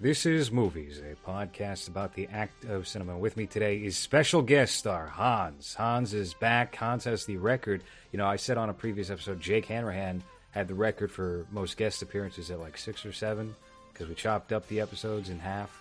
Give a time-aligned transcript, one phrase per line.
[0.00, 3.16] This is Movies, a podcast about the act of cinema.
[3.16, 5.74] With me today is special guest star Hans.
[5.74, 6.74] Hans is back.
[6.74, 7.82] Hans has the record.
[8.12, 11.76] You know, I said on a previous episode, Jake Hanrahan had the record for most
[11.76, 13.54] guest appearances at like six or seven
[13.92, 15.80] because we chopped up the episodes in half.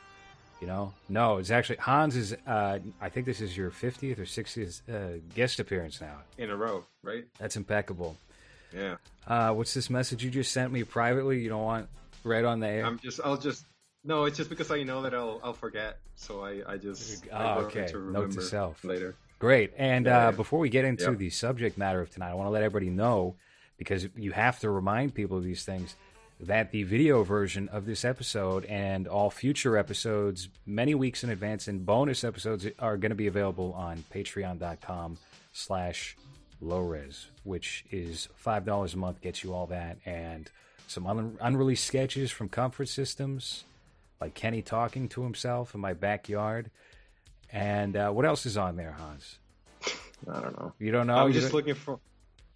[0.61, 2.33] You know, no, it's actually Hans is.
[2.47, 6.19] Uh, I think this is your fiftieth or sixtieth uh, guest appearance now.
[6.37, 7.25] in a row, right?
[7.39, 8.15] That's impeccable.
[8.73, 8.95] Yeah.
[9.27, 11.41] Uh, what's this message you just sent me privately?
[11.41, 11.89] You don't want
[12.23, 12.85] right on the air.
[12.85, 13.19] I'm just.
[13.25, 13.65] I'll just.
[14.03, 17.25] No, it's just because I know that I'll I'll forget, so I I just.
[17.31, 17.87] Oh, I learn okay.
[17.87, 18.83] To Note to self.
[18.83, 19.15] later.
[19.39, 19.73] Great.
[19.77, 20.31] And Yeah, uh, yeah.
[20.31, 21.17] before we get into Yep.
[21.17, 23.35] the subject matter of tonight, I want to let everybody know
[23.77, 25.95] because you have to remind people of these things
[26.39, 31.67] that the video version of this episode and all future episodes, many weeks in advance,
[31.67, 35.17] and bonus episodes are going to be available on patreon.com
[35.53, 36.17] slash
[36.61, 40.49] lowres, which is $5 a month, gets you all that, and
[40.87, 43.63] some un- unreleased sketches from Comfort Systems,
[44.23, 46.71] like Kenny talking to himself in my backyard.
[47.51, 49.37] And uh, what else is on there, Hans?
[50.31, 50.71] I don't know.
[50.79, 51.15] You don't know?
[51.15, 51.99] I'm just don't- looking for.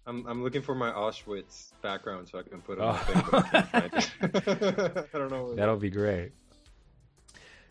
[0.06, 2.88] I'm I'm looking for my Auschwitz background so I can put it Oh.
[2.88, 3.24] on the thing.
[3.30, 5.08] but I can't find it.
[5.14, 5.44] I don't know.
[5.44, 6.32] where- That'll be great.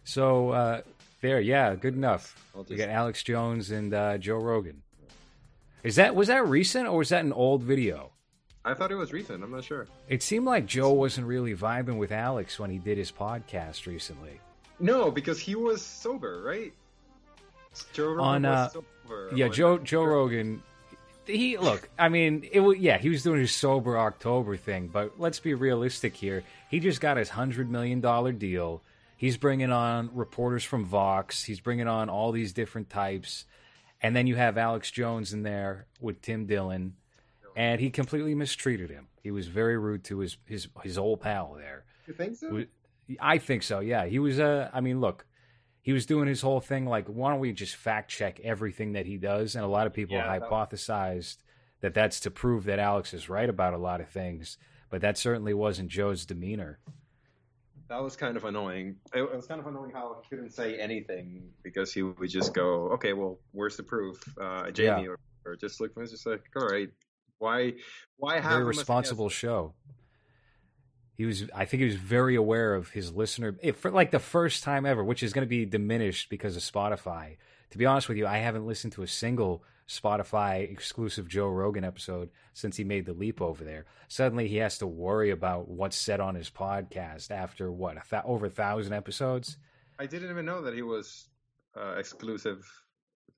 [0.03, 0.81] So uh,
[1.21, 2.35] there, yeah, good enough.
[2.55, 4.83] I'll You got Alex Jones and uh, Joe Rogan.
[5.83, 8.11] Is that was that recent or was that an old video?
[8.67, 9.45] I thought it was recent.
[9.45, 9.87] I'm not sure.
[10.09, 14.41] It seemed like Joe wasn't really vibing with Alex when he did his podcast recently.
[14.77, 16.73] No, because he was sober, right?
[17.93, 19.31] Joe Rogan On, was uh, sober.
[19.33, 20.61] Yeah, Joe Joe Rogan.
[21.25, 21.89] He look.
[21.97, 22.97] I mean, it was yeah.
[22.97, 26.43] He was doing his sober October thing, but let's be realistic here.
[26.69, 28.81] He just got his hundred million dollar deal.
[29.15, 31.41] He's bringing on reporters from Vox.
[31.41, 33.45] He's bringing on all these different types,
[34.01, 36.95] and then you have Alex Jones in there with Tim Dillon,
[37.57, 39.07] and he completely mistreated him.
[39.23, 41.85] He was very rude to his his his old pal there.
[42.05, 42.65] You think so?
[43.19, 43.79] I think so.
[43.79, 44.39] Yeah, he was.
[44.39, 45.25] Uh, I mean, look,
[45.81, 49.07] he was doing his whole thing like, why don't we just fact check everything that
[49.07, 49.55] he does?
[49.55, 51.37] And a lot of people Yeah, hypothesized
[51.81, 54.57] that that's to prove that Alex is right about a lot of things,
[54.89, 56.79] but that certainly wasn't Joe's demeanor.
[57.89, 58.97] That was kind of annoying.
[59.15, 62.53] It it was kind of annoying how he couldn't say anything because he would just
[62.53, 65.09] go, "Okay, well, where's the proof, uh, Jamie?" Yeah.
[65.09, 66.89] Or, or just look, it's just like, "All right,
[67.39, 67.73] why,
[68.17, 69.73] why have Very a responsible show.
[71.13, 71.49] He was.
[71.55, 74.85] I think he was very aware of his listener if, for like the first time
[74.85, 77.37] ever, which is going to be diminished because of Spotify.
[77.71, 81.83] To be honest with you, I haven't listened to a single Spotify exclusive Joe Rogan
[81.83, 83.85] episode since he made the leap over there.
[84.07, 88.23] Suddenly, he has to worry about what's said on his podcast after what a th-
[88.25, 89.57] over a thousand episodes.
[89.97, 91.29] I didn't even know that he was
[91.75, 92.69] uh, exclusive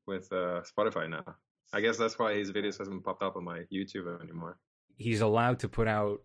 [0.05, 1.35] with uh, Spotify now.
[1.73, 4.57] I guess that's why his videos hasn't popped up on my YouTube anymore.
[4.97, 6.21] He's allowed to put out,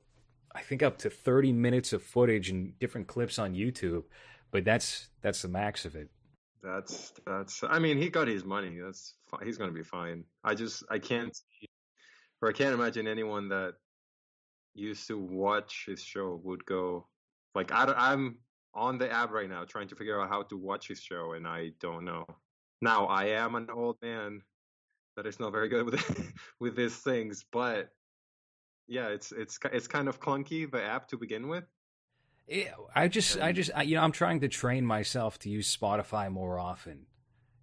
[0.54, 4.04] I think, up to thirty minutes of footage and different clips on YouTube,
[4.50, 6.08] but that's that's the max of it.
[6.62, 7.62] That's that's.
[7.62, 8.78] I mean, he got his money.
[8.82, 10.24] That's he's gonna be fine.
[10.42, 11.36] I just I can't
[12.40, 13.74] or I can't imagine anyone that
[14.74, 17.06] used to watch his show would go
[17.54, 18.38] like I don't, I'm
[18.74, 21.46] on the app right now trying to figure out how to watch his show, and
[21.46, 22.26] I don't know.
[22.80, 24.42] Now I am an old man
[25.16, 27.90] that is not very good with with these things, but
[28.86, 31.64] yeah, it's it's it's kind of clunky the app to begin with.
[32.46, 35.74] Yeah, I just I just I, you know I'm trying to train myself to use
[35.74, 37.06] Spotify more often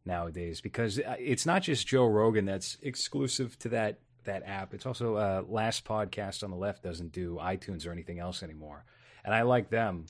[0.06, 4.74] nowadays because uh, it's not just Joe Rogan that's exclusive to that that app.
[4.74, 8.86] It's also uh, Last Podcast on the Left doesn't do iTunes or anything else anymore,
[9.24, 10.06] and I like them.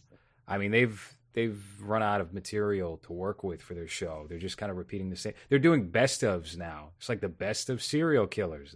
[0.47, 4.25] I mean, they've they've run out of material to work with for their show.
[4.27, 5.33] They're just kind of repeating the same.
[5.49, 6.91] They're doing best ofs now.
[6.97, 8.75] It's like the best of serial killers.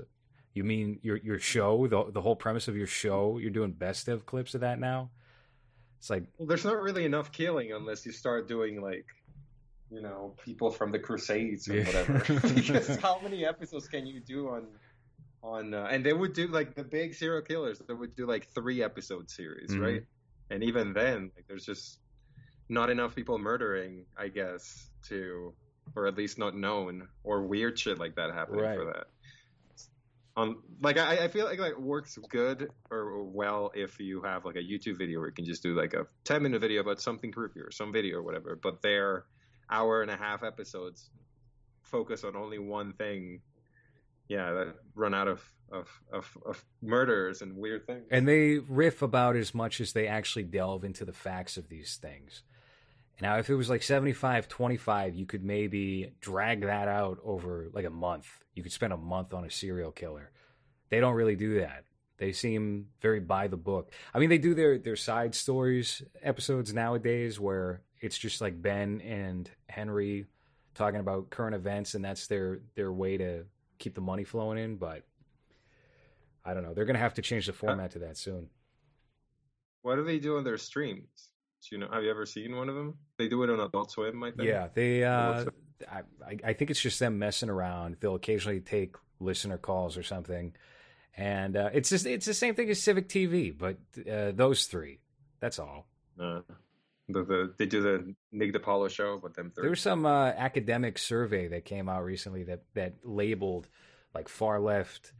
[0.53, 3.37] You mean your your show, the the whole premise of your show?
[3.37, 5.09] You're doing best of clips of that now.
[5.99, 9.05] It's like Well, there's not really enough killing unless you start doing like,
[9.91, 11.85] you know, people from the Crusades or Yeah.
[11.85, 12.39] whatever.
[12.55, 14.67] because how many episodes can you do on,
[15.43, 15.73] on?
[15.73, 17.81] Uh, and they would do like the big serial killers.
[17.85, 19.81] They would do like three episode series, Mhm.
[19.81, 20.03] right?
[20.51, 21.99] And even then, like, there's just
[22.69, 25.53] not enough people murdering, I guess, to,
[25.95, 28.77] or at least not known, or weird shit like that happening Right.
[28.77, 29.05] for that.
[30.37, 34.43] Um, like I, I feel like like it works good or well if you have
[34.43, 36.99] like a YouTube video where you can just do like a ten minute video about
[36.99, 38.59] something creepy or some video or whatever.
[38.61, 39.23] But their
[39.69, 41.09] hour and a half episodes
[41.83, 43.39] focus on only one thing.
[44.27, 45.41] Yeah, that run out of
[45.71, 48.03] of of, of murders and weird things.
[48.11, 51.95] and they riff about as much as they actually delve into the facts of these
[51.95, 52.43] things.
[53.21, 57.85] Now, if it was like 75 25, you could maybe drag that out over like
[57.85, 58.27] a month.
[58.53, 60.31] You could spend a month on a serial killer.
[60.89, 61.85] They don't really do that.
[62.17, 63.91] They seem very by the book.
[64.13, 69.01] I mean, they do their their side stories episodes nowadays where it's just like Ben
[69.01, 70.25] and Henry
[70.73, 73.45] talking about current events, and that's their their way to
[73.79, 74.75] keep the money flowing in.
[74.75, 75.03] But
[76.43, 76.73] I don't know.
[76.73, 78.49] They're gonna have to change the uh, format to that soon.
[79.81, 81.29] What do they do on their streams?
[81.69, 81.87] Do you know?
[81.91, 82.95] Have you ever seen one of them?
[83.17, 84.47] They do it on Adult Swim, I think.
[84.47, 85.03] Yeah, they.
[85.03, 85.45] Uh,
[85.91, 87.97] I, I think it's just them messing around.
[87.99, 90.53] They'll occasionally take listener calls or something,
[91.17, 93.77] and uh, it's just it's the same thing as Civic TV, but
[94.09, 94.99] uh, those three.
[95.39, 95.87] That's all.
[96.19, 96.41] Uh,
[97.07, 99.63] the, the, they do the Nick DiPaolo show, but them three.
[99.63, 103.67] There was some uh, academic survey that came out recently that that labeled
[104.13, 105.13] like far left,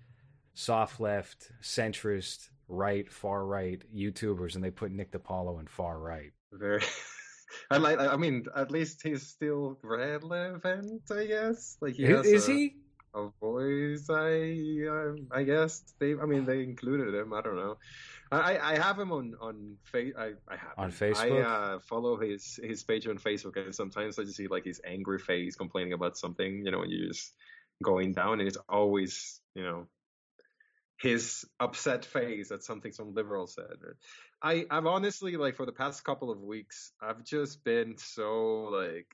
[0.54, 6.32] soft left, centrist, right, far right YouTubers, and they put Nick DiPaolo in far right.
[6.52, 6.82] Very.
[7.72, 8.00] I like.
[8.00, 11.04] I mean, at least he's still relevant.
[11.12, 11.78] I guess.
[11.82, 12.76] Like he is, is a, he?
[13.16, 14.08] A voice.
[14.10, 14.88] I.
[14.90, 16.14] Uh, I guess they.
[16.14, 17.34] I mean, they included him.
[17.34, 17.78] I don't know.
[18.32, 20.14] I, I have him on on face.
[20.18, 20.98] I, I have on him.
[20.98, 21.46] Facebook.
[21.46, 24.82] I uh, follow his his page on Facebook, and sometimes I just see like his
[24.86, 26.66] angry face complaining about something.
[26.66, 27.34] You know, and you're just
[27.84, 29.88] going down, and it's always you know
[30.98, 33.78] his upset face at something some liberal said.
[34.42, 39.08] I I've honestly like for the past couple of weeks I've just been so like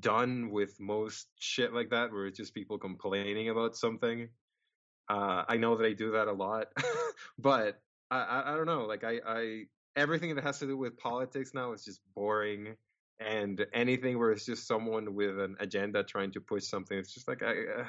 [0.00, 4.28] done with most shit like that where it's just people complaining about something.
[5.08, 6.66] Uh, I know that I do that a lot,
[7.38, 7.80] but
[8.10, 8.84] I, I, I don't know.
[8.84, 9.62] Like I, I
[9.96, 12.76] everything that has to do with politics now is just boring,
[13.18, 17.26] and anything where it's just someone with an agenda trying to push something, it's just
[17.26, 17.84] like I, uh,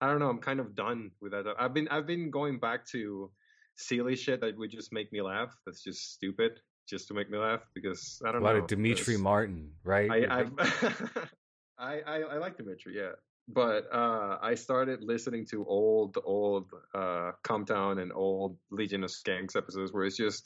[0.00, 0.28] I don't know.
[0.28, 1.46] I'm kind of done with that.
[1.58, 3.30] I've been I've been going back to
[3.76, 5.54] silly shit that would just make me laugh.
[5.64, 6.52] That's just stupid,
[6.88, 8.62] just to make me laugh because I don't a lot know.
[8.62, 10.10] of Demetri Martin, right?
[10.10, 10.44] I
[11.78, 13.12] I, I I like Demetri, yeah.
[13.48, 19.10] But uh, I started listening to old old uh, Calm Down and old Legion of
[19.10, 20.44] Skanks episodes where it's just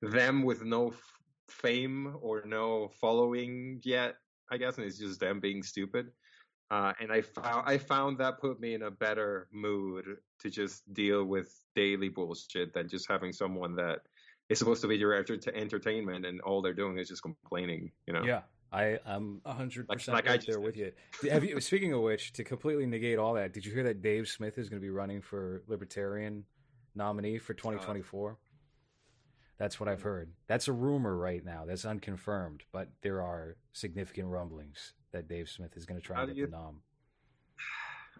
[0.00, 1.02] them with no f-
[1.50, 4.14] fame or no following yet,
[4.50, 6.06] I guess, and it's just them being stupid.
[6.70, 10.04] Uh, and I found I found that put me in a better mood
[10.40, 14.00] to just deal with daily bullshit than just having someone that
[14.50, 17.90] is supposed to be your enter- entertainment and all they're doing is just complaining.
[18.06, 18.22] You know?
[18.24, 20.64] Yeah, I I'm hundred percent Like- right there did.
[20.64, 20.92] with you.
[21.30, 21.58] Have you?
[21.60, 24.68] Speaking of which, to completely negate all that, did you hear that Dave Smith is
[24.68, 26.44] going to be running for Libertarian
[26.94, 28.36] nominee for 2024?
[29.58, 30.30] That's what I've heard.
[30.46, 31.64] That's a rumor right now.
[31.66, 36.22] That's unconfirmed, but there are significant rumblings that Dave Smith is going to try How
[36.22, 36.82] and get you- the nom.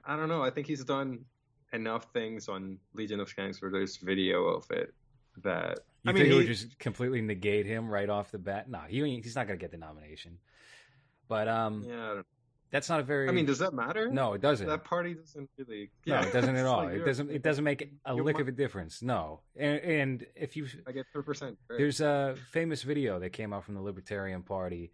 [0.04, 0.42] I don't know.
[0.42, 1.24] I think he's done
[1.72, 4.94] enough things on Legion of Skanks where there's video of it
[5.42, 8.70] that You I think mean it would just completely negate him right off the bat?
[8.70, 10.38] No, he he's not going to get the nomination.
[11.28, 12.22] But um, yeah.
[12.70, 13.28] That's not a very.
[13.28, 14.10] I mean, does that matter?
[14.10, 14.66] no, it doesn't.
[14.66, 15.90] that party doesn't really.
[16.04, 16.20] Yeah.
[16.20, 16.84] No, it doesn't at all.
[16.84, 17.30] like it doesn't.
[17.30, 19.00] It doesn't make a lick of a difference.
[19.00, 21.56] No, and, and if you I get three percent.
[21.68, 24.92] there's a famous video that came out from the Libertarian Party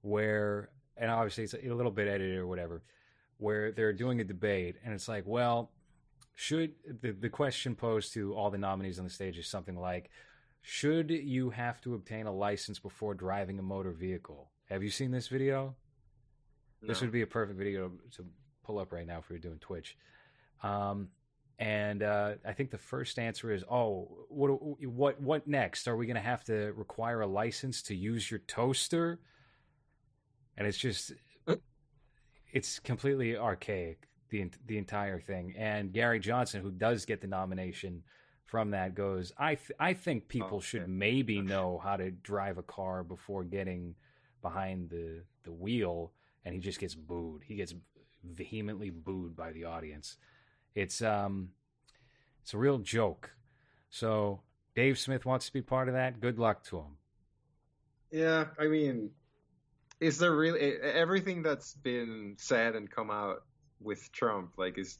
[0.00, 2.82] where, and obviously it's a little bit edited or whatever,
[3.36, 5.72] where they're doing a debate, and it's like, well,
[6.34, 6.72] should
[7.02, 10.08] the the question posed to all the nominees on the stage is something like,
[10.62, 14.50] should you have to obtain a license before driving a motor vehicle?
[14.70, 15.74] Have you seen this video?
[16.82, 18.26] This would be a perfect video to
[18.64, 19.96] pull up right now if we were doing Twitch.
[20.62, 21.08] Um,
[21.58, 24.48] and uh, I think the first answer is, oh, what
[24.88, 25.86] what what next?
[25.88, 29.20] Are we going to have to require a license to use your toaster?
[30.56, 31.12] And it's just,
[32.52, 35.54] it's completely archaic the the entire thing.
[35.58, 38.02] And Gary Johnson, who does get the nomination
[38.46, 40.90] from that, goes, I th- I think people Oh, should okay.
[40.90, 43.94] maybe know how to drive a car before getting
[44.42, 46.12] behind the the wheel
[46.44, 47.42] and he just gets booed.
[47.44, 47.74] He gets
[48.24, 50.16] vehemently booed by the audience.
[50.74, 51.50] It's um
[52.42, 53.30] it's a real joke.
[53.90, 54.40] So
[54.74, 56.20] Dave Smith wants to be part of that.
[56.20, 56.96] Good luck to him.
[58.10, 59.10] Yeah, I mean,
[60.00, 63.44] is there really everything that's been said and come out
[63.80, 64.52] with Trump?
[64.56, 64.98] Like, is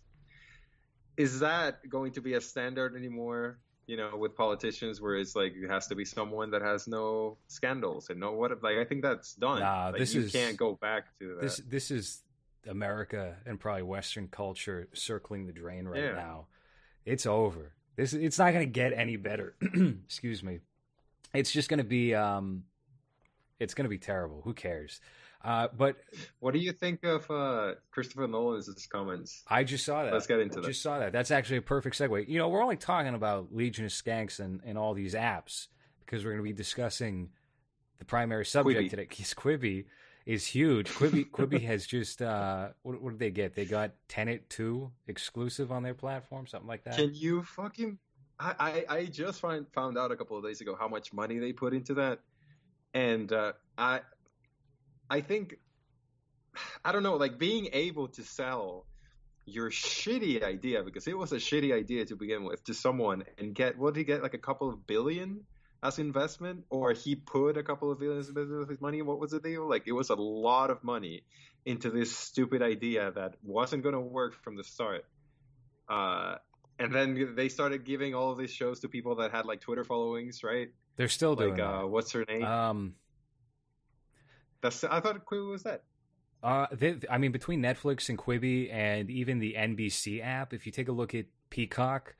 [1.16, 3.58] is that going to be a standard anymore?
[3.90, 7.38] You know, with politicians, where it's like it has to be someone that has no
[7.48, 8.62] scandals and no what?
[8.62, 9.58] Like, I think that's done.
[9.60, 11.40] Nah, like, this you is- can't go back to that.
[11.42, 12.22] This this is
[12.68, 16.12] America and probably Western culture circling the drain right Yeah.
[16.12, 16.46] now.
[17.04, 17.72] It's over.
[17.96, 19.56] This it's not going to get any better.
[20.04, 20.60] Excuse me.
[21.34, 22.62] It's just going to be um,
[23.58, 24.42] it's going to be terrible.
[24.44, 25.00] Who cares?
[25.42, 25.96] Uh, but
[26.40, 29.42] What do you think of uh, Christopher Nolan's comments?
[29.48, 30.12] I just saw that.
[30.12, 30.66] Let's get into that.
[30.66, 31.12] Just saw that.
[31.12, 32.28] That's actually a perfect segue.
[32.28, 35.68] You know, we're only talking about Legion of Skanks and, and all these apps
[36.04, 37.30] because we're going to be discussing
[37.98, 38.90] the primary subject Quibi.
[38.90, 39.06] today.
[39.08, 39.84] Because Quibi
[40.26, 40.90] is huge.
[40.90, 43.54] Quibi Quibi has just uh, what, what did they get?
[43.54, 46.96] They got Tenet two exclusive on their platform, something like that.
[46.96, 47.98] Can you fucking?
[48.42, 51.52] I, I just find, found out a couple of days ago how much money they
[51.52, 52.20] put into that,
[52.94, 54.00] and uh, I
[55.10, 55.56] I think
[56.84, 58.86] I don't know, like being able to sell
[59.44, 63.54] your shitty idea because it was a shitty idea to begin with to someone and
[63.54, 65.40] get what did he get like a couple of billion
[65.82, 66.64] as investment?
[66.70, 69.68] Or he put a couple of billions of his money what was the deal?
[69.68, 71.24] Like it was a lot of money
[71.66, 75.04] into this stupid idea that wasn't going to work from the start.
[75.88, 76.36] Uh,
[76.78, 79.84] and then they started giving all of these shows to people that had like twitter
[79.84, 80.68] followings right?
[80.96, 82.44] They're still like doing uh, what's her name?
[82.44, 82.94] Um
[84.60, 85.82] that's i thought quibi was that
[86.42, 90.72] uh, they, I mean, between Netflix and Quibi, and even the NBC app, if you
[90.72, 92.14] take a look at Peacock,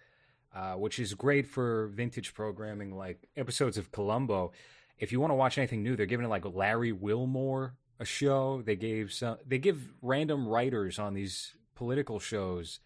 [0.54, 4.52] uh, which is great for vintage programming like episodes of Columbo.
[4.98, 8.62] If you want to watch anything new, they're giving it like Larry Wilmore a show.
[8.62, 9.38] They gave some.
[9.46, 12.80] They give random writers on these political shows,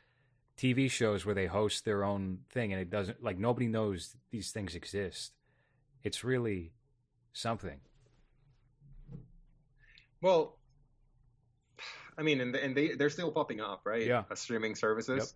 [0.58, 4.50] TV shows where they host their own thing, and it doesn't like nobody knows these
[4.50, 5.32] things exist.
[6.02, 6.72] It's really
[7.32, 7.80] something.
[10.24, 10.56] Well,
[12.16, 14.06] I mean, and and they they're still popping up, right?
[14.06, 14.22] Yeah.
[14.30, 15.18] As streaming services.
[15.18, 15.28] Yep.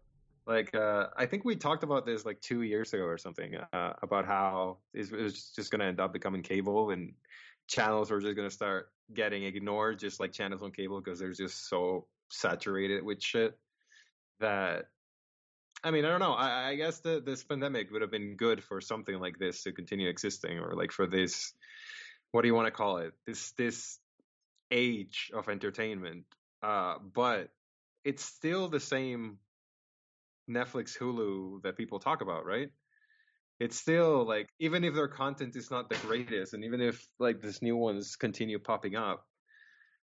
[0.47, 3.92] Like uh, I think we talked about this like two years ago or something uh,
[4.02, 7.12] about how it was just going to end up becoming cable and
[7.66, 11.35] channels are just going to start getting ignored, just like channels on cable because they're
[11.35, 13.59] just so saturated with shit
[14.40, 14.87] that.
[15.85, 16.33] I mean, I don't know.
[16.33, 19.73] I, I guess the, this pandemic would have been good for something like this to
[19.73, 21.52] continue existing, or like for this,
[22.33, 23.12] what do you want to call it?
[23.26, 23.99] This this
[24.70, 26.25] age of entertainment
[26.62, 27.48] uh, but
[28.04, 29.38] it's still the same
[30.48, 32.70] Netflix, Hulu that people talk about, right?
[33.60, 37.40] It's still like even if their content is not the greatest, and even if like
[37.40, 39.26] these new ones continue popping up,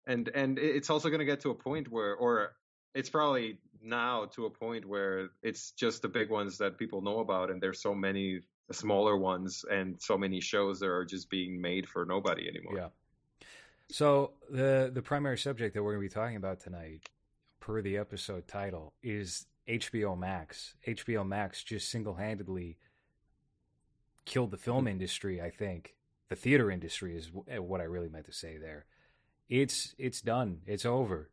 [0.06, 2.52] and and it's also going to get to a point where, or
[2.94, 7.20] it's probably now to a point where it's just the big ones that people know
[7.20, 8.40] about, and there's so many
[8.72, 12.76] smaller ones and so many shows that are just being made for nobody anymore.
[12.76, 12.88] Yeah.
[13.88, 17.08] So the the primary subject that we're going to be talking about tonight,
[17.60, 20.74] per the episode title, is HBO Max.
[20.86, 22.78] HBO Max just single handedly
[24.24, 25.40] killed the film industry.
[25.40, 25.94] I think
[26.28, 28.86] the theater industry is eh, what I really meant to say there.
[29.48, 30.60] It's it's done.
[30.66, 31.30] It's over.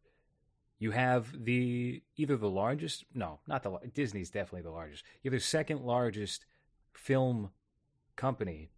[0.78, 5.04] You have the either the largest, no, not the Disney's definitely the largest.
[5.22, 6.46] You have the second largest
[6.94, 7.50] film
[8.16, 8.70] company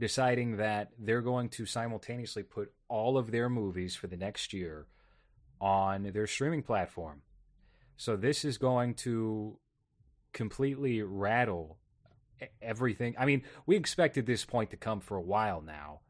[0.00, 4.86] deciding that they're going to simultaneously put all of their movies for the next year
[5.60, 7.20] on their streaming platform.
[7.96, 9.58] So this is going to
[10.32, 11.76] completely rattle
[12.62, 13.14] everything.
[13.18, 16.00] I mean, we expected this point to come for a while now.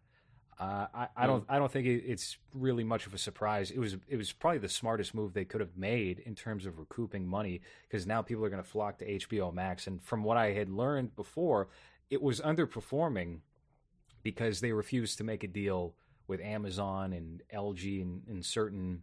[0.58, 1.44] Uh, I, I, don't.
[1.48, 3.70] I don't think it's really much of a surprise.
[3.70, 3.96] It was.
[4.06, 7.62] It was probably the smartest move they could have made in terms of recouping money
[7.88, 9.86] because now people are going to flock to HBO Max.
[9.86, 11.70] And from what I had learned before,
[12.10, 13.38] it was underperforming
[14.22, 15.94] because they refused to make a deal
[16.26, 19.02] with Amazon and LG and, and certain,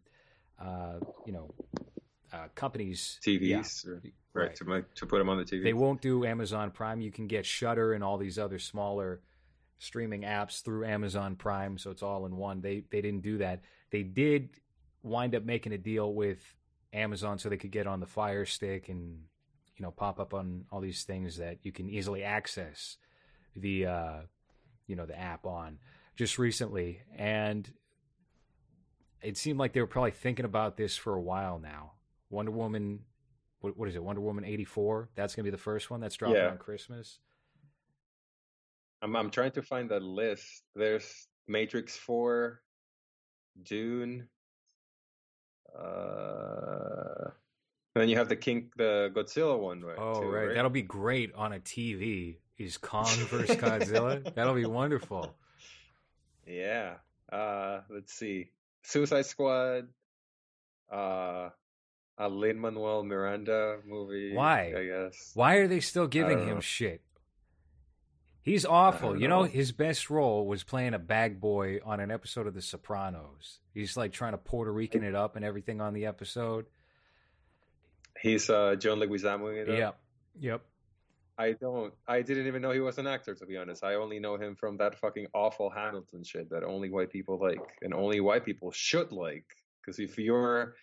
[0.62, 1.54] uh, you know,
[2.34, 3.20] uh, companies.
[3.26, 3.92] TVs, yeah.
[3.92, 5.64] or, right, right, to make, to put them on the TV.
[5.64, 7.02] They won't do Amazon Prime.
[7.02, 9.22] You can get Shudder and all these other smaller
[9.80, 12.62] streaming apps through Amazon Prime, so it's all in one.
[12.62, 13.62] They they didn't do that.
[13.92, 14.50] They did
[15.04, 16.40] wind up making a deal with
[16.94, 19.20] Amazon so they could get on the Fire Stick and
[19.76, 22.98] you know pop up on all these things that you can easily access
[23.56, 24.20] the uh,
[24.88, 25.80] you know the app on
[26.16, 27.72] just recently, and
[29.22, 31.92] it seemed like they were probably thinking about this for a while now.
[32.30, 33.00] Wonder Woman,
[33.62, 34.04] what, what is it?
[34.04, 35.10] Wonder Woman eighty four.
[35.16, 36.50] That's gonna be the first one that's dropping yeah.
[36.50, 37.20] on Christmas.
[39.02, 40.64] I'm I'm trying to find the list.
[40.76, 42.62] There's Matrix Four,
[43.64, 44.28] Dune.
[45.78, 47.30] Uh,
[47.94, 49.98] and then you have the King, the Godzilla one, right?
[50.00, 50.48] Oh, too, right.
[50.48, 50.56] right.
[50.56, 54.34] That'll be great on a TV is Kong versus Godzilla.
[54.36, 55.36] That'll be wonderful.
[56.46, 56.96] Yeah.
[57.32, 58.50] Uh, let's see.
[58.84, 59.88] Suicide Squad.
[60.92, 61.50] Uh,
[62.18, 64.34] a Lin Manuel Miranda movie.
[64.34, 64.74] Why?
[64.76, 65.32] I guess.
[65.34, 66.60] Why are they still giving him know.
[66.62, 67.02] shit?
[68.42, 69.20] He's awful.
[69.20, 69.42] You know.
[69.42, 73.60] know, his best role was playing a bag boy on an episode of The Sopranos.
[73.74, 76.66] He's like trying to Puerto Rican it up and everything on the episode.
[78.22, 79.68] He's uh, John Leguizamo.
[79.68, 80.00] Yep.
[80.40, 80.62] Yep.
[81.40, 81.94] I don't.
[82.08, 83.84] I didn't even know he was an actor, to be honest.
[83.84, 87.60] I only know him from that fucking awful Hamilton shit that only white people like,
[87.82, 89.46] and only white people should like.
[89.82, 90.76] Because if you're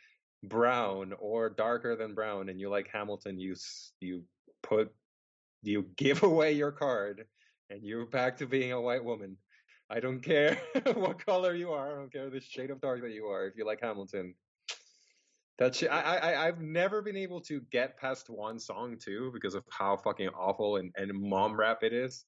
[0.45, 3.57] brown or darker than brown and you like Hamilton, you
[4.01, 4.23] you
[4.63, 4.93] put
[5.63, 7.25] you give away your card
[7.71, 9.37] and you're back to being a white woman.
[9.91, 10.57] I don't care
[10.95, 11.93] what color you are.
[11.93, 13.47] I don't care the shade of dark that you are.
[13.47, 14.35] If you like Hamilton,
[15.59, 19.55] That shit, I, I I've never been able to get past one song too because
[19.55, 22.25] of how fucking awful and, and mom rap it is.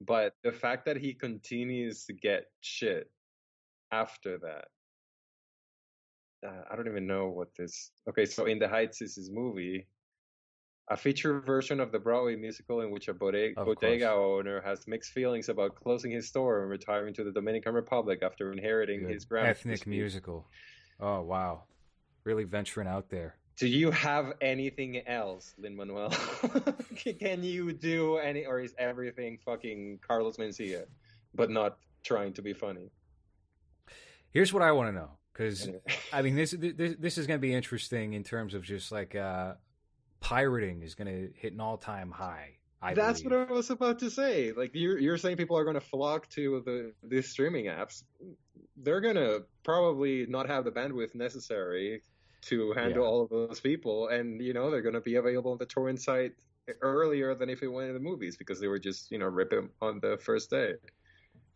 [0.00, 3.10] But the fact that he continues to get shit
[3.92, 4.68] after that,
[6.46, 7.90] uh, I don't even know what this.
[8.08, 9.88] Okay, so in the Heights is his movie,
[10.90, 15.12] a feature version of the Broadway musical in which a bodega, bodega owner has mixed
[15.12, 19.12] feelings about closing his store and retiring to the Dominican Republic after inheriting Good.
[19.12, 20.46] his grandma's ethnic musical.
[20.98, 21.64] Oh wow,
[22.24, 23.36] really venturing out there.
[23.56, 26.08] Do you have anything else, Lin Manuel?
[26.96, 30.84] Can you do any, or is everything fucking Carlos Mencia,
[31.34, 32.90] but not trying to be funny?
[34.30, 35.68] Here's what I want to know, because
[36.12, 39.14] I mean, this this this is going to be interesting in terms of just like
[39.14, 39.54] uh,
[40.20, 42.59] pirating is going to hit an all time high.
[42.82, 43.40] I That's believe.
[43.40, 44.52] what I was about to say.
[44.52, 48.02] Like you're you're saying people are going to flock to the these streaming apps.
[48.76, 52.02] They're going to probably not have the bandwidth necessary
[52.42, 53.08] to handle Yeah.
[53.08, 56.00] all of those people, and you know they're going to be available on the torrent
[56.00, 56.32] site
[56.80, 59.68] earlier than if it went in the movies because they were just you know ripping
[59.82, 60.74] on the first day.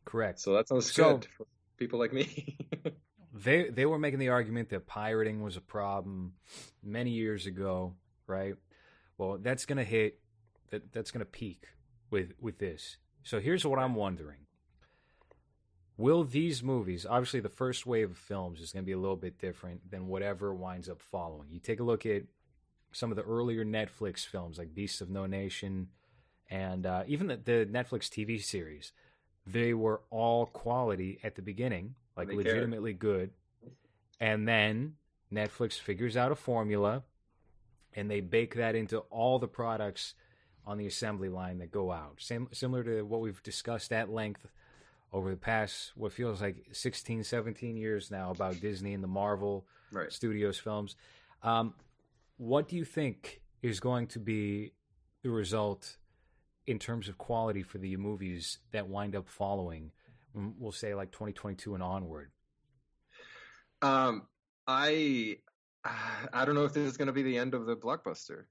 [0.04, 0.40] correct.
[0.40, 1.46] So that sounds So- good for
[1.78, 2.58] people like me.
[3.32, 6.34] they they were making the argument that pirating was a problem
[6.82, 7.94] many years ago,
[8.26, 8.54] right?
[9.16, 10.18] Well, that's going to hit
[10.74, 11.68] that that's going to peak
[12.10, 12.96] with with this.
[13.22, 14.40] So here's what I'm wondering.
[15.96, 19.16] Will these movies, obviously the first wave of films is going to be a little
[19.16, 21.48] bit different than whatever winds up following.
[21.50, 22.24] You take a look at
[22.90, 25.88] some of the earlier Netflix films like Beasts of No Nation
[26.50, 28.92] and uh, even the, the Netflix TV series.
[29.46, 33.30] They were all quality at the beginning, like They legitimately good.
[34.18, 34.94] And then
[35.32, 37.04] Netflix figures out a formula
[37.94, 40.14] and they bake that into all the products
[40.66, 42.14] on the assembly line that go out.
[42.18, 44.46] Same, similar to what we've discussed at length
[45.12, 49.66] over the past, what feels like 16, 17 years now about Disney and the Marvel
[49.92, 50.12] right.
[50.12, 50.96] Studios films.
[51.42, 51.74] Um,
[52.36, 54.72] what do you think is going to be
[55.22, 55.96] the result
[56.66, 59.92] in terms of quality for the movies that wind up following?
[60.36, 62.30] mm, We'll say like 2022 and onward.
[63.82, 64.26] Um,
[64.66, 65.36] I
[66.32, 68.44] I don't know if this is going to be the end of the blockbuster.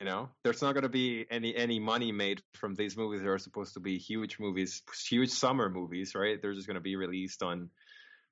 [0.00, 3.28] You know, there's not going to be any any money made from these movies that
[3.28, 6.40] are supposed to be huge movies, huge summer movies, right?
[6.40, 7.70] They're just going to be released on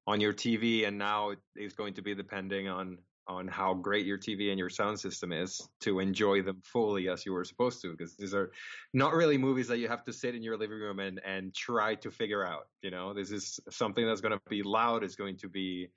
[0.07, 4.19] on your TV, and now it's going to be depending on on how great your
[4.19, 7.93] TV and your sound system is to enjoy them fully as you were supposed to.
[7.93, 8.53] Because these are
[8.93, 11.95] not really movies that you have to sit in your living room and and try
[11.97, 12.69] to figure out.
[12.83, 15.03] You know, this is something that's going to be loud.
[15.03, 15.89] It's going to be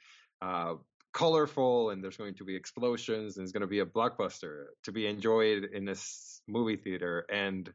[0.41, 0.75] uh,
[1.17, 4.91] colorful and there's going to be explosions and it's going to be a blockbuster to
[4.91, 7.25] be enjoyed in this movie theater.
[7.31, 7.67] And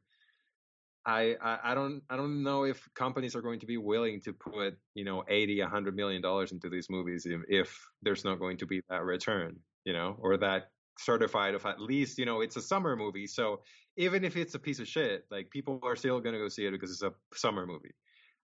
[1.04, 4.32] I, I I don't I don't know if companies are going to be willing to
[4.32, 8.58] put you know 80 100 million dollars into these movies if, if there's not going
[8.58, 10.68] to be that return you know or that
[11.00, 13.26] certified of at least you know it's a summer movie.
[13.26, 13.62] So
[13.96, 16.64] even if it's a piece of shit like people are still going to go see
[16.64, 17.96] it because it's a summer movie.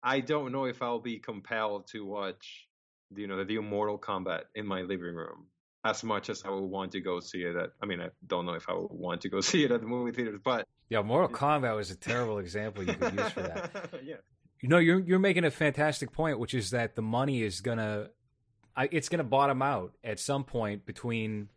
[0.02, 2.67] I don't know if I'll be compelled to watch
[3.14, 5.46] you know the new Mortal Kombat in my living room
[5.84, 8.46] as much as I would want to go see it at I mean I don't
[8.46, 11.02] know if I would want to go see it at the movie theaters but Yeah,
[11.02, 13.90] Mortal Kombat was a terrible example you could use for that.
[14.04, 14.16] yeah
[14.60, 18.08] You know, you're you're making a fantastic point, which is that the money is gonna,
[18.76, 21.48] I, it's gonna bottom out at some point between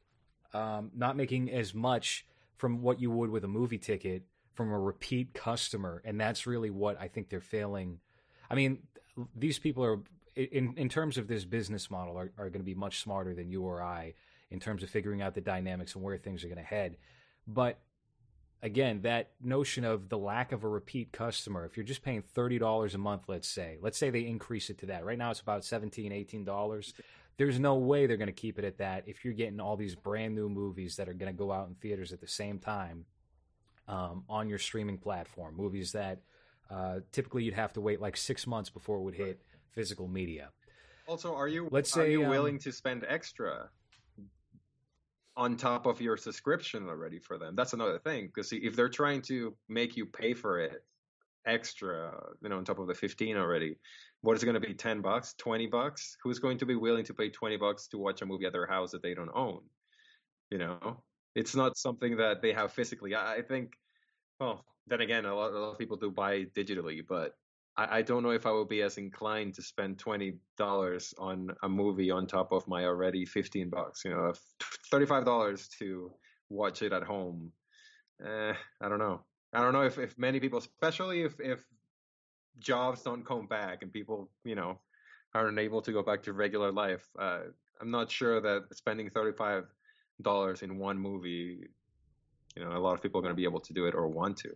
[0.54, 2.26] um, not making as much
[2.58, 6.70] from what you would with a movie ticket from a repeat customer, and that's really
[6.70, 8.00] what I think they're failing.
[8.50, 8.80] I mean,
[9.36, 10.00] these people are
[10.36, 13.50] in in terms of this business model are, are going to be much smarter than
[13.50, 14.13] you or I
[14.50, 16.98] in terms of figuring out the dynamics and where things are going to head,
[17.48, 17.80] but
[18.62, 22.94] again, that notion of the lack of a repeat customer, if you're just paying $30
[22.94, 25.06] a month, let's say, let's say they increase it to that.
[25.06, 26.12] Right now it's about $17,
[26.46, 26.94] $18.
[27.38, 29.96] There's no way they're going to keep it at that if you're getting all these
[29.96, 33.06] brand new movies that are going to go out in theaters at the same time
[33.88, 35.56] um, on your streaming platform.
[35.56, 36.20] Movies that
[36.70, 39.41] uh, typically you'd have to wait like six months before it would hit
[39.73, 40.49] physical media.
[41.07, 43.69] Also, are you Let's are say, you um, willing to spend extra
[45.36, 47.55] on top of your subscription already for them?
[47.55, 50.84] That's another thing because if they're trying to make you pay for it
[51.45, 53.75] extra, you know, on top of the 15 already,
[54.21, 56.15] what is it going to be 10 bucks, 20 bucks?
[56.23, 58.67] Who's going to be willing to pay 20 bucks to watch a movie at their
[58.67, 59.62] house that they don't own?
[60.51, 61.01] You know,
[61.34, 63.15] it's not something that they have physically.
[63.15, 63.73] I, I think,
[64.39, 67.34] well, then again, a lot, a lot of people do buy digitally, but
[67.77, 71.51] I, I don't know if I would be as inclined to spend twenty dollars on
[71.63, 74.03] a movie on top of my already fifteen bucks.
[74.03, 74.34] You know,
[74.91, 76.12] thirty-five dollars to
[76.49, 77.51] watch it at home.
[78.25, 79.21] Eh, I don't know.
[79.53, 81.63] I don't know if, if many people, especially if if
[82.60, 84.79] jobs don't come back and people, you know,
[85.34, 87.07] are unable to go back to regular life.
[87.17, 87.41] Uh,
[87.79, 89.65] I'm not sure that spending thirty-five
[90.21, 91.67] dollars in one movie,
[92.55, 94.07] you know, a lot of people are going to be able to do it or
[94.07, 94.55] want to.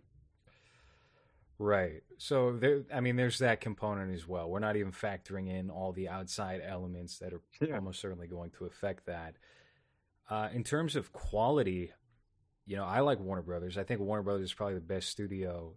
[1.58, 2.02] Right.
[2.18, 4.48] So there, I mean, there's that component as well.
[4.50, 7.76] We're not even factoring in all the outside elements that are yeah.
[7.76, 9.36] almost certainly going to affect that.
[10.28, 11.92] Uh, in terms of quality,
[12.66, 13.78] you know, I like Warner Brothers.
[13.78, 15.72] I think Warner Brothers is probably the best studio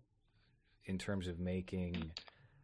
[0.85, 2.11] in terms of making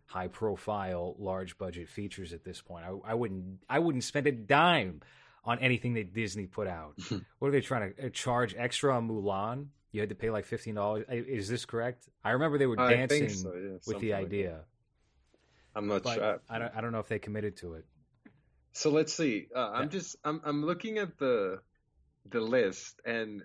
[0.08, 2.86] high profile, large budget features at this point.
[2.86, 5.02] I, I wouldn't, I wouldn't spend a dime
[5.46, 6.96] on anything that Disney put out.
[7.40, 9.68] what are they trying to uh, charge extra on Mulan?
[9.96, 11.06] You had to pay like fifteen dollars.
[11.10, 12.10] Is this correct?
[12.22, 14.52] I remember they were dancing so, yeah, with the idea.
[14.52, 14.62] Like
[15.74, 16.42] I'm not sure.
[16.50, 16.76] I don't.
[16.76, 17.86] I don't know if they committed to it.
[18.74, 19.48] So let's see.
[19.56, 20.18] Uh, I'm just.
[20.26, 20.42] I'm.
[20.44, 21.62] I'm looking at the
[22.30, 23.42] the list, and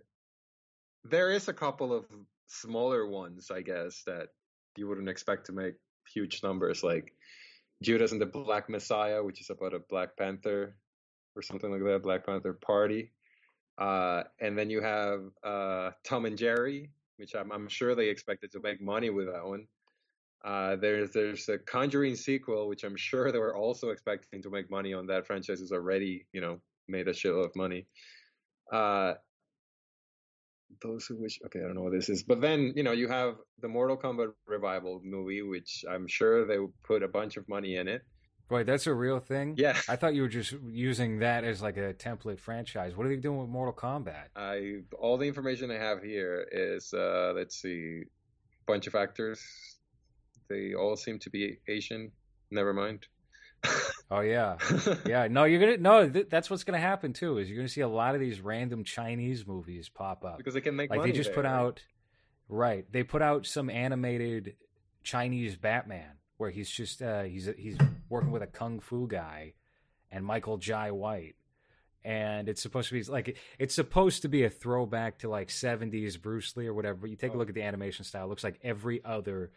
[1.04, 2.06] there is a couple of
[2.48, 4.30] smaller ones, I guess, that
[4.76, 5.74] you wouldn't expect to make
[6.12, 7.12] huge numbers, like
[7.80, 10.74] Judas and the Black Messiah, which is about a Black Panther
[11.36, 13.12] or something like that, Black Panther party.
[13.80, 18.52] Uh, and then you have uh, Tom and Jerry, which I'm, I'm, sure they expected
[18.52, 19.66] to make money with that one.
[20.44, 24.70] Uh, there's there's a Conjuring sequel, which I'm sure they were also expecting to make
[24.70, 25.06] money on.
[25.06, 27.86] That franchise is already you know made a shitload of money.
[28.70, 29.14] Uh,
[30.82, 33.08] those who wish okay i don't know what this is but then you know you
[33.08, 37.76] have the mortal kombat revival movie which i'm sure they put a bunch of money
[37.76, 38.02] in it
[38.50, 39.54] Wait, that's a real thing?
[39.56, 39.76] Yeah.
[39.88, 42.96] I thought you were just using that as like a template franchise.
[42.96, 44.26] What are they doing with Mortal Kombat?
[44.34, 48.02] I all the information I have here is uh let's see,
[48.66, 49.40] bunch of actors.
[50.48, 52.10] They all seem to be Asian.
[52.50, 53.06] Never mind.
[54.10, 54.56] oh yeah,
[55.06, 55.28] yeah.
[55.28, 56.08] No, you're gonna no.
[56.08, 57.38] Th- that's what's gonna happen too.
[57.38, 60.60] Is you're gonna see a lot of these random Chinese movies pop up because they
[60.60, 61.52] can make like they just there, put right?
[61.52, 61.82] out.
[62.48, 64.56] Right, they put out some animated
[65.04, 67.76] Chinese Batman where he's just uh, he's he's
[68.10, 69.54] working with a kung fu guy
[70.10, 71.36] and Michael Jai White.
[72.04, 76.20] And it's supposed to be like it's supposed to be a throwback to like 70s
[76.20, 76.96] Bruce Lee or whatever.
[76.96, 77.38] But you take a oh.
[77.38, 79.50] look at the animation style; it looks like every other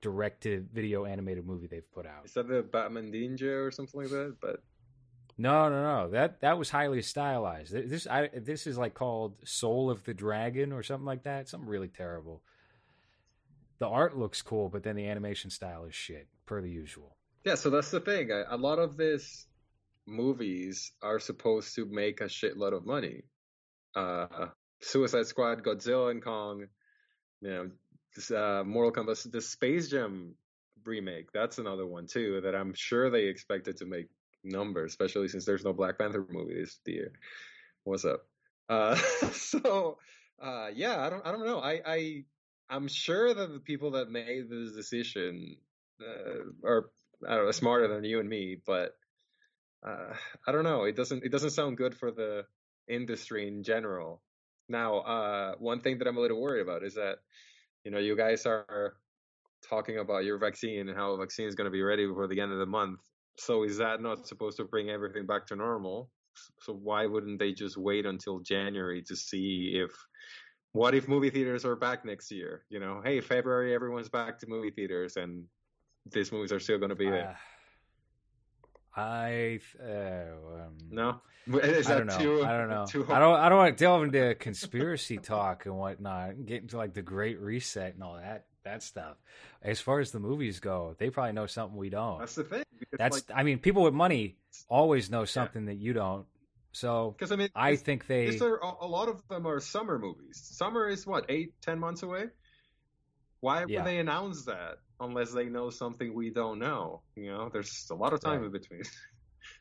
[0.00, 2.24] directed video animated movie they've put out.
[2.24, 4.36] Is that the Batman Ninja or something like that?
[4.40, 4.62] But
[5.36, 6.10] no, no, no.
[6.10, 7.72] That that was highly stylized.
[7.72, 11.48] This I this is like called Soul of the Dragon or something like that.
[11.48, 12.42] Something really terrible.
[13.80, 17.16] The art looks cool, but then the animation style is shit, per the usual.
[17.44, 18.30] Yeah, so that's the thing.
[18.30, 19.46] A lot of these
[20.06, 23.22] movies are supposed to make a shitload of money.
[23.94, 24.46] Uh,
[24.80, 26.66] Suicide Squad, Godzilla and Kong,
[27.40, 27.70] you know,
[28.14, 30.34] this, uh, Mortal Kombat, the Space Jam
[30.84, 31.32] remake.
[31.32, 34.08] That's another one too that I'm sure they expected to make
[34.44, 37.12] numbers, especially since there's no Black Panther movie this year.
[37.84, 38.22] What's up?
[38.68, 38.94] Uh,
[39.32, 39.98] so
[40.40, 41.58] uh, yeah, I don't, I don't know.
[41.60, 42.24] I, I,
[42.70, 45.56] I'm sure that the people that made this decision
[46.00, 46.90] uh, are
[47.28, 48.92] I don't know, smarter than you and me, but
[49.86, 50.14] uh,
[50.46, 50.84] I don't know.
[50.84, 52.44] It doesn't it doesn't sound good for the
[52.88, 54.22] industry in general.
[54.68, 57.16] Now, uh, one thing that I'm a little worried about is that
[57.84, 58.94] you know you guys are
[59.68, 62.40] talking about your vaccine and how a vaccine is going to be ready before the
[62.40, 63.00] end of the month.
[63.38, 66.10] So is that not supposed to bring everything back to normal?
[66.60, 69.90] So why wouldn't they just wait until January to see if
[70.72, 72.64] what if movie theaters are back next year?
[72.70, 75.44] You know, hey, February everyone's back to movie theaters and
[76.10, 77.36] these movies are still going to be there.
[78.96, 81.20] Uh, I uh, um, no.
[81.46, 82.18] Is I don't know.
[82.18, 82.86] Too, I don't know.
[83.14, 83.40] I don't.
[83.40, 86.30] I don't want to delve into conspiracy talk and whatnot.
[86.30, 89.16] And get into like the Great Reset and all that that stuff.
[89.62, 92.20] As far as the movies go, they probably know something we don't.
[92.20, 92.64] That's the thing.
[92.98, 93.16] That's.
[93.28, 94.36] Like, I mean, people with money
[94.68, 95.72] always know something yeah.
[95.72, 96.26] that you don't.
[96.72, 98.38] So, because I mean, I think they.
[98.38, 100.40] Are, a lot of them are summer movies.
[100.42, 102.26] Summer is what eight, ten months away.
[103.40, 103.78] Why yeah.
[103.78, 104.78] would they announce that?
[105.02, 107.02] Unless they know something we don't know.
[107.16, 108.46] You know, there's a lot of time right.
[108.46, 108.82] in between.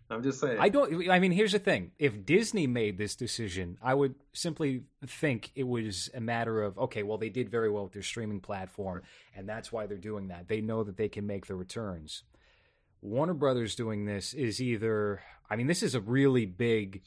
[0.09, 0.57] I'm just saying.
[0.59, 1.09] I don't.
[1.09, 5.67] I mean, here's the thing: if Disney made this decision, I would simply think it
[5.67, 9.03] was a matter of okay, well, they did very well with their streaming platform,
[9.35, 10.47] and that's why they're doing that.
[10.47, 12.23] They know that they can make the returns.
[13.01, 15.21] Warner Brothers doing this is either.
[15.49, 17.01] I mean, this is a really big,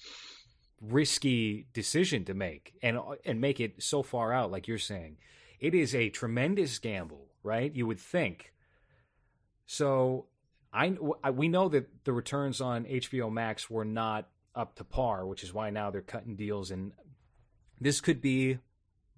[0.80, 5.18] risky decision to make, and and make it so far out, like you're saying.
[5.60, 7.72] It is a tremendous gamble right?
[7.72, 8.52] You would think.
[9.66, 10.26] So
[10.72, 10.96] I
[11.30, 15.54] we know that the returns on HBO Max were not up to par, which is
[15.54, 16.92] why now they're cutting deals, and
[17.80, 18.58] this could be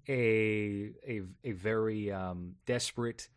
[0.07, 3.29] a a a very um, desperate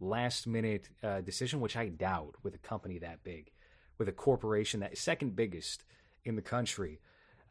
[0.00, 3.52] last minute uh, decision, which I doubt with a company that big,
[3.96, 5.84] with a corporation that second biggest
[6.24, 7.00] in the country.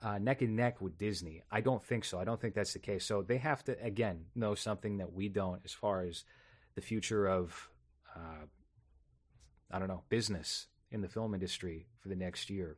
[0.03, 1.43] Uh, neck and neck with Disney.
[1.51, 2.19] I don't think so.
[2.19, 3.05] I don't think that's the case.
[3.05, 6.25] So they have to again know something that we don't, as far as
[6.75, 7.69] the future of
[8.15, 8.45] uh,
[9.71, 12.77] I don't know business in the film industry for the next year.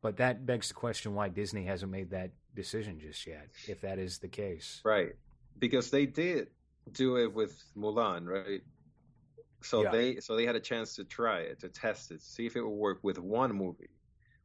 [0.00, 4.00] But that begs the question why Disney hasn't made that decision just yet, if that
[4.00, 4.80] is the case.
[4.84, 5.12] Right.
[5.58, 6.48] Because they did
[6.90, 8.62] do it with Mulan, right?
[9.62, 9.92] So Yeah.
[9.92, 12.62] they so they had a chance to try it, to test it, see if it
[12.62, 13.90] would work with one movie.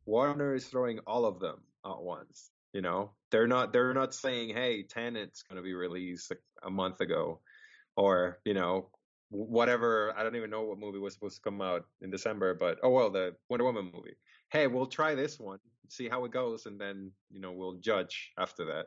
[0.06, 2.52] Warner is throwing all of them at once.
[2.74, 6.70] You know, they're not they're not saying, "Hey, Tenet's going to be released a, a
[6.70, 7.42] month ago,"
[7.98, 8.90] or you know,
[9.30, 10.14] whatever.
[10.16, 12.90] I don't even know what movie was supposed to come out in December, but oh
[12.90, 14.16] well, the Wonder Woman movie.
[14.50, 18.32] Hey, we'll try this one, see how it goes, and then you know we'll judge
[18.38, 18.86] after that.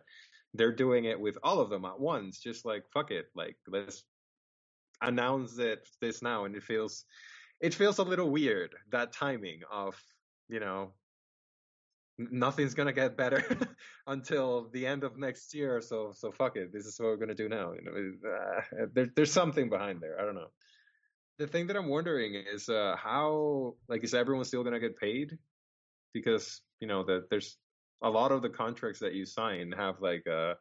[0.55, 4.05] They're doing it with all of them at once, just like fuck it, like let's
[5.03, 7.05] announce it this now, and it feels
[7.61, 10.01] it feels a little weird that timing of
[10.49, 10.92] you know
[12.30, 13.44] nothing's gonna get better
[14.06, 15.80] until the end of next year.
[15.80, 16.72] So so fuck it.
[16.72, 17.72] This is what we're gonna do now.
[17.72, 20.20] You know, uh, there, there's something behind there.
[20.20, 20.50] I don't know.
[21.38, 25.38] The thing that I'm wondering is uh, how like is everyone still gonna get paid?
[26.12, 27.56] Because you know that there's
[28.02, 30.54] a lot of the contracts that you sign have like a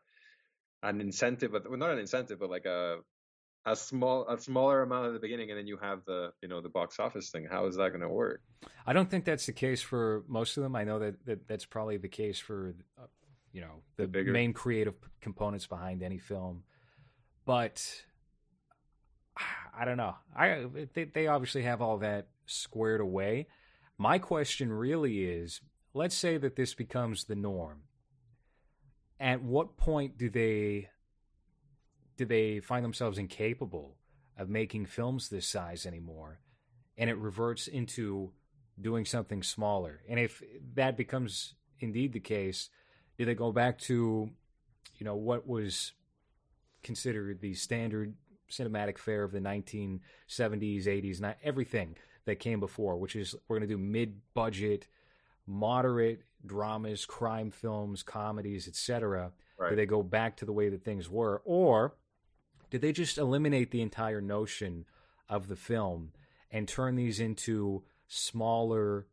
[0.84, 2.98] an incentive, but well, not an incentive, but like a
[3.66, 6.62] a small a smaller amount at the beginning, and then you have the you know
[6.62, 7.46] the box office thing.
[7.50, 8.42] How is that going to work?
[8.86, 10.76] I don't think that's the case for most of them.
[10.76, 13.06] I know that, that that's probably the case for, uh,
[13.54, 16.64] you know, the, The bigger- main creative components behind any film.
[17.46, 18.04] But
[19.78, 20.16] I don't know.
[20.36, 23.48] I they, they obviously have all that squared away.
[23.98, 25.62] My question really is:
[25.94, 27.84] Let's say that this becomes the norm.
[29.20, 30.90] At what point do they
[32.20, 33.96] do they find themselves incapable
[34.38, 36.40] of making films this size anymore?
[37.00, 38.32] and it reverts into
[38.80, 40.02] doing something smaller.
[40.08, 40.44] And if
[40.76, 42.70] that becomes indeed the case,
[43.18, 44.30] do they go back to,
[44.98, 45.94] you know, what was
[46.84, 48.16] considered the standard
[48.52, 50.02] cinematic fare of the 1970s,
[50.86, 54.88] 80s, not everything that came before, which is we're going to do mid-budget,
[55.48, 59.32] moderate dramas, crime films, comedies, etc.
[59.58, 59.70] Right.
[59.70, 61.94] Do they go back to the way that things were, or
[62.70, 64.86] did they just eliminate the entire notion
[65.28, 66.12] of the film
[66.52, 69.08] and turn these into smaller,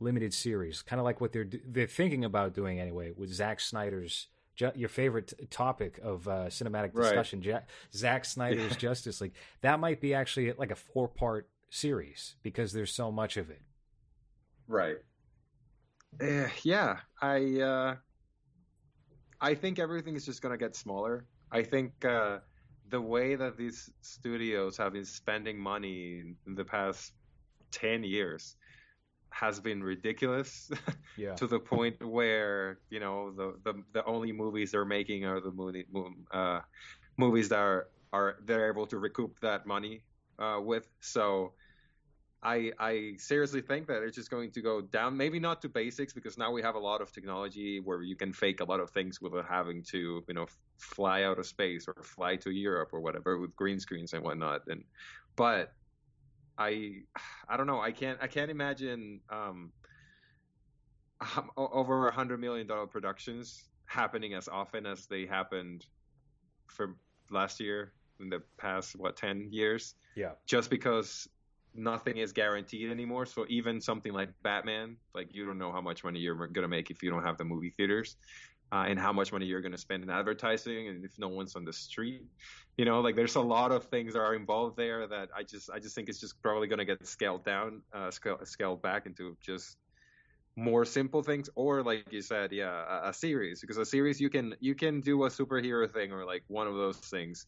[0.00, 4.28] limited series, kind of like what they're they're thinking about doing anyway with Zack Snyder's
[4.74, 7.02] your favorite topic of uh, cinematic Right.
[7.02, 7.60] discussion, ja-
[7.92, 8.78] Zack Snyder's Yeah.
[8.78, 9.34] Justice League.
[9.60, 13.60] That might be actually like a four part series because there's so much of it.
[14.66, 14.96] Right.
[16.20, 17.96] Eh, yeah, I uh,
[19.40, 21.26] I think everything is just gonna get smaller.
[21.52, 22.38] I think uh,
[22.88, 27.12] the way that these studios have been spending money in the past
[27.70, 28.56] ten years
[29.30, 30.70] has been ridiculous
[31.16, 31.34] Yeah.
[31.34, 35.50] to the point where you know the the, the only movies they're making are the
[35.50, 35.86] movie
[36.32, 36.60] uh,
[37.18, 40.04] movies that are are they're able to recoup that money
[40.38, 40.88] uh, with.
[41.00, 41.54] So
[42.46, 45.16] I I seriously think that it's just going to go down.
[45.16, 48.32] Maybe not to basics because now we have a lot of technology where you can
[48.32, 50.46] fake a lot of things without having to you know
[50.78, 54.60] fly out of space or fly to Europe or whatever with green screens and whatnot.
[54.68, 54.84] And
[55.36, 55.72] but
[56.56, 57.02] I
[57.48, 57.80] I don't know.
[57.80, 59.72] I can't I can't imagine um,
[61.56, 65.84] over a hundred million dollar productions happening as often as they happened
[66.68, 66.96] for
[67.28, 70.34] last year in the past what ten years Yeah.
[70.46, 71.26] just because
[71.78, 73.26] nothing is guaranteed anymore.
[73.26, 76.90] So even something like Batman, like you don't know how much money you're gonna make
[76.90, 78.16] if you don't have the movie theaters,
[78.72, 81.64] uh, and how much money you're gonna spend in advertising, and if no one's on
[81.64, 82.22] the street,
[82.76, 85.70] you know, like there's a lot of things that are involved there that I just
[85.70, 89.36] I just think it's just probably gonna get scaled down, uh, scale, scaled back into
[89.40, 89.76] just
[90.56, 94.30] more simple things or like you said yeah a, a series because a series you
[94.30, 97.46] can you can do a superhero thing or like one of those things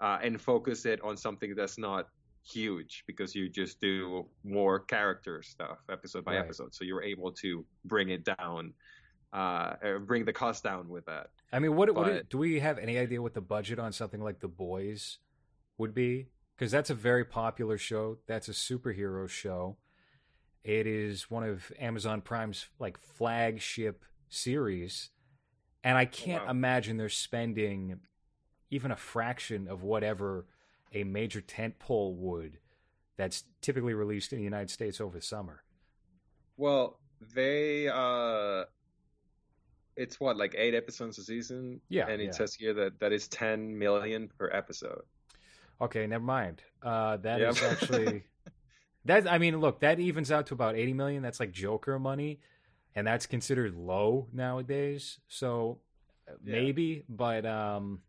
[0.00, 2.06] uh, and focus it on something that's not
[2.42, 6.40] huge because you just do more character stuff episode by Right.
[6.44, 8.72] episode so you're able to bring it down
[9.32, 12.60] uh or bring the cost down with that I mean, what, what But- do we
[12.60, 15.18] have any idea what the budget on something like The Boys
[15.78, 16.28] would be?
[16.56, 18.18] Because that's a very popular show.
[18.28, 19.76] That's a superhero show.
[20.62, 25.10] It is one of Amazon Prime's like flagship series,
[25.82, 26.50] and I can't wow.
[26.50, 27.98] imagine they're spending
[28.70, 30.46] even a fraction of whatever
[30.92, 32.58] a major tentpole would.
[33.16, 35.62] That's typically released in the United States over the summer.
[36.56, 36.98] well
[37.34, 38.64] they uh
[39.96, 42.32] it's what like eight episodes a season Yeah, and it yeah.
[42.32, 45.02] says here that that is 10 million per episode
[45.82, 46.62] Okay, never mind.
[46.82, 47.48] Uh, that Yeah.
[47.50, 48.24] is actually
[49.06, 49.26] that.
[49.26, 51.22] I mean, look, that evens out to about eighty million.
[51.22, 52.40] That's like Joker money,
[52.94, 55.20] and that's considered low nowadays.
[55.26, 55.78] So
[56.28, 56.52] uh, Yeah.
[56.52, 58.02] maybe, but um,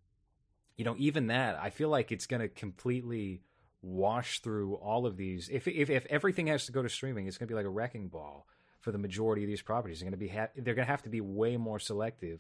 [0.82, 3.44] you know, even that, I feel like it's going to completely
[3.84, 5.48] wash through all of these.
[5.48, 7.70] If if if everything has to go to streaming, it's going to be like a
[7.70, 8.48] wrecking ball
[8.80, 10.00] for the majority of these properties.
[10.00, 12.40] They're going to be ha- they're going to have to be way more selective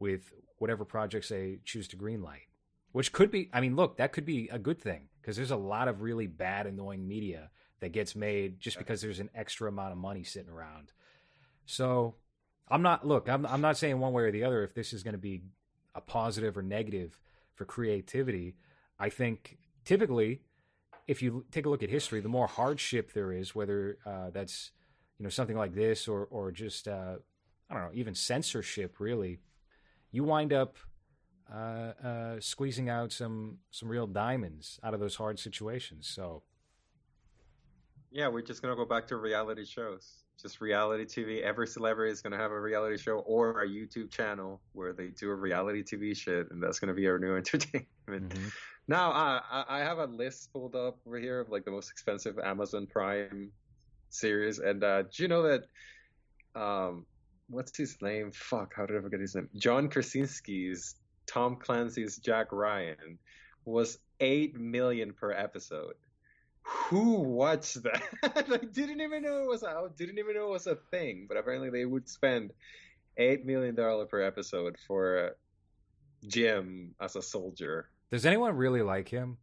[0.00, 2.48] with whatever projects they choose to greenlight.
[2.90, 5.56] Which could be, I mean, look, that could be a good thing because there's a
[5.56, 9.92] lot of really bad, annoying media that gets made just because there's an extra amount
[9.92, 10.90] of money sitting around.
[11.66, 12.16] So
[12.68, 15.04] I'm not, look, I'm, I'm not saying one way or the other if this is
[15.04, 15.42] going to be
[15.94, 17.16] a positive or negative
[17.56, 18.54] for creativity.
[18.98, 20.42] I think typically,
[21.08, 24.70] if you take a look at history, the more hardship there is, whether uh, that's
[25.18, 27.16] you know something like this or or just uh,
[27.68, 29.40] I don't know, even censorship, really,
[30.12, 30.76] you wind up
[31.52, 36.06] uh, uh, squeezing out some some real diamonds out of those hard situations.
[36.06, 36.42] So,
[38.10, 40.25] yeah, we're just gonna go back to reality shows.
[40.40, 41.42] Just reality TV.
[41.42, 45.30] Every celebrity is gonna have a reality show or a YouTube channel where they do
[45.30, 47.88] a reality TV shit, and that's gonna be our new entertainment.
[48.08, 48.48] Mm-hmm.
[48.88, 52.38] Now, uh, I have a list pulled up over here of like the most expensive
[52.38, 53.50] Amazon Prime
[54.10, 55.64] series, and uh, do you know that?
[56.54, 57.06] Um,
[57.48, 58.32] what's his name?
[58.32, 59.48] Fuck, how did I forget his name?
[59.56, 60.96] John Krasinski's
[61.26, 63.18] Tom Clancy's Jack Ryan
[63.64, 65.94] was eight million per episode.
[66.66, 68.02] Who watched that?
[68.22, 69.96] I didn't even know it was out.
[69.96, 71.26] Didn't even know it was a thing.
[71.28, 72.52] But apparently they would spend
[73.16, 75.36] eight million dollar per episode for
[76.26, 77.88] Jim as a soldier.
[78.10, 79.38] Does anyone really like him?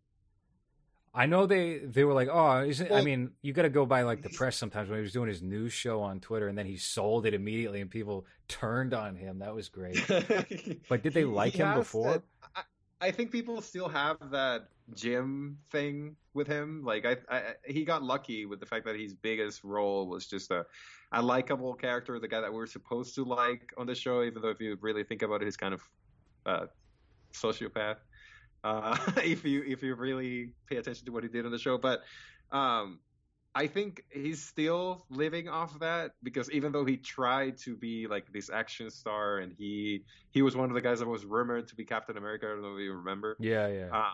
[1.15, 3.85] I know they they were like, oh, isn't well, I mean, you got to go
[3.85, 6.57] by like the press sometimes when he was doing his news show on Twitter, and
[6.57, 9.39] then he sold it immediately, and people turned on him.
[9.39, 10.03] That was great.
[10.89, 12.23] but did they like him before?
[12.55, 12.65] That,
[13.07, 16.83] I, think people still have that Jim thing with him.
[16.83, 20.51] Like, I, I, he got lucky with the fact that his biggest role was just
[20.51, 20.65] a
[21.11, 24.41] a likable character, the guy that we are supposed to like on the show, even
[24.41, 25.81] though if you really think about it, he's kind of
[26.47, 26.65] uh,
[27.33, 27.97] sociopath
[28.63, 31.77] uh, if you if you really pay attention to what he did on the show.
[31.77, 32.01] But
[32.51, 32.99] um,
[33.55, 38.31] I think he's still living off that because even though he tried to be like
[38.33, 41.75] this action star and he he was one of the guys that was rumored to
[41.75, 42.47] be Captain America.
[42.47, 43.37] I don't know if you remember.
[43.39, 43.89] Yeah, yeah.
[43.91, 44.11] Um,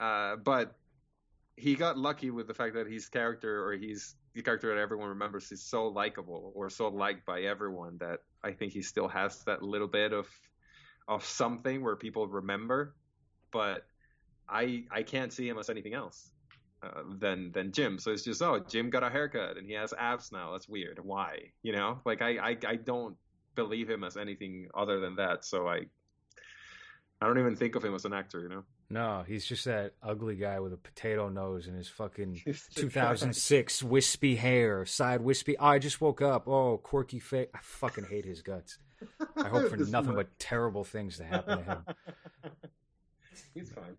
[0.00, 0.74] uh, but
[1.56, 5.08] he got lucky with the fact that his character or he's the character that everyone
[5.08, 9.44] remembers is so likable or so liked by everyone that I think he still has
[9.44, 10.28] that little bit of
[11.08, 12.94] of something where people remember
[13.52, 13.86] but
[14.48, 16.30] I I can't see him as anything else
[16.82, 17.98] uh, than than Jim.
[17.98, 20.52] So it's just oh, Jim got a haircut and he has abs now.
[20.52, 20.98] That's weird.
[21.02, 21.52] Why?
[21.62, 23.16] You know, like I I, I don't
[23.54, 25.44] believe him as anything other than that.
[25.44, 25.86] So I
[27.20, 28.40] I don't even think of him as an actor.
[28.40, 28.64] You know.
[28.88, 32.40] No, he's just that ugly guy with a potato nose and his fucking
[32.74, 35.58] 2006 wispy hair, side wispy.
[35.58, 36.46] Oh, I just woke up.
[36.46, 37.48] Oh, quirky face.
[37.52, 38.78] I fucking hate his guts.
[39.36, 41.84] I hope for nothing but terrible things to happen to him.
[43.54, 43.96] He's fine.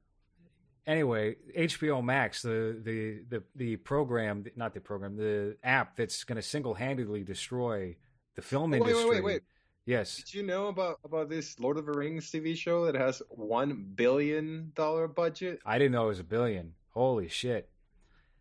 [0.88, 6.38] Anyway, HBO Max, the the the the program, not the program, the app that's going
[6.38, 7.95] to single handedly destroy
[8.36, 8.95] the film oh, industry.
[8.95, 9.41] Wait, wait, wait, wait.
[9.86, 10.15] Yes.
[10.15, 13.86] Did you know about about this Lord of the Rings TV show that has one
[13.95, 15.60] billion dollar budget?
[15.65, 16.73] I didn't know it was a billion.
[16.93, 17.69] Holy shit!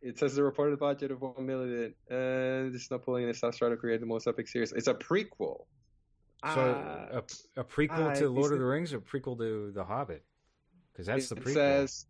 [0.00, 3.68] It says the reported budget of one million, and it's not pulling in a try
[3.68, 4.72] to create the most epic series.
[4.72, 5.64] It's a prequel.
[6.54, 7.20] So uh,
[7.56, 10.24] a, a prequel to Lord of the Rings, or prequel to The Hobbit?
[10.92, 11.50] Because that's the prequel.
[11.50, 12.06] It says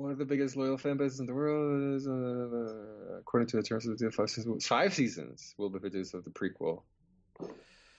[0.00, 3.62] one of the biggest loyal fan bases in the world is, uh, according to the
[3.62, 6.82] terms of the deal, five seasons, five seasons will be produced of the prequel.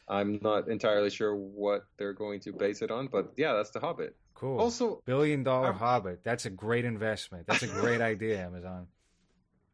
[0.08, 3.80] I'm not entirely sure what they're going to base it on, but yeah, that's the
[3.80, 4.16] Hobbit.
[4.34, 4.60] Cool.
[4.60, 6.22] Also, billion dollar I'm, Hobbit.
[6.24, 7.46] That's a great investment.
[7.48, 8.88] That's a great idea, Amazon.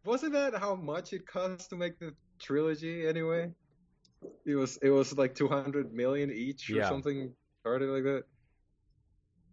[0.04, 3.52] Wasn't that how much it cost to make the trilogy anyway?
[4.46, 6.90] It was it was like 200 million each or yeah.
[6.90, 8.24] something, started like that.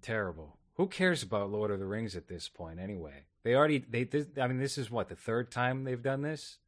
[0.03, 0.59] Terrible.
[0.75, 3.25] Who cares about Lord of the Rings at this point anyway?
[3.43, 4.09] They already they
[4.41, 6.59] I mean this is what the third time they've done this.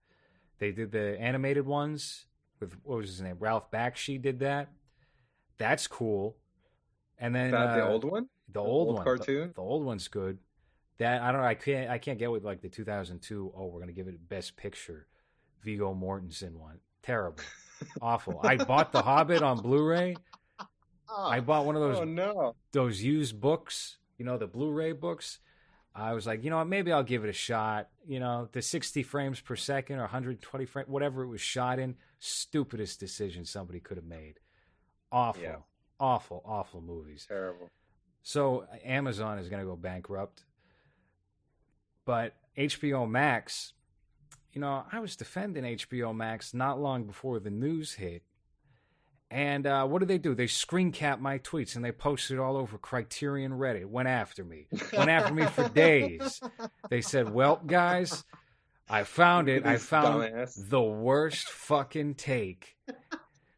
[0.59, 2.27] They did the animated ones
[2.61, 3.37] with what was his name?
[3.39, 4.71] Ralph Bakshi did that.
[5.59, 6.37] That's cool.
[7.19, 9.49] And then uh, the old one, the, the old, old, one, cartoon.
[9.49, 10.39] The, the, old one's good.
[10.99, 11.47] That I don't know.
[11.47, 11.91] I can't.
[11.91, 13.53] I can't get with like the 2002.
[13.57, 15.07] Oh, we're gonna give it Best Picture.
[15.63, 16.79] Viggo Mortensen one.
[17.03, 17.43] Terrible,
[18.01, 18.41] awful.
[18.43, 20.17] I bought The Hobbit on Blu-ray.
[21.09, 21.99] Oh, I bought one of those.
[21.99, 22.55] Oh no!
[22.73, 25.39] Those used books, you know, the Blu-ray books.
[25.95, 26.69] I was like, you know what?
[26.69, 27.89] Maybe I'll give it a shot.
[28.07, 31.95] You know, the 60 frames per second or 120 frames, whatever it was shot in.
[32.19, 34.35] Stupidest decision somebody could have made.
[35.11, 35.57] Awful, yeah.
[35.99, 37.25] awful, awful movies.
[37.29, 37.71] Terrible.
[38.23, 40.45] So Amazon is going to go bankrupt.
[42.05, 43.73] But HBO Max,
[44.53, 48.23] you know, I was defending HBO Max not long before the news hit
[49.31, 50.35] and uh, what did they do?
[50.35, 53.87] They screen cap my tweets and they posted all over Criterion Reddit.
[53.87, 54.67] Went after me.
[54.93, 56.41] Went after me for days.
[56.91, 58.25] They said, "Well, guys,
[58.89, 59.67] I found it.
[59.67, 60.69] I found dumbass.
[60.71, 62.77] the worst fucking take."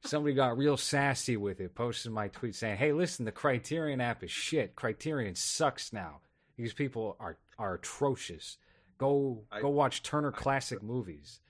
[0.04, 4.24] somebody got real sassy with it, posted my tweet saying, "Hey, listen, the Criterion app
[4.24, 4.74] is shit.
[4.74, 6.20] Criterion sucks now.
[6.56, 8.56] These people are are atrocious.
[8.96, 11.40] Go I- go watch Turner Classic Movies.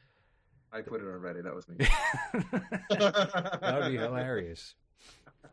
[0.72, 1.40] I put it already.
[1.40, 1.76] That was me.
[2.90, 4.74] that would be hilarious.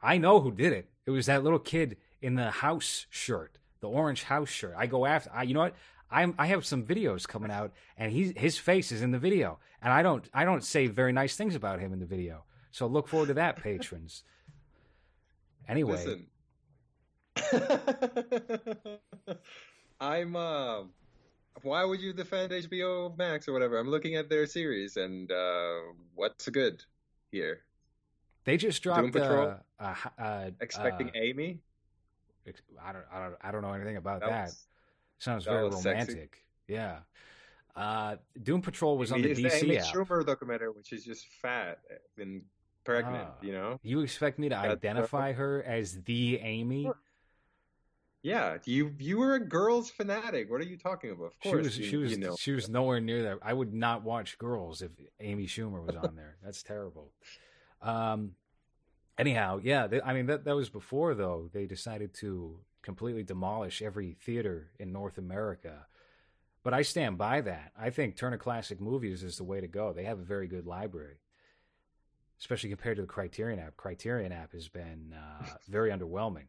[0.02, 0.90] I know who did it.
[1.06, 4.74] It was that little kid in the house shirt, the orange house shirt.
[4.78, 5.32] I go after.
[5.34, 5.76] I, you know what?
[6.12, 6.36] I'm.
[6.38, 9.92] I have some videos coming out, and he his face is in the video, and
[9.94, 10.28] I don't.
[10.34, 12.44] I don't say very nice things about him in the video.
[12.72, 14.24] So look forward to that, patrons.
[15.68, 16.28] Anyway, Listen.
[20.00, 20.84] I'm uh
[21.64, 23.78] why would you defend HBO Max or whatever?
[23.78, 25.80] I'm looking at their series and uh
[26.16, 26.84] what's good
[27.32, 27.62] here?
[28.44, 29.12] they just dropped.
[29.12, 29.56] Patrol?
[29.80, 31.60] Uh, uh, uh, Expecting uh, Amy?
[32.80, 33.04] I don't.
[33.12, 33.36] I don't.
[33.42, 34.44] I don't know anything about That that.
[34.46, 34.68] was-
[35.18, 36.12] Sounds that very was sexy.
[36.12, 36.44] romantic.
[36.68, 36.98] Yeah.
[37.76, 39.86] Uh, Doom Patrol was on the DC Amy app.
[39.86, 41.80] Schumer documentary, which is just fat
[42.20, 42.44] and
[42.84, 43.36] pregnant, Ah.
[43.42, 43.80] you know?
[43.82, 46.84] You expect me to That's identify her as the Amy?
[46.84, 46.98] Sure.
[48.26, 50.50] Yeah, you you were a girls fanatic.
[50.50, 51.26] What are you talking about?
[51.26, 52.36] Of She course, was you, she was you know.
[52.36, 53.38] she was nowhere near that.
[53.44, 56.38] I would not watch Girls if Amy Schumer was on there.
[56.44, 57.12] That's terrible.
[57.84, 58.32] Um,
[59.20, 63.84] anyhow, yeah, th- I mean that that was before though they decided to completely demolish
[63.84, 65.86] every theater in North America.
[66.64, 67.74] But I stand by that.
[67.80, 69.94] I think Turner Classic Movies is the way to go.
[69.94, 71.18] They have a very good library,
[72.40, 73.78] especially compared to the Criterion app.
[73.78, 76.46] Criterion app has been uh, very underwhelming.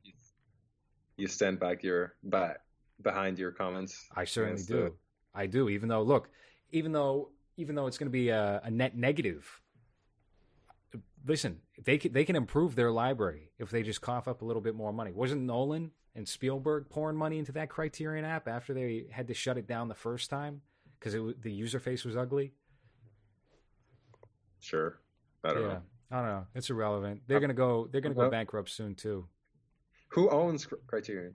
[1.16, 2.60] You stand back your back
[3.02, 4.06] behind your comments.
[4.14, 4.74] I certainly do.
[4.74, 4.92] the-
[5.34, 5.68] I do.
[5.68, 6.30] Even though, look,
[6.72, 9.60] even though, even though it's going to be a, a net negative.
[11.26, 14.62] Listen, they can, they can improve their library if they just cough up a little
[14.62, 15.12] bit more money.
[15.12, 19.58] Wasn't Nolan and Spielberg pouring money into that Criterion app after they had to shut
[19.58, 20.62] it down the first time
[20.98, 22.52] because the user face was ugly?
[24.60, 25.00] Sure.
[25.44, 25.82] I don't yeah, know.
[26.10, 26.46] I don't know.
[26.54, 27.22] It's irrelevant.
[27.26, 27.88] They're uh, gonna go.
[27.90, 29.26] They're gonna go uh, bankrupt soon too.
[30.08, 31.34] Who owns Criterion?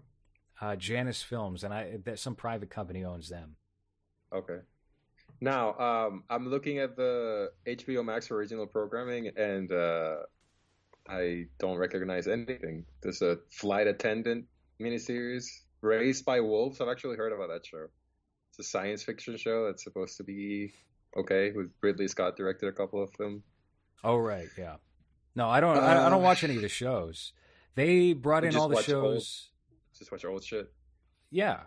[0.60, 1.98] Uh, Janus Films and I.
[2.06, 3.56] That some private company owns them.
[4.34, 4.60] Okay.
[5.40, 10.18] Now, um, I'm looking at the HBO Max original programming, and uh,
[11.10, 12.86] I don't recognize anything.
[13.02, 14.46] There's a flight attendant
[14.80, 15.46] miniseries,
[15.82, 16.80] Raised by Wolves.
[16.80, 17.88] I've actually heard about that show.
[18.52, 20.74] It's a science fiction show that's supposed to be
[21.18, 21.52] okay.
[21.54, 23.42] With Ridley Scott directed a couple of them.
[24.04, 24.76] Oh right, yeah.
[25.36, 25.78] No, I don't.
[25.78, 27.34] I, I don't Uh, watch any of the shows.
[27.76, 29.50] They brought You in all the watch old- shows.
[29.98, 30.72] Just watch old shit.
[31.30, 31.62] Yeah,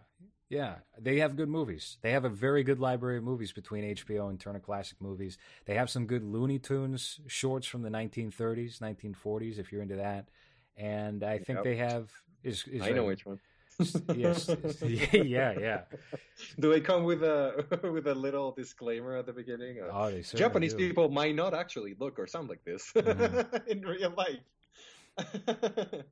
[0.49, 0.77] yeah.
[1.01, 1.99] They have good movies.
[2.03, 5.39] They have a very good library of movies between HBO and Turner Classic Movies.
[5.67, 10.29] They have some good Looney Tunes shorts from the 1930s, 1940s, if you're into that.
[10.77, 11.65] And I think Yep.
[11.65, 12.11] they have
[12.43, 13.41] is, is I know a- which one.
[14.15, 14.49] yes,
[14.83, 15.81] yeah, yeah.
[16.61, 19.79] Do they come with a with a little disclaimer at the beginning?
[19.91, 20.79] Oh, they Japanese do.
[20.79, 23.67] people might not actually look or sound like this Mhm.
[23.67, 24.39] in real life.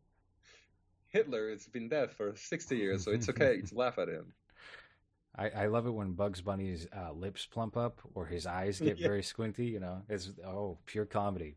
[1.09, 4.33] Hitler has been dead for 60 years, so it's okay to laugh at him.
[5.37, 8.99] I, I love it when Bugs Bunny's uh, lips plump up or his eyes get
[8.99, 9.07] Yeah.
[9.09, 9.65] very squinty.
[9.67, 11.57] You know, it's oh pure comedy.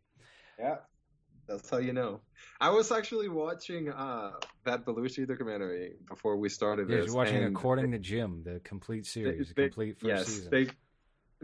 [0.58, 0.78] Yeah.
[1.48, 2.22] That's how you know.
[2.60, 4.32] I was actually watching uh,
[4.64, 7.08] that Belushi documentary before we started Yeah, this.
[7.08, 10.50] you're watching and According to Jim, the complete series, the they- complete first yes, season.
[10.52, 10.68] they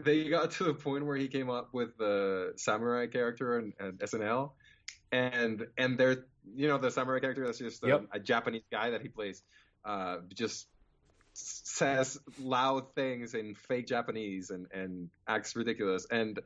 [0.02, 3.98] they got to the point where he came up with the samurai character and, and
[4.00, 4.52] SNL,
[5.12, 8.08] and and they're you know the samurai character that's just a, Yep.
[8.12, 9.42] a Japanese guy that he plays,
[9.84, 10.66] uh, just
[11.34, 16.40] says loud things in fake Japanese and and acts ridiculous, and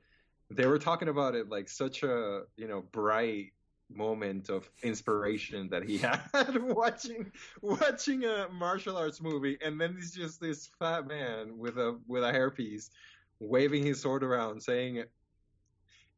[0.51, 3.53] they were talking about it like such a you know bright
[3.89, 5.99] moment of inspiration that he
[6.35, 7.31] had watching
[7.62, 12.25] watching a martial arts movie and then he's just this fat man with a with
[12.25, 12.91] a hairpiece
[13.39, 15.05] waving his sword around saying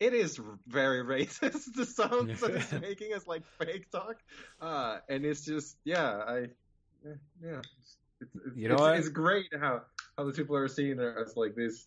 [0.01, 4.17] it is very racist the sounds that he's making is like fake talk
[4.61, 6.39] uh and it's just yeah i
[7.05, 8.97] yeah it's, it's, You know it's, what?
[8.99, 9.83] it's great how
[10.17, 11.87] how the people are seeing it as like this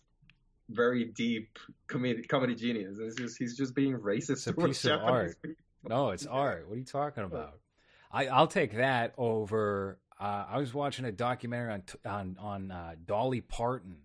[0.70, 5.00] very deep comedy comedy genius it's just he's just being racist It's a piece of
[5.00, 5.42] Japanese art.
[5.42, 5.56] people.
[5.88, 6.30] No, it's Yeah.
[6.30, 6.68] art.
[6.68, 7.58] What are you talking about?
[8.12, 9.98] I, I'll take that over.
[10.20, 13.96] Uh, I was watching a documentary on on on uh, Dolly Parton,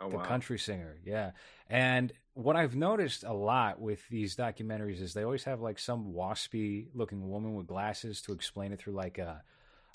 [0.00, 0.24] oh, the wow.
[0.24, 0.98] country singer.
[1.04, 1.30] Yeah,
[1.68, 6.12] and what I've noticed a lot with these documentaries is they always have like some
[6.12, 9.42] waspy looking woman with glasses to explain it through like a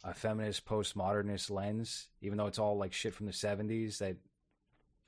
[0.05, 4.17] a feminist postmodernist lens, even though it's all like shit from the seventies that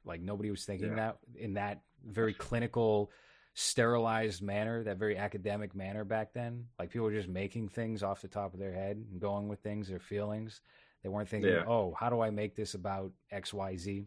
[0.06, 0.96] like nobody was thinking Yeah.
[0.96, 3.12] that in that very clinical
[3.56, 6.68] sterilized manner, that very academic manner back then.
[6.80, 9.60] Like people were just making things off the top of their head and going with
[9.60, 10.62] things, their feelings.
[11.04, 11.66] They weren't thinking, Yeah.
[11.68, 14.06] "Oh, how do I make this about X, Y, Z?"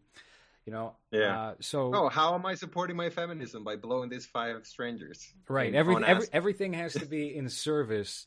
[0.68, 1.40] You know, Yeah.
[1.40, 5.32] Uh, so Oh, how am I supporting my feminism by blowing these five strangers?
[5.48, 8.26] right, every, every everything has to be in service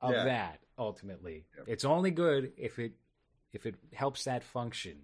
[0.00, 0.24] of Yeah.
[0.24, 0.60] that.
[0.78, 1.66] Ultimately, Yep.
[1.68, 2.94] it's only good if it
[3.52, 5.02] if it helps that function.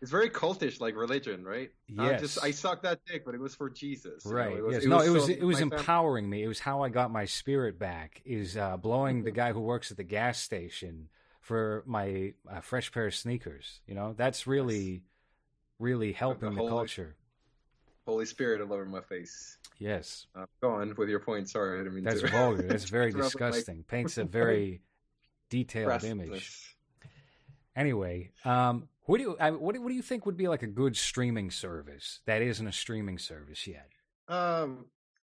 [0.00, 1.70] It's very cultish, like religion, right?
[1.86, 2.20] Yes.
[2.20, 4.24] just I sucked that dick, but it was for Jesus.
[4.24, 4.56] you know, Right.
[4.56, 4.84] it was- yes.
[4.86, 6.42] it no, it was so it was empowering me.
[6.42, 8.22] It was how I got my spirit back.
[8.24, 11.10] Is uh, blowing the guy who works at the gas station
[11.42, 13.82] for my uh, fresh pair of sneakers.
[13.86, 15.04] You know, that's really,
[15.78, 17.16] really helping the whole- culture.
[18.06, 19.58] Holy Spirit all over my face.
[19.78, 21.48] Yes, Uh, go on with your point.
[21.48, 22.28] Sorry, I didn't mean that's to.
[22.28, 22.62] vulgar.
[22.68, 23.82] That's very disgusting.
[23.88, 24.80] Paints a very
[25.50, 26.76] detailed image.
[27.74, 30.62] Anyway, um, what do you I, what do, what do you think would be like
[30.62, 33.90] a good streaming service that isn't a streaming service yet?
[34.28, 34.86] Um,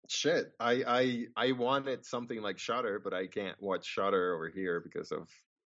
[0.09, 0.53] shit.
[0.61, 5.11] I I I wanted something like Shudder, but I can't watch Shudder over here because
[5.13, 5.29] of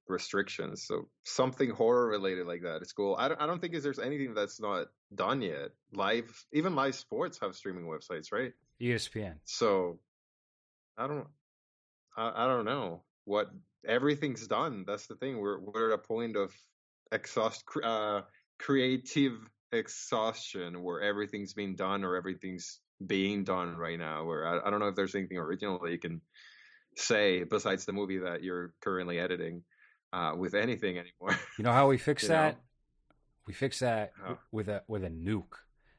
[0.09, 0.85] restrictions.
[0.87, 3.17] So something horror related like that is cool.
[3.19, 5.71] I don't I don't think there's anything that's not done yet.
[5.93, 8.53] Live, even live sports have streaming websites, right?
[8.81, 9.37] ESPN.
[9.45, 9.99] So
[10.97, 11.27] I don't
[12.17, 13.51] I, I don't know what
[13.87, 14.85] everything's done.
[14.87, 15.39] That's the thing.
[15.39, 16.53] We're we're at a point of
[17.11, 18.23] exhaust uh
[18.59, 19.39] creative
[19.73, 24.81] exhaustion where everything's being done or everything's being done right now where I, I don't
[24.81, 26.21] know if there's anything original that you can
[26.97, 29.63] say besides the movie that you're currently editing
[30.13, 31.39] uh with anything anymore.
[31.59, 32.55] You know how we fix that?
[32.55, 32.61] know?
[33.47, 35.55] We fix that w- with a with a nuke.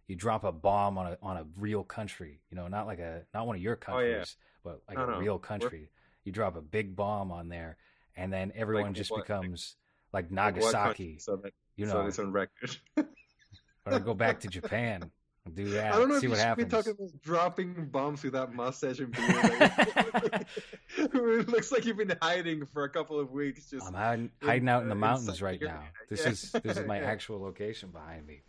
[0.08, 2.42] You drop a bomb on a on a real country.
[2.52, 4.12] You know, not like a not one of your Oh, yeah.
[4.14, 5.20] countries, but like No, a no.
[5.20, 5.90] real We're- country.
[6.26, 7.76] You drop a big bomb on there,
[8.16, 9.24] and then everyone Like just what?
[9.28, 9.76] Becomes
[10.14, 10.74] like Like Nagasaki.
[10.74, 11.18] country?
[11.20, 12.78] so that you so know, it's on record.
[13.86, 15.12] or go back to Japan
[15.52, 15.94] do that.
[15.94, 16.66] I don't know see if what you should happens.
[16.66, 20.46] be talking about dropping bombs with that mustache and beard.
[20.98, 23.70] it looks like you've been hiding for a couple of weeks.
[23.70, 25.84] Just I'm hiding, hiding out in the mountains right now.
[26.10, 26.32] This yeah.
[26.32, 27.08] is this is my Yeah.
[27.08, 28.44] actual location behind me.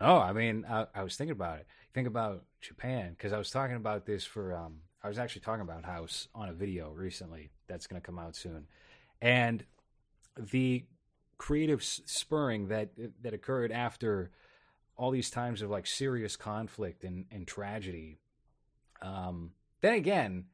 [0.00, 1.66] Oh, I mean, I, I was thinking about it.
[1.94, 4.54] Think about Japan because I was talking about this for.
[4.54, 8.18] Um, I was actually talking about House on a video recently that's going to come
[8.18, 8.66] out soon,
[9.20, 9.64] and
[10.36, 10.84] the
[11.38, 12.90] creative spurring that
[13.22, 14.30] that occurred after
[14.96, 18.18] all these times of like serious conflict and, and tragedy.
[19.02, 20.44] Um, then again,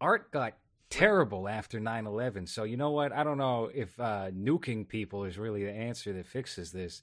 [0.00, 0.54] art got
[0.90, 3.12] terrible after 9-11 so you know what?
[3.12, 7.02] I don't know if uh, nuking people is really the answer that fixes this.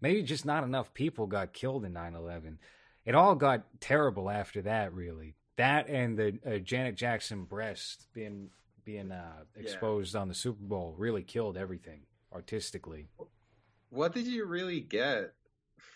[0.00, 2.58] Maybe just not enough people got killed in 9-11
[3.04, 5.34] it all got terrible after that really.
[5.56, 8.50] That and the uh, janet jackson breast being
[8.84, 9.62] being uh, Yeah.
[9.62, 12.02] exposed on the super bowl really killed everything
[12.32, 13.08] artistically.
[13.90, 15.32] What did you really get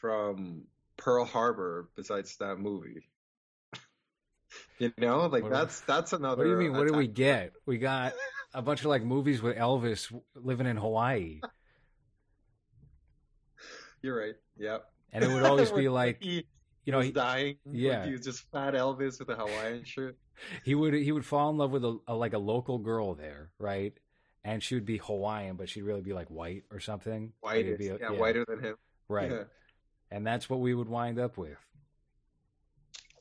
[0.00, 0.62] from
[0.96, 3.08] Pearl Harbor besides that movie?
[4.78, 6.38] you know, like What- that's that's another.
[6.38, 8.14] what do you mean what did we get we got
[8.52, 11.40] a bunch of like movies with elvis living in hawaii
[14.02, 14.34] You're right.
[14.58, 14.84] Yep.
[15.12, 16.46] and it would always be like he
[16.84, 17.56] you know was he, dying.
[17.70, 18.00] yeah.
[18.00, 20.16] like he just fat Elvis with a Hawaiian shirt.
[20.64, 23.50] he would he would fall in love with a, a like a local girl there,
[23.58, 23.92] right?
[24.42, 27.32] And she would be Hawaiian, but she'd really be like white or something.
[27.42, 28.76] Like, Whiter, it'd be a- yeah, whiter than him.
[29.08, 29.30] right?
[29.30, 29.42] Yeah.
[30.10, 31.58] And that's what we would wind up with.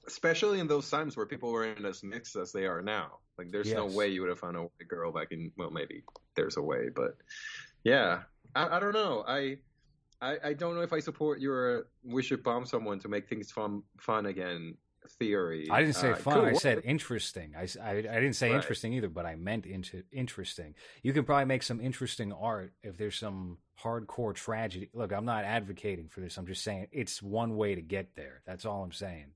[0.08, 3.20] Especially in those times where people weren't as mixed as they are now.
[3.38, 5.52] Like, there's no way you would have found a white girl back in.
[5.56, 6.04] Well, maybe
[6.36, 7.16] there's a way, but
[7.84, 8.24] yeah,
[8.56, 9.24] I, I don't know.
[9.28, 9.58] I,
[10.22, 13.52] I I don't know if I support your we should bomb someone to make things
[13.52, 14.76] fun fun again
[15.08, 15.70] theory.
[15.70, 16.46] I didn't say Uh, fun.
[16.46, 17.56] I said interesting.
[17.56, 18.56] I I didn't say Right.
[18.58, 20.76] interesting either, but I meant into interesting.
[21.04, 24.90] You can probably make some interesting art if there's some hardcore tragedy.
[24.94, 26.38] Look, I'm not advocating for this.
[26.38, 28.42] I'm just saying it's one way to get there.
[28.46, 29.34] That's all I'm saying.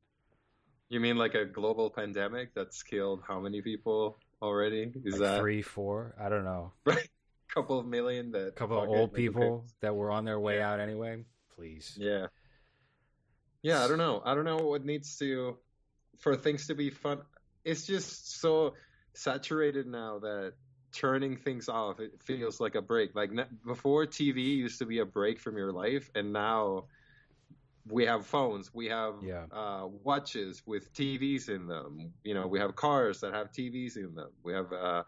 [0.90, 4.92] You mean like a global pandemic that's killed how many people already?
[5.06, 6.14] Is Like that three, four?
[6.20, 6.74] I don't know.
[6.86, 6.98] right?
[7.50, 10.58] A couple of million that A couple of old people that were on their way
[10.58, 10.72] Yeah.
[10.74, 11.24] out anyway.
[11.56, 11.96] Please.
[12.00, 12.28] Yeah.
[13.64, 14.22] Yeah, I don't know.
[14.24, 15.58] I don't know what needs to
[16.20, 17.22] for things to be fun.
[17.66, 18.76] It's just so
[19.14, 20.54] saturated now that
[20.92, 23.16] turning things off it feels like a break.
[23.16, 23.32] Like
[23.66, 26.86] before TV used to be a break from your life and now
[27.88, 29.46] we have phones, we have Yeah.
[29.52, 32.14] uh, watches with TVs in them.
[32.24, 34.32] You know, we have cars that have TVs in them.
[34.44, 35.04] We have uh,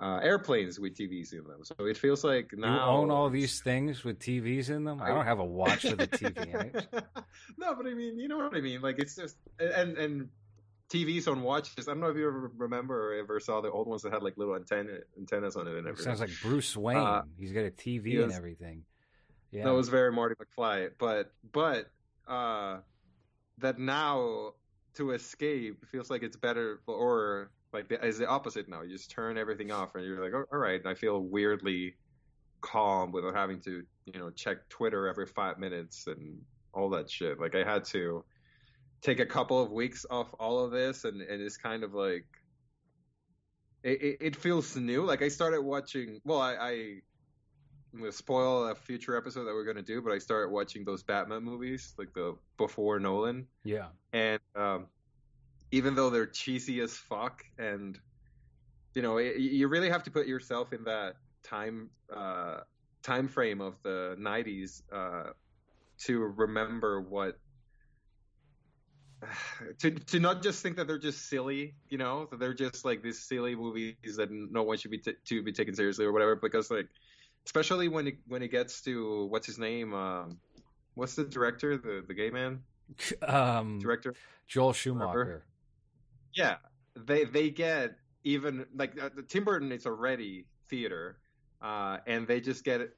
[0.00, 1.60] uh, airplanes with TVs in them.
[1.62, 5.00] So it feels like now you own all these things with TVs in them.
[5.00, 6.86] I, don't have a watch with a TV in it.
[7.58, 8.80] no, but I mean, you know what I mean.
[8.82, 10.28] Like it's just and and
[10.90, 11.88] TVs on watches.
[11.88, 14.22] I don't know if you ever remember or ever saw the old ones that had
[14.22, 16.04] like little antenna antennas on it and It everything.
[16.04, 16.96] sounds like Bruce Wayne.
[16.98, 18.82] Uh, He's got a TV he and everything.
[19.50, 20.90] Yeah, That was very Marty McFly.
[20.98, 21.90] But but
[22.26, 22.78] uh,
[23.58, 24.54] that now
[24.94, 28.82] to escape feels like it's better or like the, is the opposite now.
[28.82, 31.94] You just turn everything off and you're like, "Oh, all right, I feel weirdly
[32.60, 36.40] calm without having to you know check Twitter every five minutes and
[36.72, 37.38] all that shit.
[37.38, 38.24] Like I had to
[39.02, 42.24] take a couple of weeks off all of this, and and it's kind of like
[43.82, 45.04] it, it, it feels new.
[45.04, 46.20] Like I started watching.
[46.24, 46.70] Well, I, I
[47.92, 51.02] I'm gonna spoil a future episode that we're gonna do, but I started watching those
[51.02, 53.46] Batman movies, like the before Nolan.
[53.64, 53.88] Yeah.
[54.12, 54.86] And um,
[55.74, 57.98] even though they're cheesy as fuck, and
[58.94, 62.60] you know, it, you really have to put yourself in that time uh,
[63.02, 65.30] time frame of the '90s uh,
[65.98, 67.38] to remember what
[69.80, 73.02] to to not just think that they're just silly, you know, that they're just like
[73.02, 76.36] these silly movies that no one should be t- to be taken seriously or whatever.
[76.36, 76.86] Because like,
[77.46, 80.38] especially when it when it gets to what's his name, um,
[80.94, 82.62] what's the director, the the gay man
[83.26, 84.14] Um, director,
[84.46, 85.42] Joel Schumacher.
[86.34, 86.56] Yeah,
[86.96, 91.20] they they get even like uh, Tim Burton is already theater,
[91.60, 92.90] uh, and they just get it.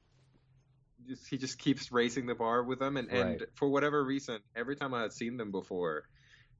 [1.07, 4.75] Just, he just keeps raising the bar with them, and, and for whatever reason, every
[4.75, 6.03] time I had seen them before,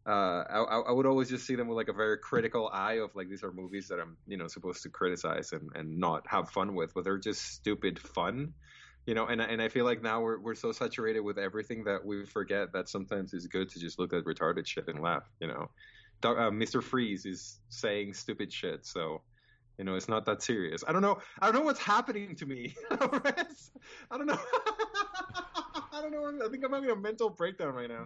[0.08, 0.60] uh, I,
[0.90, 3.44] I would always just see them with like a very critical eye of like these
[3.44, 6.94] are movies that I'm you know supposed to criticize and, and not have fun with,
[6.96, 8.54] but they're just stupid fun,
[9.06, 9.28] you know.
[9.28, 12.26] And I- and I feel like now we're we're so saturated with everything that we
[12.26, 15.68] forget that sometimes it's good to just look at retarded shit and laugh, you know.
[16.24, 16.82] Uh, Mr.
[16.82, 19.22] Freeze is saying stupid shit, so
[19.78, 20.84] you know it's not that serious.
[20.88, 21.20] I don't know.
[21.40, 22.76] I don't know what's happening to me.
[22.92, 24.40] I don't know.
[25.94, 26.46] I don't know.
[26.46, 28.06] I think I'm having a mental breakdown right now.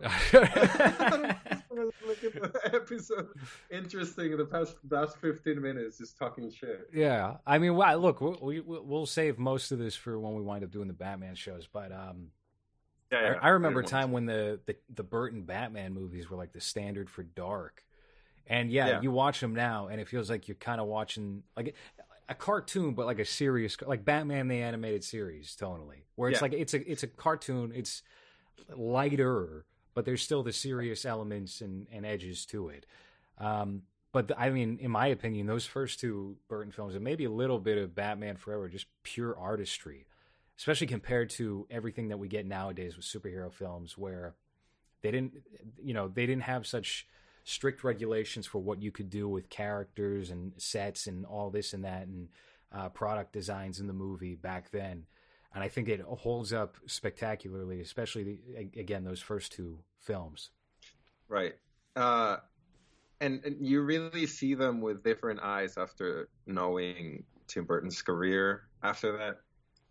[1.72, 3.30] Look at the episode.
[3.70, 4.38] Interesting.
[4.38, 6.90] The past last 15 minutes just talking shit.
[6.94, 10.64] yeah, I mean, look, we, we, we'll save most of this for when we wind
[10.64, 12.28] up doing the Batman shows, but um,
[13.12, 16.54] Yeah, I, I remember a time when the, the the Burton Batman movies were like
[16.54, 17.84] the standard for dark,
[18.48, 19.02] and yeah, Yeah.
[19.02, 21.76] you watch them now, and it feels like you're kind of watching like
[22.30, 26.44] a cartoon, but like a serious, like Batman the animated series, tonally, where it's Yeah.
[26.44, 28.04] like it's a it's a cartoon, it's
[28.76, 32.86] lighter, but there's still the serious elements and, and edges to it.
[33.38, 33.84] Um,
[34.14, 37.32] but the, I mean, in my opinion, those first two Burton films, and maybe a
[37.32, 40.06] little bit of Batman Forever, just pure artistry,
[40.58, 44.36] especially compared to everything that we get nowadays with superhero films, where
[45.02, 45.34] they didn't,
[45.82, 47.08] you know, they didn't have such
[47.44, 51.84] strict regulations for what you could do with characters and sets and all this and
[51.84, 52.30] that and
[52.72, 55.06] uh, product designs in the movie back then.
[55.54, 60.52] And I think it holds up spectacularly, especially the, again those first two films.
[61.28, 61.54] Right.
[61.96, 62.38] Uh,
[63.20, 69.18] and, and you really see them with different eyes after knowing Tim Burton's career after
[69.18, 69.38] that.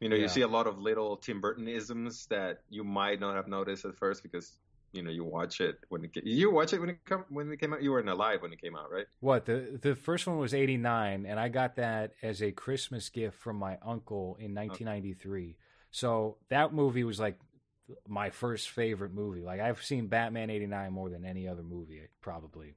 [0.00, 0.22] You know, Yeah.
[0.22, 3.84] you see a lot of little Tim Burton isms that you might not have noticed
[3.84, 4.56] at first because
[4.92, 7.60] you know you watch it when it you watch it when it come when it
[7.60, 7.82] came out.
[7.82, 9.06] You weren't alive when it came out, right?
[9.20, 13.08] What the the first one was eighty nine, and I got that as a Christmas
[13.08, 15.56] gift from my uncle in nineteen ninety three.
[15.90, 17.38] So that movie was like
[18.06, 19.42] my first favorite movie.
[19.42, 22.74] Like I've seen Batman eighty nine more than any other movie, probably.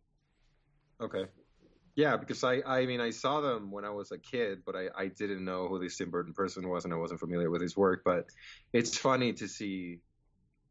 [1.01, 1.25] Okay.
[1.95, 4.87] Yeah, because I, I mean, I saw them when I was a kid, but I,
[4.97, 7.77] I didn't know who this Tim Burton person was, and I wasn't familiar with his
[7.77, 8.01] work.
[8.03, 8.25] But
[8.71, 9.99] it's funny to see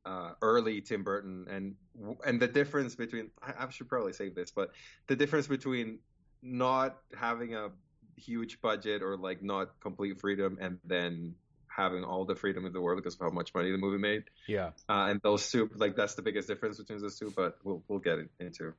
[0.05, 1.75] uh, early Tim Burton and
[2.27, 3.31] and the difference between.
[3.43, 4.71] I, I should probably say this, but
[5.07, 5.99] the difference between
[6.43, 7.71] not having a
[8.17, 11.35] huge budget or like not complete freedom, and then
[11.69, 14.25] having all the freedom in the world because of how much money the movie made.
[14.47, 14.71] Yeah.
[14.89, 17.33] Uh, and those two, like that's the biggest difference between those two.
[17.35, 18.75] But we'll we'll get into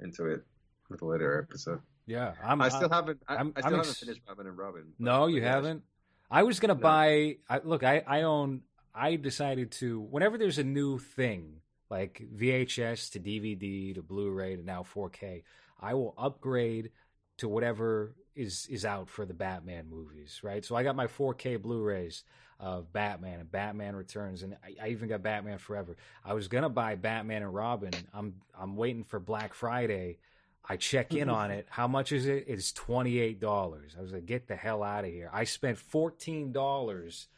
[0.00, 0.44] into it
[0.88, 1.80] with a later episode.
[2.06, 2.32] Yeah.
[2.42, 3.20] I'm, I still haven't.
[3.28, 4.84] I, I'm- I still I'm haven't finished Batman and Robin.
[4.98, 5.82] No, you haven't.
[6.30, 6.80] I was gonna No.
[6.80, 7.36] buy.
[7.48, 8.62] I, look, I I own.
[8.98, 14.62] I decided to whenever there's a new thing like VHS to DVD to Blu-ray to
[14.62, 15.42] now 4K,
[15.80, 16.90] I will upgrade
[17.38, 20.40] to whatever is is out for the Batman movies.
[20.42, 20.64] Right.
[20.64, 22.24] So I got my 4K Blu-rays
[22.60, 25.96] of Batman and Batman Returns, and I, I even got Batman Forever.
[26.24, 27.92] I was gonna buy Batman and Robin.
[28.12, 30.18] I'm I'm waiting for Black Friday.
[30.68, 31.66] I check in on it.
[31.70, 32.44] How much is it?
[32.48, 33.94] It's twenty eight dollars.
[33.96, 35.30] I was like, get the hell out of here.
[35.32, 37.28] I spent fourteen dollars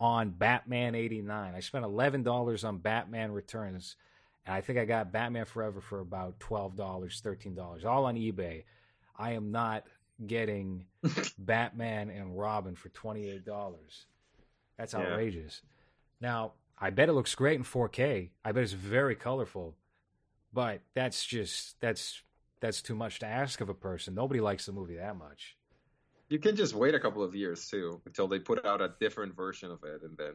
[0.00, 1.54] on Batman eighty nine.
[1.54, 3.96] I spent eleven dollars on Batman Returns,
[4.46, 8.16] and I think I got Batman Forever for about twelve dollars, thirteen dollars, all on
[8.16, 8.64] eBay.
[9.16, 9.84] I am not
[10.26, 10.86] getting
[11.38, 14.06] Batman and Robin for twenty eight dollars.
[14.78, 15.00] That's Yeah.
[15.00, 15.60] outrageous.
[16.20, 18.30] Now I bet it looks great in four K.
[18.44, 19.76] I bet it's very colorful,
[20.52, 22.22] but that's just that's
[22.60, 24.14] that's too much to ask of a person.
[24.14, 25.56] Nobody likes the movie that much.
[26.30, 29.34] You can just wait a couple of years too until they put out a different
[29.34, 30.34] version of it, and then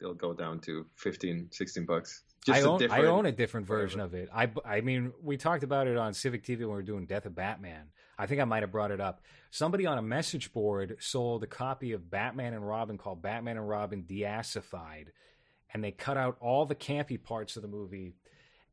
[0.00, 2.22] it'll go down to 15, 16 bucks.
[2.48, 3.04] I own, different...
[3.04, 4.28] I own a different version of it.
[4.32, 7.26] I, I mean, we talked about it on Civic TV when we were doing Death
[7.26, 7.88] of Batman.
[8.16, 9.22] I think I might have brought it up.
[9.50, 13.68] Somebody on a message board sold a copy of Batman and Robin called Batman and
[13.68, 15.10] Robin Deassified,
[15.72, 18.14] and they cut out all the campy parts of the movie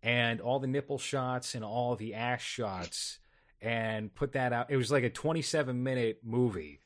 [0.04, 3.20] and all the nipple shots and all the ass shots
[3.62, 4.72] and put that out.
[4.72, 6.80] It was like a 27 minute movie,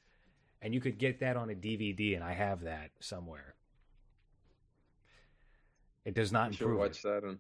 [0.62, 3.56] and you could get that on a DVD, and I have that somewhere.
[6.04, 6.80] It does not you improve.
[6.80, 7.04] watch it.
[7.04, 7.40] that on.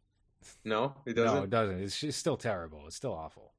[0.63, 1.35] No, it doesn't.
[1.35, 1.79] No, it doesn't.
[1.81, 2.83] It's just still terrible.
[2.87, 3.53] It's still awful.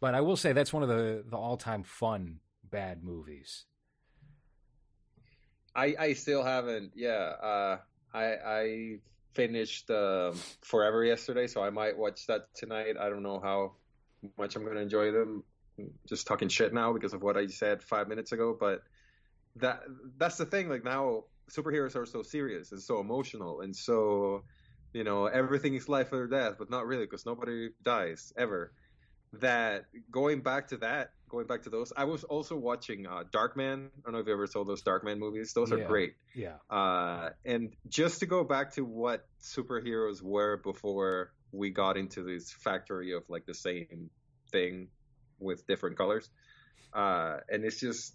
[0.00, 2.40] But I will say that's one of the the all time fun
[2.70, 3.64] bad movies.
[5.74, 6.92] I I still haven't.
[6.94, 7.78] Yeah, uh,
[8.12, 8.98] I I
[9.34, 10.32] finished uh,
[10.62, 12.96] Forever yesterday, so I might watch that tonight.
[12.98, 13.72] I don't know how
[14.38, 15.44] much I'm going to enjoy them.
[16.08, 18.82] Just talking shit now because of what I said five minutes ago, but
[19.56, 19.82] that
[20.16, 20.70] that's the thing.
[20.70, 24.42] Like now, superheroes are so serious and so emotional and so
[24.92, 28.72] you know everything is life or death but not really because nobody dies ever
[29.34, 33.86] that going back to that going back to those i was also watching uh, darkman
[33.86, 35.86] i don't know if you ever saw those darkman movies those are yeah.
[35.86, 41.96] great yeah uh, and just to go back to what superheroes were before we got
[41.96, 44.10] into this factory of like the same
[44.50, 44.88] thing
[45.38, 46.28] with different colors.
[46.92, 48.14] Uh, and it's just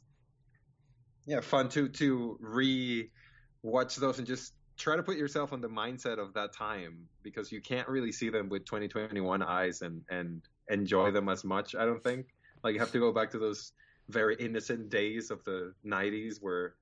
[1.27, 3.09] yeah fun to to re
[3.61, 7.51] watch those and just try to put yourself on the mindset of that time because
[7.51, 11.85] you can't really see them with 2021 eyes and and enjoy them as much i
[11.85, 12.27] don't think.
[12.63, 13.73] Like you have to go back to those
[14.09, 16.75] very innocent days of the 90s where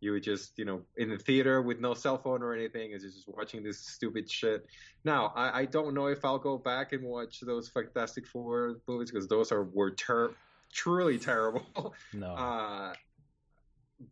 [0.00, 3.02] you would just you know in the theater with no cell phone or anything is
[3.02, 4.66] just watching this stupid shit.
[5.04, 9.10] Now I, I don't know if i'll go back and watch those fantastic four movies
[9.10, 10.34] because those are were ter-
[10.72, 11.94] truly terrible.
[12.12, 12.34] No.
[12.38, 12.92] Uh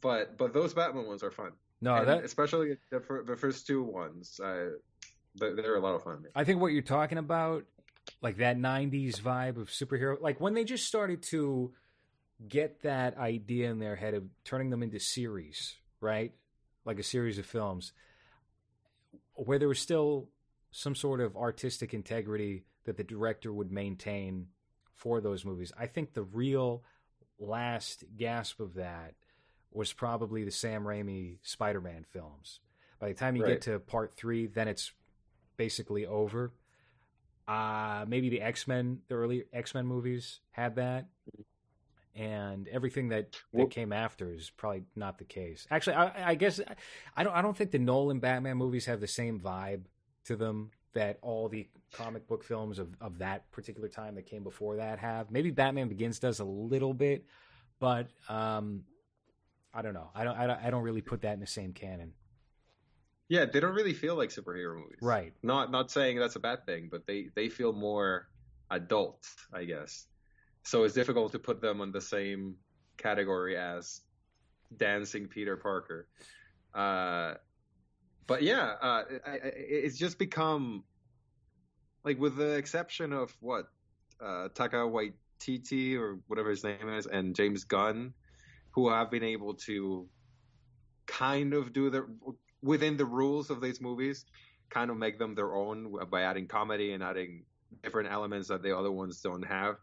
[0.00, 1.52] but but those batman ones are fun.
[1.80, 4.70] No, that especially the, the first two ones, uh,
[5.34, 6.24] they're a lot of fun.
[6.34, 7.64] I think what you're talking about,
[8.22, 11.72] like that '90s vibe of superhero, like when they just started to
[12.48, 16.32] get that idea in their head of turning them into series, right?
[16.84, 17.92] Like a series of films,
[19.34, 20.28] where there was still
[20.70, 24.48] some sort of artistic integrity that the director would maintain
[24.94, 25.72] for those movies.
[25.78, 26.84] I think the real
[27.38, 29.14] last gasp of that
[29.72, 32.60] was probably the Sam Raimi Spider Man films.
[32.98, 33.52] By the time you right.
[33.52, 34.92] get to part three, then it's
[35.56, 36.52] basically over.
[37.46, 41.06] Uh, maybe the X Men, the early X Men movies had that.
[42.16, 45.66] And everything that, that well, came after is probably not the case.
[45.70, 46.60] Actually, I, I guess
[47.14, 47.34] I don't.
[47.34, 49.82] I don't think the Nolan Batman movies have the same vibe
[50.24, 54.42] to them that all the comic book films of, of that particular time that came
[54.42, 55.30] before that have.
[55.30, 57.26] Maybe Batman Begins does a little bit,
[57.78, 58.84] but um,
[59.74, 60.08] I don't know.
[60.14, 60.64] I don't, I don't.
[60.64, 62.14] I don't really put that in the same canon.
[63.28, 64.98] Yeah, they don't really feel like superhero movies.
[65.02, 65.34] Right.
[65.42, 68.28] Not not saying that's a bad thing, but they they feel more
[68.70, 70.06] adult, I guess.
[70.66, 72.56] So it's difficult to put them on the same
[72.96, 74.00] category as
[74.76, 76.08] dancing Peter Parker.
[76.74, 77.34] Uh,
[78.26, 80.82] but yeah, uh, it's just become
[82.04, 83.66] like, with the exception of what
[84.20, 88.12] uh, Taika Waititi or whatever his name is, and James Gunn
[88.72, 90.08] who have been able to
[91.06, 92.06] kind of do the
[92.60, 94.24] within the rules of these movies,
[94.68, 97.44] kind of make them their own by adding comedy and adding
[97.84, 99.76] different elements that the other ones don't have.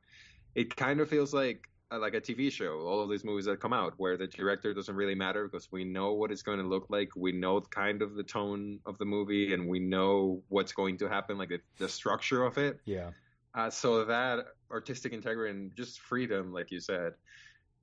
[0.55, 2.79] It kind of feels like uh, like a TV show.
[2.79, 5.83] All of these movies that come out where the director doesn't really matter because we
[5.83, 7.09] know what it's going to look like.
[7.15, 11.09] We know kind of the tone of the movie and we know what's going to
[11.09, 12.79] happen, like the, the structure of it.
[12.85, 13.11] Yeah.
[13.55, 17.13] Uh, so that artistic integrity and just freedom, like you said,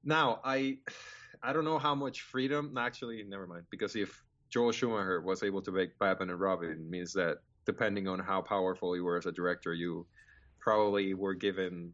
[0.05, 0.79] now, I
[1.43, 2.77] I don't know how much freedom.
[2.77, 3.65] Actually, never mind.
[3.71, 8.09] Because if Joel Schumacher was able to make Batman and Robin, it means that depending
[8.09, 10.07] on how powerful you were as a director, you
[10.59, 11.93] probably were given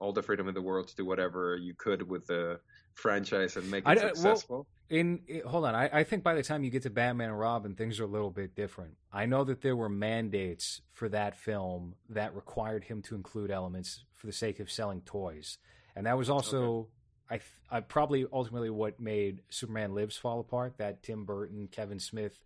[0.00, 2.60] all the freedom in the world to do whatever you could with the
[2.94, 4.56] franchise and make it I, successful.
[4.56, 4.66] Well,
[5.00, 7.74] in hold on, I, I, think by the time you get to Batman and Robin,
[7.74, 8.94] things are a little bit different.
[9.12, 14.04] I know that there were mandates for that film that required him to include elements
[14.12, 15.58] for the sake of selling toys,
[15.96, 16.88] and that was also
[17.30, 17.40] okay.
[17.70, 20.74] I, I probably ultimately what made Superman Lives fall apart.
[20.78, 22.38] That Tim Burton, Kevin Smith,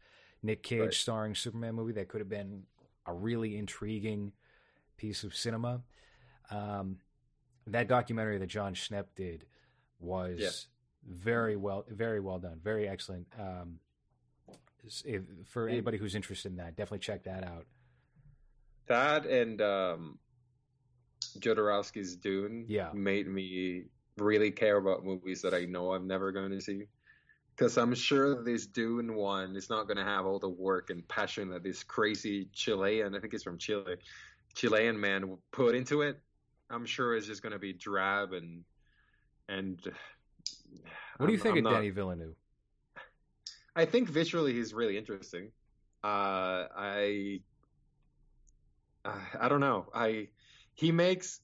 [0.43, 0.95] Nick Cage right.
[0.95, 2.63] starring Superman movie that could have been
[3.07, 4.33] a really intriguing
[4.97, 5.81] piece of cinema.
[6.51, 6.99] Um,
[7.73, 9.45] that documentary that Jon Schnepp did
[10.01, 10.51] was yeah.
[11.09, 13.27] very well, very well done, very excellent.
[13.39, 13.79] Um,
[15.45, 17.67] for anybody who's interested in that, definitely check that out.
[18.87, 20.19] That and um,
[21.41, 22.91] Jodorowsky's Dune yeah.
[22.95, 23.85] made me
[24.17, 26.87] really care about movies that I know I'm never going to see.
[27.59, 31.07] because I'm sure this Dune one is not going to have all the work and
[31.09, 33.97] passion that this crazy Chilean, I think he's from Chile,
[34.55, 36.21] Chilean man put into it.
[36.71, 38.65] I'm sure it's just going to be drab and
[39.49, 39.81] and.
[41.19, 42.37] What do you I'm- think I'm of not- Danny Villeneuve?
[43.75, 45.51] I think visually he's really interesting.
[46.05, 47.41] Uh, I
[49.05, 49.87] uh, I don't know.
[49.95, 50.29] I
[50.75, 51.41] he makes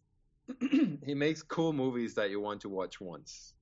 [0.60, 3.54] he makes cool movies that you want to watch once.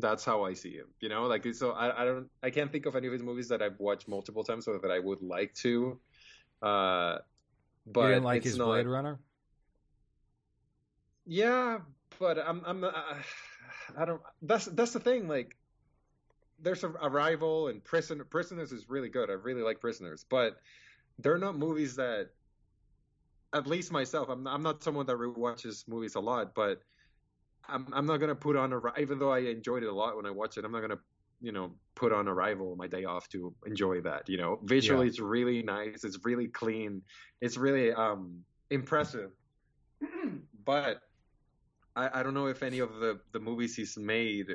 [0.00, 0.86] That's how I see him.
[1.00, 3.48] You know, like so I, I don't I can't think of any of his movies
[3.48, 6.00] that I've watched multiple times or that I would like to.
[6.62, 7.18] Uh,
[7.86, 9.20] but you didn't like it's his not, Blade Runner?
[11.26, 11.78] Yeah,
[12.18, 12.94] but I'm I'm not,
[13.98, 14.20] I don't.
[14.42, 15.28] That's that's the thing.
[15.28, 15.56] Like,
[16.60, 18.24] there's a Arrival and Prisoner.
[18.24, 19.30] Prisoners is really good.
[19.30, 20.56] I really like Prisoners, but
[21.18, 22.30] they're not movies that.
[23.52, 26.80] At least myself, I'm I'm not someone that rewatches movies a lot, but
[27.68, 30.26] I'm I'm not gonna put on a even though I enjoyed it a lot when
[30.26, 30.64] I watched it.
[30.64, 30.98] I'm not gonna
[31.40, 34.28] you know put on Arrival my day off to enjoy that.
[34.28, 36.04] You know, visually it's really nice.
[36.04, 37.02] It's really clean.
[37.40, 39.30] It's really um impressive,
[40.64, 41.00] but
[41.96, 44.48] I, I don't know if any of the, the movies he's made,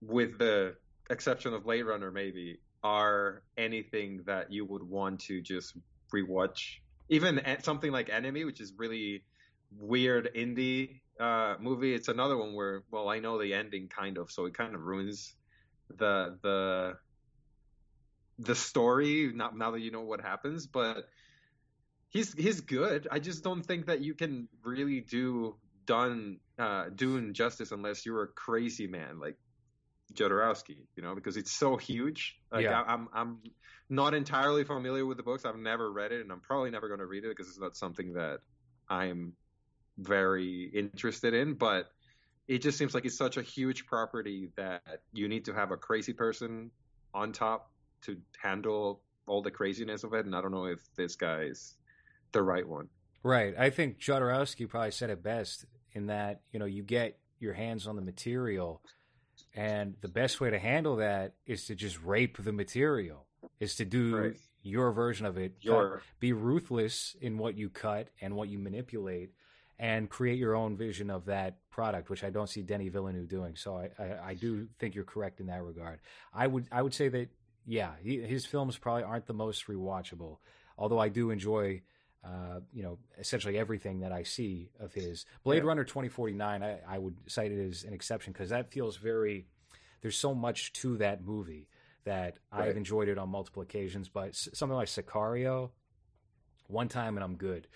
[0.00, 0.76] with the
[1.10, 5.76] exception of Blade Runner, maybe, are anything that you would want to just
[6.12, 6.76] rewatch.
[7.08, 9.24] Even something like Enemy, which is really
[9.78, 11.94] weird indie uh, movie.
[11.94, 14.82] It's another one where, well, I know the ending kind of, so it kind of
[14.82, 15.34] ruins
[15.96, 16.96] the the
[18.38, 19.30] the story.
[19.34, 21.08] Not now that you know what happens, but
[22.08, 23.06] he's he's good.
[23.10, 28.22] I just don't think that you can really do done uh, Dune justice unless you're
[28.22, 29.36] a crazy man like
[30.12, 32.38] Jodorowsky, you know, because it's so huge.
[32.52, 32.82] Like Yeah.
[32.82, 33.38] I, I'm I'm
[33.88, 35.44] not entirely familiar with the books.
[35.44, 37.76] I've never read it, and I'm probably never going to read it because it's not
[37.76, 38.40] something that
[38.88, 39.32] I'm
[39.98, 41.54] very interested in.
[41.54, 41.90] But
[42.46, 44.82] it just seems like it's such a huge property that
[45.12, 46.70] you need to have a crazy person
[47.12, 47.70] on top
[48.02, 50.26] to handle all the craziness of it.
[50.26, 51.74] And I don't know if this guy's
[52.32, 52.88] the right one.
[53.22, 53.54] Right.
[53.58, 55.64] I think Jodorowsky probably said it best
[55.94, 58.82] in that, you know, you get your hands on the material
[59.54, 63.26] and the best way to handle that is to just rape the material,
[63.60, 64.36] is to do Right.
[64.62, 65.54] your version of it.
[65.56, 69.32] cut- Your be ruthless in what you cut and what you manipulate
[69.78, 73.56] and create your own vision of that product, which I don't see Denny Villeneuve doing.
[73.56, 76.00] So I, I, I do think you're correct in that regard.
[76.32, 77.28] I would I would say that
[77.66, 80.38] yeah, he, his films probably aren't the most rewatchable,
[80.78, 81.82] although I do enjoy
[82.24, 85.26] uh, you know essentially everything that I see of his.
[85.42, 85.68] Blade Yeah.
[85.68, 89.46] Runner 2049, I, I would cite it as an exception because that feels very.
[90.00, 91.68] There's so much to that movie
[92.04, 95.70] that I've enjoyed it on multiple occasions, but something like Sicario,
[96.66, 97.66] one time and I'm good.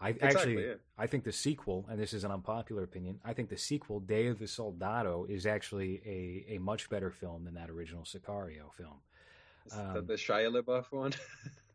[0.00, 0.74] I Exactly, actually, yeah.
[0.96, 4.26] I think the sequel, and this is an unpopular opinion, I think the sequel, Day
[4.26, 9.00] of the Soldado, is actually a, a much better film than that original Sicario film.
[9.72, 11.12] Um, the Shia LaBeouf one?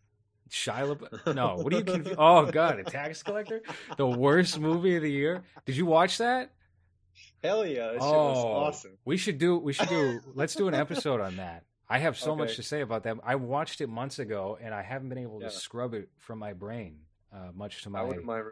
[0.49, 1.35] Shia LaBeouf?
[1.35, 1.83] No, what are you?
[1.83, 3.61] Confu- oh God, a tax collector,
[3.97, 5.43] the worst movie of the year.
[5.65, 6.51] Did you watch that?
[7.43, 8.37] Hell yeah, that oh, was
[8.77, 8.97] awesome.
[9.05, 9.57] We should do.
[9.57, 10.19] We should do.
[10.33, 11.63] let's do an episode on that.
[11.89, 13.17] I have so much to say about that.
[13.23, 15.51] I watched it months ago, and I haven't been able to Yeah.
[15.51, 16.99] scrub it from my brain.
[17.31, 18.45] Uh, much to my, I wouldn't mind.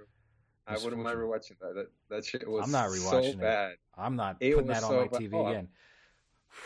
[0.68, 1.74] I wouldn't mind rewatching that.
[1.76, 3.40] That that shit was I'm not so rewatching it.
[3.40, 3.76] bad.
[3.98, 5.22] I'm not It putting that on so my bad.
[5.22, 5.68] TV Oh, again.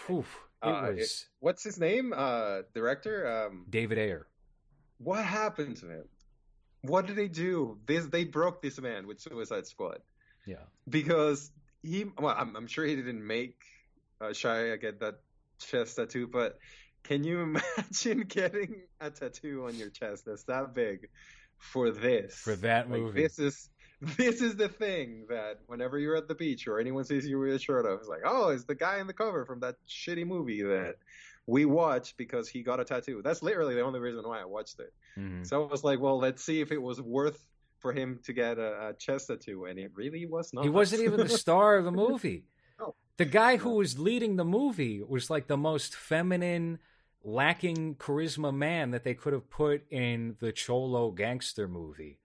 [0.07, 0.19] Whew,
[0.63, 2.13] it Uh, it- was What's his name?
[2.15, 3.27] Uh, director.
[3.47, 4.27] Um, David Ayer.
[4.97, 6.05] What happened to him?
[6.81, 7.79] What did they do?
[7.85, 9.99] This they broke this man with Suicide Squad
[10.45, 12.05] Yeah, because he.
[12.17, 13.61] Well, I'm, I'm sure he didn't make
[14.21, 15.15] uh, Shia get that
[15.59, 16.57] chest tattoo, but
[17.03, 21.09] can you imagine getting a tattoo on your chest that's that big
[21.57, 22.35] for this?
[22.35, 23.21] for that Like, movie.
[23.21, 23.69] this is
[24.17, 27.53] this is the thing that whenever you're at the beach or anyone sees you with
[27.53, 30.25] a shirt off, it's like, oh, it's the guy in the cover from that shitty
[30.25, 30.95] movie that
[31.47, 33.21] we watched because he got a tattoo.
[33.23, 34.93] That's literally the only reason why I watched it.
[35.17, 35.45] Mhm.
[35.45, 37.39] So I was like, well, let's see if it was worth
[37.79, 40.63] for him to get a, a chest tattoo, and it really was not.
[40.63, 42.43] He wasn't even the star of the movie.
[42.77, 42.93] No.
[43.15, 46.79] The guy who was leading the movie was like the most feminine,
[47.23, 52.19] lacking charisma man that they could have put in the Cholo gangster movie.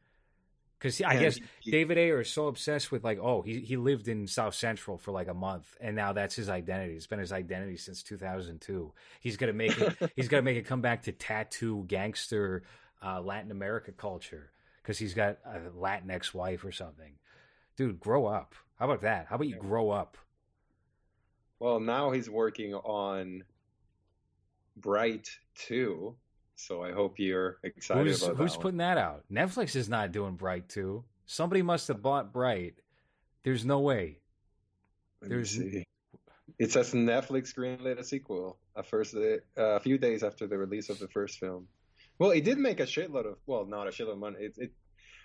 [0.81, 4.09] Because I guess he- David Ayer is so obsessed with like, oh, he he lived
[4.09, 6.95] in South Central for like a month, and now that's his identity.
[6.95, 8.91] It's been his identity since 2002.
[9.20, 10.12] He's gonna make it.
[10.16, 12.62] he's gonna make it come back to tattoo gangster
[13.05, 14.51] uh, Latin America culture
[14.83, 17.12] because he's got a Latin ex-wife or something.
[17.76, 18.55] Dude, grow up.
[18.78, 19.26] How about that?
[19.28, 20.16] How about you grow up?
[21.59, 23.45] Well, now he's working on
[24.76, 26.16] Bright too,
[26.61, 28.62] so I hope you're excited Who's about who's that one.
[28.62, 29.24] putting that out?
[29.32, 31.04] Netflix is not doing Bright too.
[31.26, 32.74] Somebody must have bought Bright.
[33.44, 34.18] There's no way.
[35.22, 35.84] Let me there's- see.
[36.58, 38.58] It says Netflix greenlit a sequel.
[38.76, 41.66] a first uh, a few days after the release of the first film.
[42.18, 44.36] Well, it did make a shitload of well, not a shitload of money.
[44.40, 44.72] It, it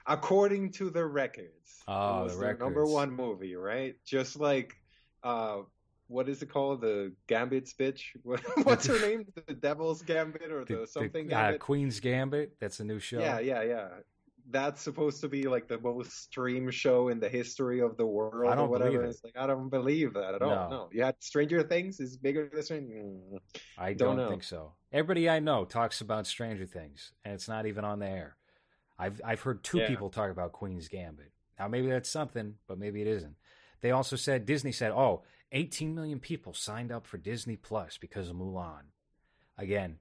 [0.08, 3.96] according to the records, Oh, the the number one movie, right?
[4.06, 4.76] Just like
[5.24, 5.64] uh,
[6.08, 6.82] what is it called?
[6.82, 8.02] The Gambit's bitch.
[8.24, 9.26] What, what's her name?
[9.48, 11.62] The Devil's Gambit or the, The- something the, uh, Gambit?
[11.62, 12.56] Queen's Gambit.
[12.60, 13.20] That's a new show.
[13.20, 13.88] Yeah, yeah, yeah.
[14.52, 18.48] That's supposed to be like the most streamed show in the history of the world
[18.48, 18.92] I or don't whatever.
[18.92, 19.10] believe it.
[19.10, 20.50] It's like I don't believe that at all.
[20.50, 20.70] No.
[20.70, 22.94] No, you had Stranger Things is bigger than Stranger.
[22.94, 23.40] Mm.
[23.76, 24.74] I Don't don't, think so.
[24.94, 28.38] Everybody I know talks about Stranger Things, and it's not even on the air.
[29.00, 29.88] I've I've heard two Yeah.
[29.88, 31.32] people talk about Queen's Gambit.
[31.58, 33.36] Now maybe that's something, but maybe it isn't.
[33.82, 38.30] They also said Disney said, "Oh, 18 million people signed up for Disney Plus because
[38.30, 38.92] of Mulan."
[39.58, 40.00] Again,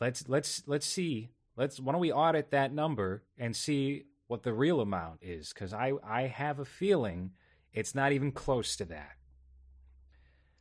[0.00, 1.30] let's let's let's see.
[1.56, 5.52] Let's why don't we audit that number and see what the real amount is?
[5.52, 7.32] Because I I have a feeling
[7.72, 9.12] it's not even close to that.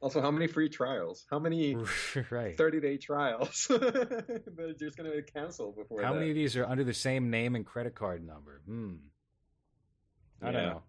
[0.01, 1.25] Also, how many free trials?
[1.31, 1.75] How many
[2.29, 2.55] right.
[2.57, 3.65] 30 day trials?
[3.69, 6.19] They're just going to cancel before How that.
[6.19, 8.61] many of these are under the same name and credit card number?
[8.67, 8.95] Hmm.
[10.41, 10.83] I don't know.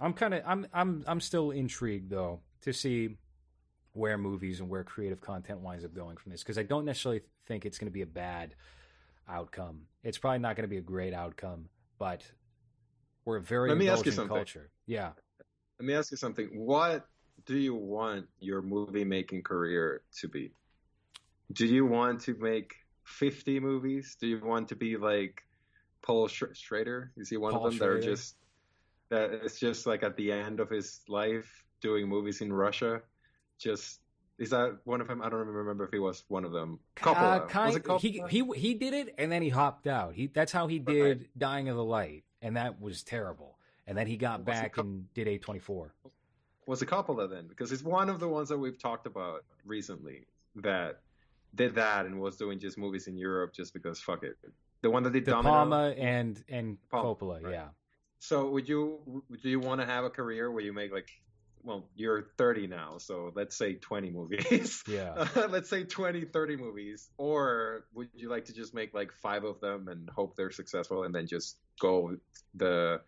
[0.00, 3.16] I'm kind of I'm I'm I'm still intrigued though to see
[3.92, 7.22] where movies and where creative content winds up going from this because I don't necessarily
[7.46, 8.54] think it's going to be a bad
[9.28, 9.82] outcome.
[10.02, 11.68] It's probably not going to be a great outcome,
[11.98, 12.22] but
[13.24, 14.36] we're a very Let me ask you something.
[14.36, 14.70] culture.
[14.86, 15.12] Yeah.
[15.78, 16.48] Let me ask you something.
[16.52, 17.06] What
[17.46, 20.52] do you want your movie making career to be?
[21.52, 22.74] Do you want to make
[23.04, 24.16] 50 movies?
[24.20, 25.42] Do you want to be like
[26.02, 27.12] Paul Sch- Schrader?
[27.16, 28.36] Is he one Paul of them that are just
[29.10, 33.02] that it's just like at the end of his life doing movies in Russia?
[33.58, 34.00] Just
[34.38, 35.22] is that one of them?
[35.22, 36.78] I don't remember if he was one of them.
[36.96, 37.42] Coppola.
[37.42, 38.28] Uh, kind, was it he Coppola?
[38.54, 40.14] he he did it and then he hopped out.
[40.14, 43.58] He that's how he did Dying of the Light, and that was terrible.
[43.86, 45.94] And then he got Was back Cop- and did A twenty four.
[46.66, 47.46] was a Coppola then?
[47.46, 50.26] Because it's one of the ones that we've talked about recently
[50.56, 51.00] that
[51.54, 54.36] did that and was doing just movies in Europe just because fuck it.
[54.82, 55.54] The one that did De Domino.
[55.54, 57.52] Palma and and Palma, Coppola, right.
[57.52, 57.68] yeah.
[58.18, 61.08] So would you do you want to have a career where you make like
[61.66, 64.82] well, you're 30 now, so let's say 20 movies.
[64.88, 65.26] Yeah.
[65.48, 67.10] let's say 20, 30 movies.
[67.18, 71.02] Or would you like to just make like five of them and hope they're successful
[71.02, 72.16] and then just go
[72.54, 73.00] the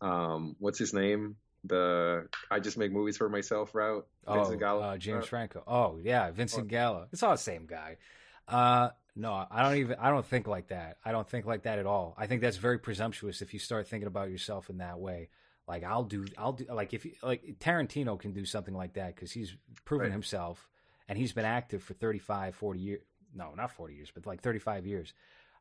[0.00, 1.36] um what's his name?
[1.64, 4.06] The I just make movies for myself route.
[4.26, 5.28] Oh, Vincent Gallo uh, James route?
[5.28, 5.62] Franco.
[5.66, 7.08] Oh, yeah, Vincent Gallo.
[7.12, 7.98] It's all the same guy.
[8.46, 9.96] Uh, no, I don't even.
[10.00, 10.96] I don't think like that.
[11.04, 12.14] I don't think like that at all.
[12.16, 15.28] I think that's very presumptuous if you start thinking about yourself in that way.
[15.66, 16.64] Like I'll do, I'll do.
[16.72, 19.54] Like if you, like Tarantino can do something like that because he's
[19.84, 20.12] proven Right.
[20.12, 20.68] himself
[21.08, 23.00] and he's been active for 35, 40 years.
[23.34, 25.12] No, not 40 years, but like 35 years.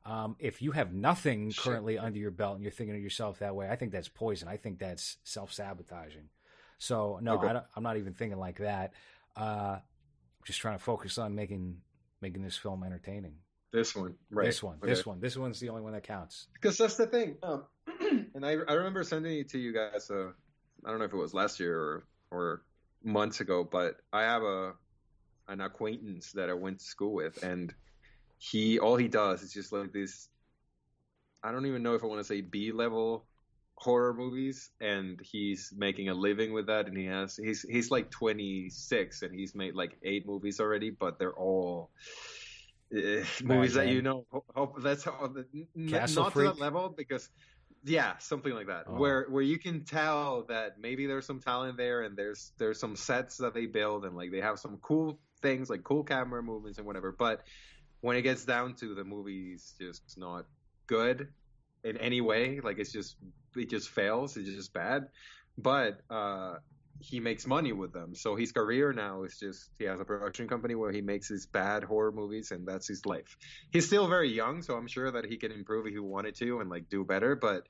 [0.06, 1.64] Um, if you have nothing Shit.
[1.66, 4.48] currently under your belt and you're thinking of yourself that way, I think that's poison.
[4.48, 6.30] I think that's self sabotaging.
[6.78, 7.48] So no, Okay.
[7.48, 8.94] I don't, I'm not even thinking like that.
[9.36, 9.80] Uh,
[10.46, 11.82] just trying to focus on making
[12.22, 13.36] making this film entertaining.
[13.78, 14.46] This one, right?
[14.46, 14.88] This one, Okay.
[14.88, 16.48] this one, this one's the only one that counts.
[16.56, 17.38] Because that's the thing.
[17.44, 17.64] Um,
[18.34, 20.10] and I I remember sending it to you guys.
[20.10, 20.32] Uh,
[20.84, 22.62] I don't know if it was last year or or
[23.04, 24.74] months ago, but I have a
[25.48, 27.72] an acquaintance that I went to school with, and
[28.40, 30.28] he all he does is just like this.
[31.44, 33.28] I don't even know if I want to say B level
[33.76, 36.88] horror movies, and he's making a living with that.
[36.88, 41.20] And he has he's he's like 26, and he's made like eight movies already, but
[41.20, 41.92] they're all.
[42.90, 44.26] Uh, movies that you know,
[44.56, 47.30] hope that's how the, Castle not to that level because
[47.84, 48.86] yeah, something like that.
[48.88, 48.96] Oh.
[48.96, 52.96] Where where you can tell that maybe there's some talent there and there's there's some
[52.96, 56.78] sets that they build and like they have some cool things like cool camera movements
[56.78, 57.12] and whatever.
[57.12, 57.44] But
[58.02, 60.46] when it gets down to the movie's just not
[60.88, 61.28] good
[61.84, 62.60] in any way.
[62.60, 63.18] Like it's just
[63.56, 64.38] it just fails.
[64.38, 65.08] It's just bad.
[65.58, 66.56] But uh
[67.00, 68.16] he makes money with them.
[68.16, 71.46] So his career now is just he has a production company where he makes his
[71.46, 73.38] bad horror movies and that's his life.
[73.72, 76.60] He's still very young, so I'm sure that he can improve if he wanted to
[76.60, 77.64] and like do better, but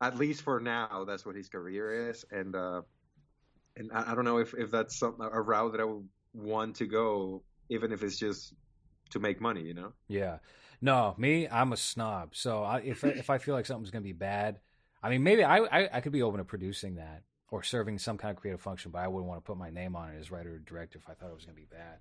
[0.00, 2.82] at least for now that's what his career is and uh
[3.76, 6.76] and I, I don't know if if that's some, a route that I would want
[6.76, 8.54] to go even if it's just
[9.10, 9.92] to make money, you know?
[10.06, 10.38] Yeah.
[10.80, 12.36] No, me, I'm a snob.
[12.36, 14.60] So I, if if I feel like something's gonna be bad,
[15.02, 18.18] I mean, maybe I, I I could be open to producing that or serving some
[18.18, 20.30] kind of creative function, but I wouldn't want to put my name on it as
[20.30, 21.98] writer or director if I thought it was gonna be bad.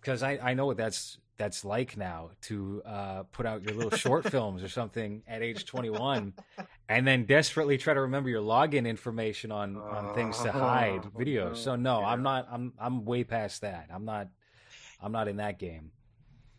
[0.00, 3.90] Because I, I know what that's that's like now to uh, put out your little
[3.96, 6.34] short films or something at age 21,
[6.88, 11.18] and then desperately try to remember your login information on, on things to hide Oh,
[11.18, 11.56] videos.
[11.58, 12.06] So no, Yeah.
[12.06, 12.48] I'm not.
[12.50, 13.88] I'm I'm way past that.
[13.92, 14.28] I'm not.
[15.00, 15.90] I'm not in that game.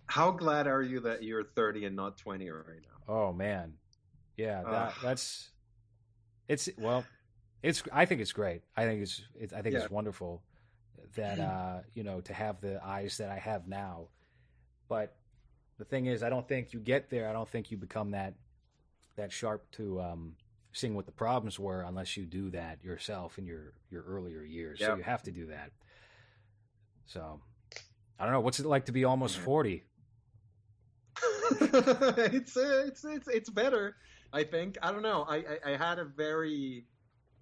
[0.05, 3.13] How glad are you that you're 30 and not 20 right now?
[3.13, 3.73] Oh man,
[4.37, 4.93] yeah, that, Ugh.
[5.01, 5.49] that's
[6.47, 7.05] it's well,
[7.63, 8.61] it's I think it's great.
[8.75, 9.81] I think it's, it's I think Yeah.
[9.81, 10.43] it's wonderful
[11.15, 14.09] that uh, you know to have the eyes that I have now.
[14.89, 15.15] But
[15.79, 17.27] the thing is, I don't think you get there.
[17.29, 18.35] I don't think you become that
[19.15, 20.35] that sharp to um,
[20.73, 24.79] seeing what the problems were unless you do that yourself in your your earlier years.
[24.79, 25.71] So you have to do that.
[27.05, 27.39] So
[28.19, 28.41] I don't know.
[28.41, 29.85] What's it like to be almost forty?
[31.61, 33.95] it's, uh, it's it's it's better.
[34.33, 34.77] I think.
[34.81, 35.25] I don't know.
[35.29, 36.85] I, I I had a very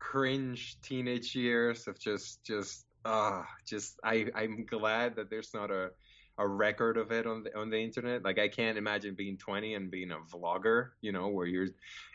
[0.02, 5.92] cringe teenage years of just just ah just I I'm glad that there's not a
[6.38, 8.24] a record of it on the on the internet.
[8.24, 11.68] Like I can't imagine being 20 and being a vlogger, you know, where you're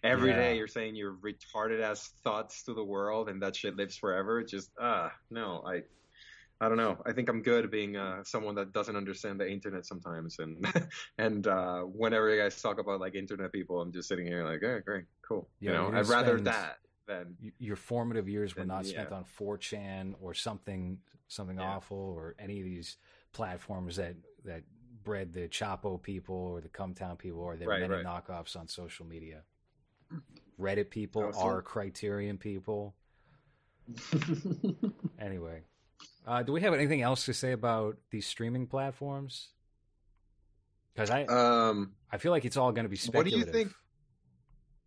[0.03, 0.59] every day Yeah.
[0.59, 4.43] you're saying your retarded ass thoughts to the world and that shit lives forever.
[4.43, 5.83] Just ah no, I
[6.61, 6.97] I don't know.
[7.07, 10.67] I think I'm good being uh, someone that doesn't understand the internet sometimes, and
[11.19, 14.63] and uh, whenever you guys talk about like internet people, I'm just sitting here like,
[14.65, 15.51] oh, great, cool.
[15.61, 18.91] Yeah, you know, I'd rather that than Y- Your formative years were Then, not yeah.
[18.93, 21.65] spent on 4chan or something something Yeah.
[21.77, 22.99] awful or any of these
[23.33, 24.63] platforms that that
[25.03, 28.05] bred the Chapo people or the Cumtown people or the Right, many right.
[28.05, 29.43] knockoffs on social media.
[30.59, 32.95] Reddit people Oh, so- are Criterion people.
[35.19, 35.63] Anyway,
[36.27, 39.49] uh, do we have anything else to say about these streaming platforms?
[40.95, 41.95] Because I um.
[42.11, 43.33] I feel like it's all going to be speculative.
[43.33, 43.75] What do you think-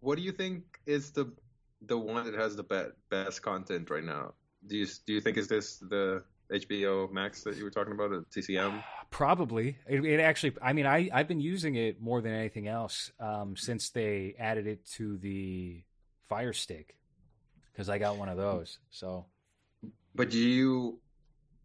[0.01, 1.25] What do you think is the
[1.81, 4.33] the one that has the be- best content right now?
[4.67, 8.11] Do you do you think is this the HBO Max that you were talking about,
[8.11, 8.83] or TCM?
[9.11, 9.77] Probably.
[9.87, 13.55] It, it actually, I mean, I, I've been using it more than anything else um,
[13.55, 15.83] since they added it to the
[16.27, 16.95] Fire Stick
[17.71, 18.77] because I got one of those.
[18.91, 19.25] So,
[20.13, 20.99] But do you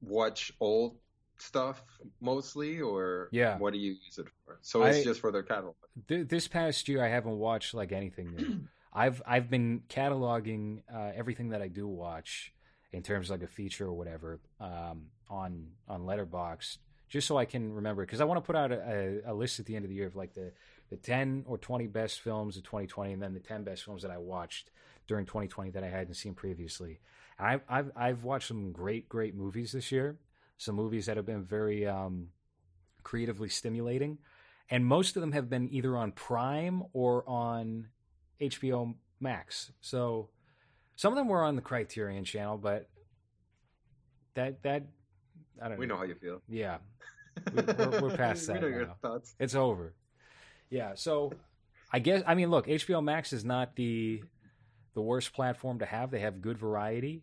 [0.00, 0.96] watch old
[1.38, 1.82] stuff
[2.20, 3.58] mostly, or Yeah.
[3.58, 4.58] what do you use it for?
[4.62, 5.74] So it's I- just for their catalog.
[6.08, 8.60] th- this past year, I haven't watched like anything new.
[8.94, 12.52] I've I've been cataloging uh, everything that I do watch
[12.92, 16.78] in terms of like a feature or whatever um, on on Letterboxd,
[17.08, 18.06] just so I can remember.
[18.06, 19.96] Because I want to put out a, a, a list at the end of the
[19.96, 20.52] year of like the
[20.90, 24.12] the ten or twenty best films of 2020, and then the ten best films that
[24.12, 24.70] I watched
[25.06, 27.00] during 2020 that I hadn't seen previously.
[27.38, 30.18] I've I've, I've watched some great great movies this year.
[30.56, 32.28] Some movies that have been very um,
[33.02, 34.18] creatively stimulating,
[34.70, 37.88] and most of them have been either on Prime or on
[38.40, 39.72] HBO Max.
[39.80, 40.28] So
[40.96, 42.88] some of them were on the Criterion channel, but
[44.34, 44.84] that that
[45.62, 45.94] I don't We know.
[45.94, 46.40] know how you feel.
[46.48, 46.78] Yeah,
[47.54, 49.34] We- we're- we're past we that know your thoughts.
[49.38, 49.94] it's over.
[50.70, 51.32] Yeah, so
[51.92, 54.22] I guess I mean, look, HBO Max is not the
[54.94, 56.10] the worst platform to have.
[56.10, 57.22] They have good variety,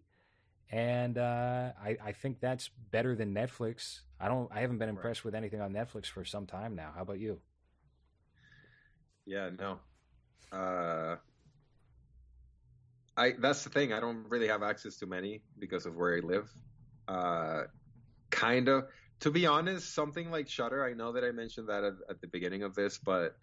[0.72, 4.02] and uh, I I think that's better than Netflix.
[4.20, 4.50] I don't.
[4.54, 4.96] I haven't been Right.
[4.96, 6.92] impressed with anything on Netflix for some time now.
[6.96, 7.40] How about you?
[9.26, 9.80] Yeah, no.
[10.52, 11.16] Uh,
[13.18, 13.94] I that's the thing.
[13.94, 16.50] I don't really have access to many because of where I live.
[17.08, 17.64] Uh,
[18.30, 18.86] kind of.
[19.22, 20.84] To be honest, something like Shudder.
[20.84, 23.36] I know that I mentioned that at, at the beginning of this, but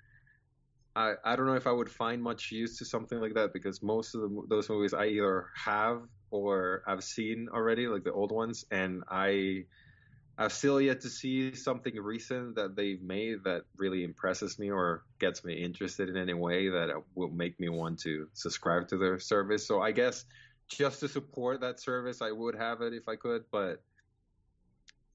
[0.97, 3.83] I I don't know if I would find much use to something like that because
[3.83, 8.33] most of the, those movies I either have or I've seen already, like the old
[8.33, 9.65] ones, and I
[10.41, 15.03] I've still yet to see something recent that they've made that really impresses me or
[15.19, 19.19] gets me interested in any way that will make me want to subscribe to their
[19.19, 19.67] service.
[19.67, 20.25] So I guess
[20.69, 23.83] just to support that service, I would have it if I could, but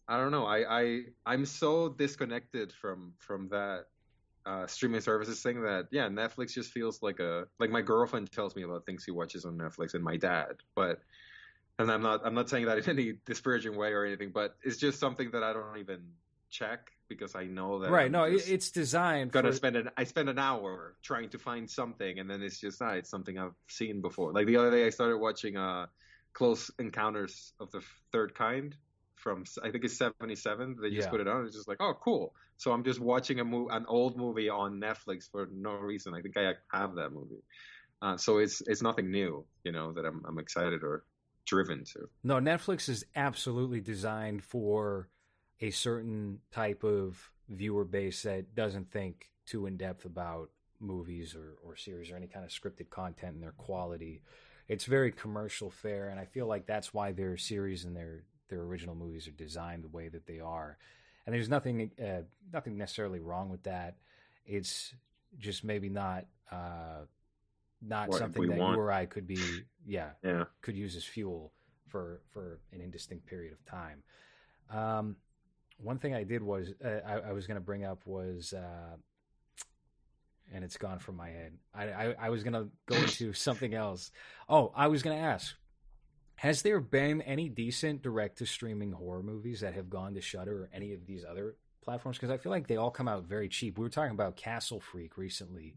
[0.10, 0.46] I don't know.
[0.46, 3.86] I, I I'm so disconnected from from that
[4.46, 8.58] uh, streaming services thing that yeah, Netflix just feels like a like my girlfriend tells
[8.58, 11.00] me about things she watches on Netflix and my dad, but
[11.84, 14.78] and I'm not I'm not saying that in any disparaging way or anything, but it's
[14.78, 16.02] just something that I don't even
[16.50, 18.12] check because I know that right?
[18.12, 21.70] I'm No, it's designed gonna for spend an I spend an hour trying to find
[21.70, 24.34] something and then it's just ah, it's something I've seen before.
[24.34, 25.88] Like the other day I started watching uh
[26.34, 27.82] Close Encounters of the
[28.12, 28.76] Third Kind
[29.16, 30.78] from I think it's 77.
[30.82, 31.12] They just Yeah.
[31.12, 31.46] put it on.
[31.46, 32.34] It's just like, oh, cool.
[32.58, 36.14] So I'm just watching a mo- an old movie on Netflix for no reason.
[36.14, 37.44] I think I have that movie.
[38.02, 41.06] Uh, so it's it's nothing new, you know, that I'm I'm excited or
[41.46, 42.10] driven to.
[42.24, 45.10] No, Netflix is absolutely designed for
[45.62, 50.50] a certain type of viewer base that doesn't think too in depth about
[50.80, 54.22] movies or, or series or any kind of scripted content and their quality.
[54.68, 58.62] It's very commercial fare, and I feel like that's why their series and their their
[58.62, 60.78] original movies are designed the way that they are.
[61.26, 63.98] And there's nothing uh, nothing necessarily wrong with that.
[64.46, 64.94] It's
[65.38, 67.06] just maybe not uh,
[67.86, 68.76] not What something that want.
[68.78, 69.40] you or I could be
[69.86, 70.46] yeah Yeah.
[70.62, 71.52] could use as fuel
[71.90, 74.04] for for an indistinct period of time.
[74.70, 75.18] Um,
[75.78, 78.96] one thing I did was uh, I, I was going to bring up was, uh,
[80.54, 81.54] and it's gone from my head.
[81.74, 84.12] I I, I was going to go into something else.
[84.48, 85.56] Oh, I was going to ask,
[86.36, 90.64] Has there been any decent direct to streaming horror movies that have gone to Shudder
[90.64, 92.18] or any of these other platforms?
[92.18, 93.78] Because I feel like they all come out very cheap.
[93.78, 95.76] We were talking about Castle Freak recently,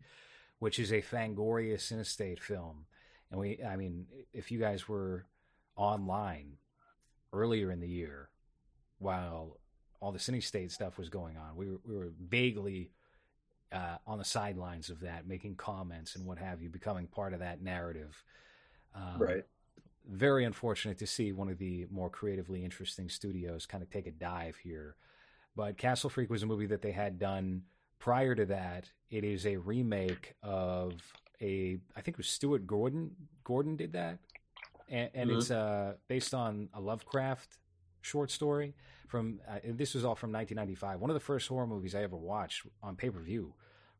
[0.58, 2.86] which is a Fangoria Cinestate film,
[3.30, 5.26] and we, I mean, if you guys were
[5.76, 6.58] online
[7.32, 8.30] earlier in the year,
[8.98, 9.58] while
[10.00, 12.90] all the Cinestate stuff was going on, we were, we were vaguely
[13.72, 17.40] uh, on the sidelines of that, making comments and what have you, becoming part of
[17.40, 18.22] that narrative.
[18.94, 19.44] Um, right
[20.08, 24.12] very unfortunate to see one of the more creatively interesting studios kind of take a
[24.12, 24.96] dive here.
[25.56, 27.62] But Castle Freak was a movie that they had done
[27.98, 28.90] prior to that.
[29.10, 30.94] It is a remake of
[31.40, 33.12] a, I think it was Stuart Gordon.
[33.44, 34.18] Gordon did that,
[34.88, 35.38] and, and mm-hmm.
[35.38, 37.58] it's uh, based on a Lovecraft
[38.00, 38.74] short story
[39.08, 39.40] from.
[39.48, 41.00] Uh, this was all from 1995.
[41.00, 43.54] One of the first horror movies I ever watched on pay per view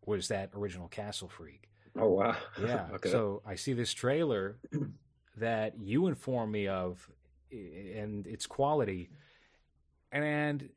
[0.04, 1.68] was that original Castle Freak.
[1.98, 2.36] Oh wow!
[2.60, 2.86] Yeah.
[2.94, 3.10] okay.
[3.10, 4.58] So I see this trailer
[5.36, 7.08] that you inform me of
[7.52, 9.10] and its quality
[10.12, 10.68] and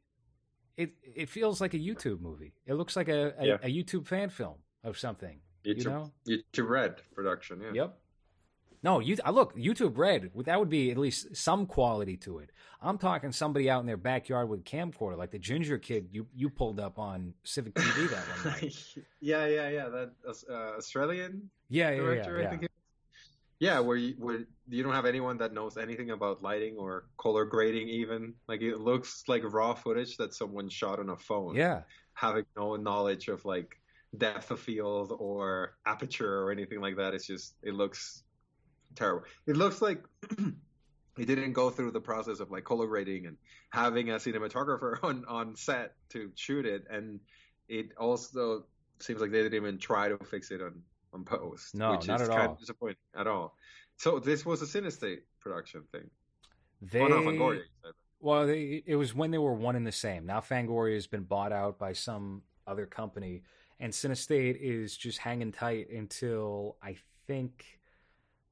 [0.80, 2.54] it it feels like a YouTube movie.
[2.66, 3.58] It looks like a a, yeah.
[3.62, 5.40] a YouTube fan film of something.
[5.66, 7.62] YouTube, you know, YouTube Red production.
[7.62, 7.72] Yeah.
[7.74, 7.98] Yep.
[8.82, 10.32] No, you look YouTube Red.
[10.46, 12.52] That would be at least some quality to it.
[12.82, 16.50] I'm talking somebody out in their backyard with camcorder, like the ginger kid you you
[16.50, 18.96] pulled up on Civic TV that one night.
[19.20, 19.90] yeah, yeah, yeah.
[19.90, 20.12] That
[20.50, 21.50] uh, Australian.
[21.68, 22.58] Yeah, yeah, director, yeah.
[22.62, 22.68] yeah.
[23.60, 27.44] Yeah, where you where you don't have anyone that knows anything about lighting or color
[27.46, 28.34] grading even.
[28.48, 31.56] Like it looks like raw footage that someone shot on a phone.
[31.56, 31.82] Yeah.
[32.14, 33.78] Having no knowledge of like
[34.18, 37.14] depth of field or aperture or anything like that.
[37.14, 38.24] It's just it looks
[38.96, 39.26] terrible.
[39.46, 40.04] It looks like
[41.18, 43.38] he didn't go through the process of like color grading and
[43.72, 47.20] having a cinematographer on on set to shoot it and
[47.68, 48.66] it also
[49.00, 50.82] seems like they didn't even try to fix it on
[51.14, 51.76] on post.
[51.76, 52.54] No, which not is at kind all.
[52.54, 53.56] Of disappointing at all.
[53.98, 56.10] So this was a Cinestate production thing.
[56.82, 57.62] They, oh, no, Fangoria.
[58.22, 60.26] Well, they, it was when they were one and the same.
[60.26, 63.44] Now Fangoria has been bought out by some other company,
[63.80, 67.80] and Cinestate is just hanging tight until I think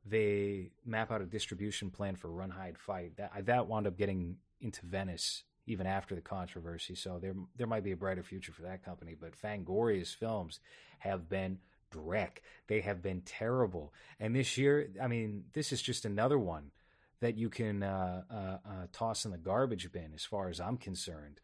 [0.05, 3.17] they map out a distribution plan for Run Hide Fight.
[3.17, 6.95] That that wound up getting into Venice even after the controversy.
[6.95, 9.15] So there there might be a brighter future for that company.
[9.19, 10.59] But Fangoria's films
[10.99, 11.59] have been
[11.97, 12.41] Breck.
[12.67, 13.93] They have been terrible.
[14.19, 16.71] And this year, I mean, this is just another one
[17.19, 20.77] that you can uh, uh, uh, toss in the garbage bin, as far as I'm
[20.77, 21.39] concerned.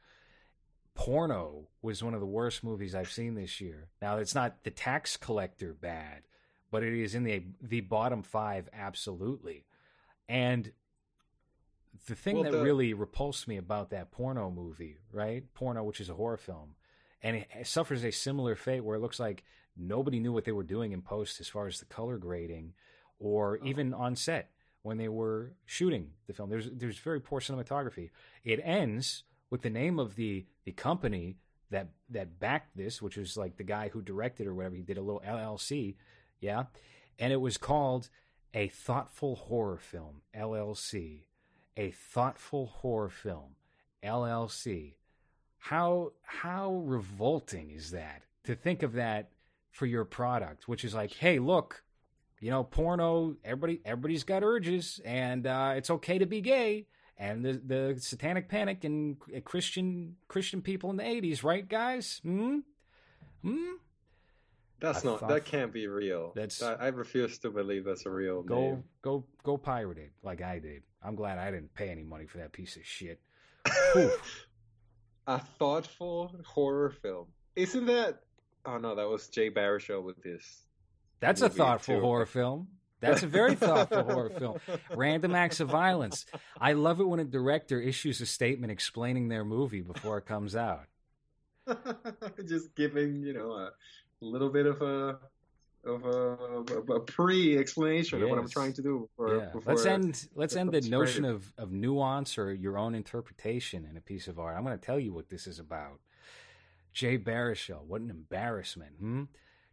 [0.96, 3.90] Porno was one of the worst movies I've seen this year.
[4.02, 6.22] Now, it's not the tax collector bad,
[6.70, 9.66] but it is in the the bottom five absolutely.
[10.30, 10.72] And
[12.08, 12.64] the thing well, that the...
[12.64, 15.44] really repulsed me about that porno movie, right?
[15.54, 16.76] Porno, which is a horror film,
[17.22, 19.44] and it suffers a similar fate where it looks like
[19.78, 22.74] nobody knew what they were doing in post as far as the color grading
[23.20, 23.66] or oh.
[23.66, 24.50] even on set
[24.84, 26.50] when they were shooting the film.
[26.50, 28.12] There's there's very poor cinematography.
[28.44, 31.38] It ends with the name of the the company
[31.72, 34.76] that that backed this, which was like the guy who directed or whatever.
[34.76, 35.96] He did a little LLC,
[36.40, 36.66] yeah,
[37.18, 38.10] and it was called
[38.54, 41.24] a thoughtful horror film LLC,
[41.76, 43.56] a thoughtful horror film
[44.04, 44.94] LLC.
[45.58, 49.30] How how revolting is that to think of that
[49.74, 51.84] for your product, which is like, hey, look,
[52.40, 53.36] you know, porno.
[53.44, 56.88] Everybody, everybody's got urges, and uh, it's okay to be gay.
[57.18, 62.22] And the the satanic panic and Christian Christian people in the eighties, right, guys?
[62.24, 62.60] Hmm.
[63.44, 63.74] Hmm.
[64.80, 65.28] That's I not.
[65.28, 66.34] That can't be real.
[66.36, 66.62] That's.
[66.62, 68.44] I, I, refuse to believe that's a real.
[68.44, 68.84] Go name.
[69.02, 70.84] go go pirate it like I did.
[71.02, 73.20] I'm glad I didn't pay any money for that piece of shit.
[75.28, 77.28] a thoughtful horror film.
[77.56, 78.22] Isn't that
[78.66, 80.64] Oh no, that was Jay Baruchel with this.
[81.20, 82.02] That's a thoughtful too.
[82.02, 82.68] horror film.
[83.00, 84.60] That's a very thoughtful horror film.
[84.96, 86.26] Random acts of violence.
[86.60, 90.56] I love it when a director issues a statement explaining their movie before it comes
[90.56, 90.86] out.
[92.48, 93.72] Just giving, you know, a
[94.22, 95.20] little bit of a
[95.86, 98.24] of a, a pre-explanation yes.
[98.24, 99.10] of what I'm trying to do.
[99.18, 99.50] Before, yeah.
[99.52, 100.28] Before let's end.
[100.34, 104.40] Let's end the notion of of nuance or your own interpretation in a piece of
[104.40, 104.56] art.
[104.56, 106.00] I'm going to tell you what this is about.
[106.94, 108.94] Jay Baruchel, what an embarrassment.
[109.00, 109.24] Hmm?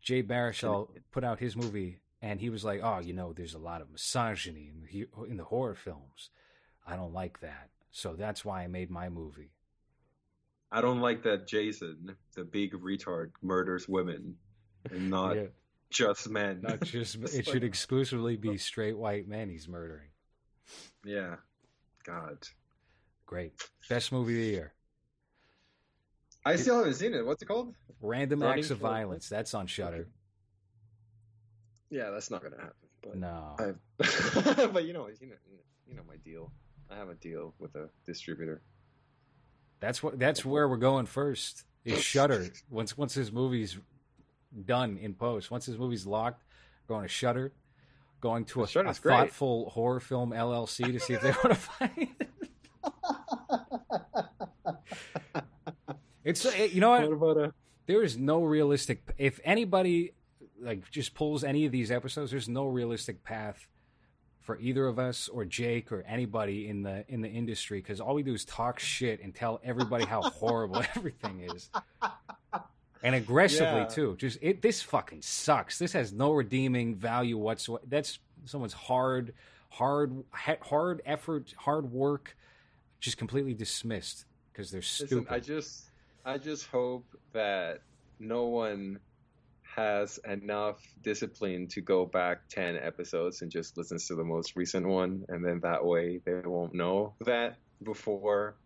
[0.01, 3.59] Jay Baruchel put out his movie, and he was like, "Oh, you know, there's a
[3.59, 6.31] lot of misogyny in the, in the horror films.
[6.87, 9.53] I don't like that, so that's why I made my movie."
[10.73, 14.37] I don't like that Jason, the big retard, murders women
[14.91, 15.47] and not yeah.
[15.91, 16.61] just men.
[16.63, 17.17] Not just.
[17.25, 20.09] it like, should exclusively be straight white men he's murdering.
[21.05, 21.37] Yeah,
[22.05, 22.39] God.
[23.27, 23.53] Great,
[23.89, 24.73] best movie of the year.
[26.45, 27.25] I still haven't seen it.
[27.25, 27.75] What's it called?
[28.01, 29.29] Random Running Acts of Violence.
[29.29, 30.09] That's on Shudder.
[31.91, 32.75] Yeah, that's not gonna happen.
[33.03, 33.57] But No.
[34.73, 35.35] But you know, you know,
[35.87, 36.53] you know my deal.
[36.91, 38.63] I have a deal with a distributor.
[39.81, 40.19] That's what.
[40.19, 41.65] That's where we're going first.
[41.85, 42.49] Is Shudder.
[42.71, 43.79] once once this movie's
[44.67, 46.43] done in post, once this movie's locked,
[46.89, 47.53] going to Shudder,
[48.21, 52.09] going to a, a thoughtful horror film LLC to see if they want to find.
[52.21, 52.29] it.
[56.25, 57.53] It's uh, you know what about a?
[57.87, 60.13] there is no realistic if anybody
[60.61, 63.67] like just pulls any of these episodes there's no realistic path
[64.41, 68.15] for either of us or Jake or anybody in the in the industry because all
[68.15, 71.71] we do is talk shit and tell everybody how horrible everything is
[73.03, 73.85] and aggressively Yeah.
[73.87, 79.33] too just it this fucking sucks this has no redeeming value whatsoever that's someone's hard
[79.71, 80.23] hard
[80.63, 82.37] hard effort hard work
[82.99, 85.90] just completely dismissed because they're Listen, stupid I just,
[86.25, 87.81] I just hope that
[88.19, 89.01] no one
[89.77, 94.87] has enough discipline to go back ten episodes and just listens to the most recent
[94.87, 98.57] one, and then that way they won't know that before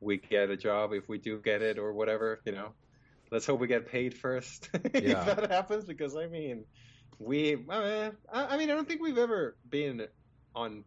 [0.00, 2.74] we get a job, if we do get it or whatever, you know.
[3.30, 5.20] Let's hope we get paid first Yeah.
[5.20, 6.64] if that happens, because I mean,
[7.18, 10.08] we, eh, I I mean, I don't think we've ever been
[10.54, 10.84] on.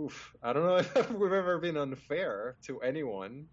[0.00, 3.48] Oof, I don't know if we've ever been unfair to anyone.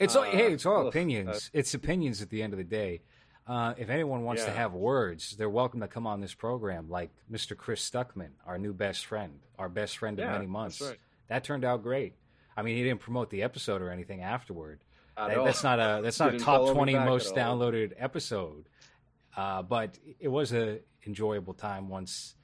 [0.00, 1.50] It's all, Uh, hey, it's all ugh, opinions.
[1.52, 3.02] it's opinions at the end of the day.
[3.46, 7.10] Uh, if anyone wants to have words, they're welcome to come on this program, like
[7.30, 7.56] Mr.
[7.56, 10.80] Chris Stuckman, our new best friend, our best friend of many months.
[10.80, 10.98] right.
[11.28, 12.14] That turned out great.
[12.56, 14.80] I mean, he didn't promote the episode or anything afterward.
[15.16, 18.68] At That- that's not a that's not a top twenty most downloaded episode,
[19.36, 22.36] uh, but it was a enjoyable time once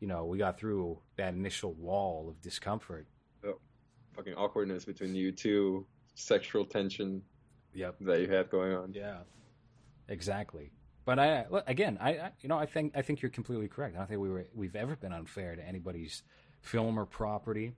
[0.00, 3.06] you know we got through that initial wall of discomfort.
[3.44, 3.58] Oh,
[4.16, 5.86] Fucking awkwardness between you two,
[6.18, 7.22] sexual tension
[7.74, 7.96] Yep.
[8.00, 8.92] that you had going on.
[8.92, 9.18] Yeah,
[10.08, 10.72] exactly.
[11.04, 13.94] But I again, I, I you know I think I think you're completely correct.
[13.94, 16.22] I don't think we were we've ever been unfair to anybody's
[16.60, 17.74] film or property,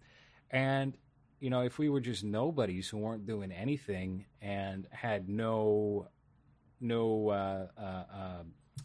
[0.50, 0.96] and
[1.38, 6.08] you know if we were just nobodies who weren't doing anything and had no
[6.80, 8.42] no uh, uh, uh,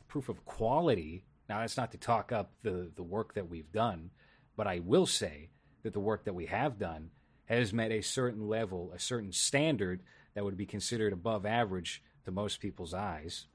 [0.08, 1.24] proof of quality.
[1.48, 4.12] Now that's not to talk up the the work that we've done,
[4.58, 5.50] but I will say
[5.84, 7.10] that the work that we have done
[7.46, 10.02] has met a certain level, a certain standard
[10.34, 13.48] that would be considered above average to most people's eyes,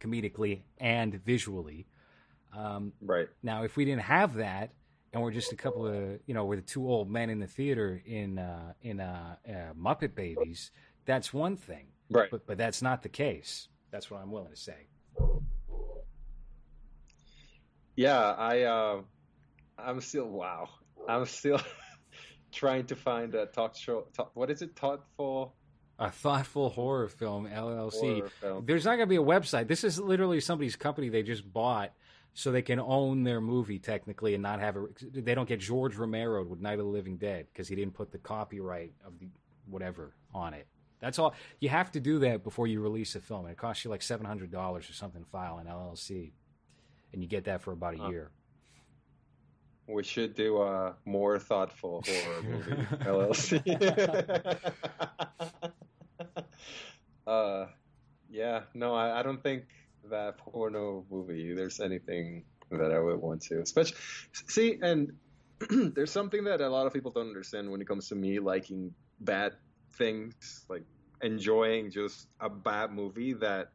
[0.00, 1.86] comedically and visually.
[2.56, 3.28] Um, Right.
[3.42, 4.72] now, if we didn't have that,
[5.12, 7.46] and we're just a couple of, you know, we're the two old men in the
[7.46, 10.70] theater in uh, in uh, uh, Muppet Babies,
[11.04, 11.86] that's one thing.
[12.10, 12.30] Right.
[12.30, 13.68] But but that's not the case.
[13.90, 14.86] That's what I'm willing to say.
[17.96, 19.00] Yeah, I uh,
[19.78, 20.68] I'm still wow.
[21.08, 21.60] I'm still
[22.52, 24.06] trying to find a talk show.
[24.14, 24.76] Talk, what is it?
[24.76, 25.54] Thoughtful
[25.98, 28.16] A thoughtful horror film LLC.
[28.18, 28.66] horror film.
[28.66, 29.68] There's not going to be a website.
[29.68, 31.92] This is literally somebody's company they just bought
[32.34, 34.86] so they can own their movie technically and not have a.
[35.12, 38.10] They don't get George Romero with Night of the Living Dead because he didn't put
[38.10, 39.28] the copyright of the
[39.66, 40.66] whatever on it.
[41.00, 41.34] That's all.
[41.60, 44.02] You have to do that before you release a film, and it costs you like
[44.02, 46.32] seven hundred dollars or something to file an LLC,
[47.12, 48.08] and you get that for about a Huh.
[48.08, 48.30] year.
[49.86, 52.72] We should do a more thoughtful horror movie
[53.04, 53.62] LLC.
[57.26, 57.66] uh,
[58.30, 59.64] yeah, no, I, I don't think
[60.10, 61.52] that porno movie.
[61.54, 63.98] There's anything that I would want to, especially
[64.46, 65.12] see, and
[65.94, 68.94] there's something that a lot of people don't understand when it comes to me liking
[69.20, 69.52] bad
[69.94, 70.84] things, like
[71.20, 73.34] enjoying just a bad movie.
[73.34, 73.70] That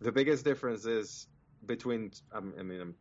[0.00, 1.26] the biggest difference is
[1.64, 2.10] between.
[2.32, 2.94] I mean, I'm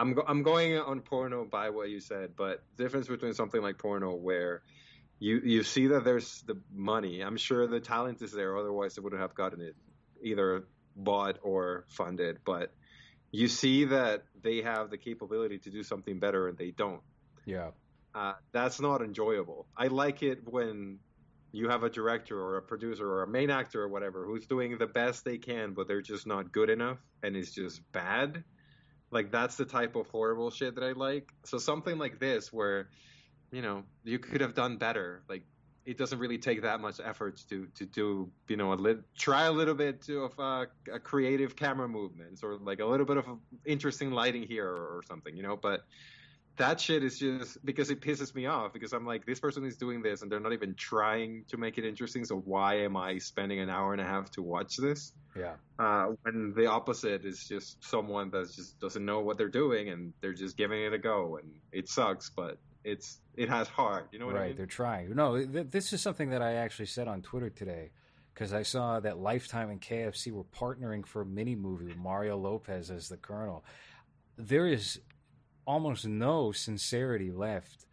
[0.00, 3.76] I'm go- I'm going on porno by what you said, but difference between something like
[3.78, 4.62] porno where
[5.18, 7.20] you you see that there's the money.
[7.20, 9.76] I'm sure the talent is there, otherwise they wouldn't have gotten it
[10.22, 10.64] either
[10.96, 12.38] bought or funded.
[12.44, 12.72] But
[13.30, 17.02] you see that they have the capability to do something better and they don't.
[17.44, 17.70] Yeah,
[18.14, 19.66] Uh, that's not enjoyable.
[19.76, 20.98] I like it when
[21.52, 24.78] you have a director or a producer or a main actor or whatever who's doing
[24.78, 28.42] the best they can, but they're just not good enough and it's just bad.
[29.10, 31.32] Like that's the type of horrible shit that I like.
[31.44, 32.90] So something like this where,
[33.50, 35.22] you know, you could have done better.
[35.28, 35.42] Like
[35.84, 39.44] it doesn't really take that much effort to to do, you know, a lit- try
[39.44, 43.16] a little bit to, of uh, a creative camera movements or like a little bit
[43.16, 43.26] of
[43.64, 45.56] interesting lighting here or, or something, you know.
[45.56, 45.80] But
[46.60, 49.76] that shit is just because it pisses me off because I'm like, this person is
[49.76, 52.24] doing this and they're not even trying to make it interesting.
[52.24, 55.12] So why am I spending an hour and a half to watch this?
[55.36, 55.54] yeah.
[55.78, 60.12] Uh, when the opposite is just someone that just doesn't know what they're doing and
[60.20, 64.08] they're just giving it a go and it sucks, but it's it has heart.
[64.12, 64.50] You know what right, I mean?
[64.50, 64.56] Right.
[64.58, 65.14] They're trying.
[65.14, 67.90] No, th- this is something that I actually said on Twitter today
[68.34, 72.36] because I saw that Lifetime and KFC were partnering for a mini movie with Mario
[72.36, 73.64] Lopez as the Colonel.
[74.36, 75.00] there is
[75.66, 77.86] almost no sincerity left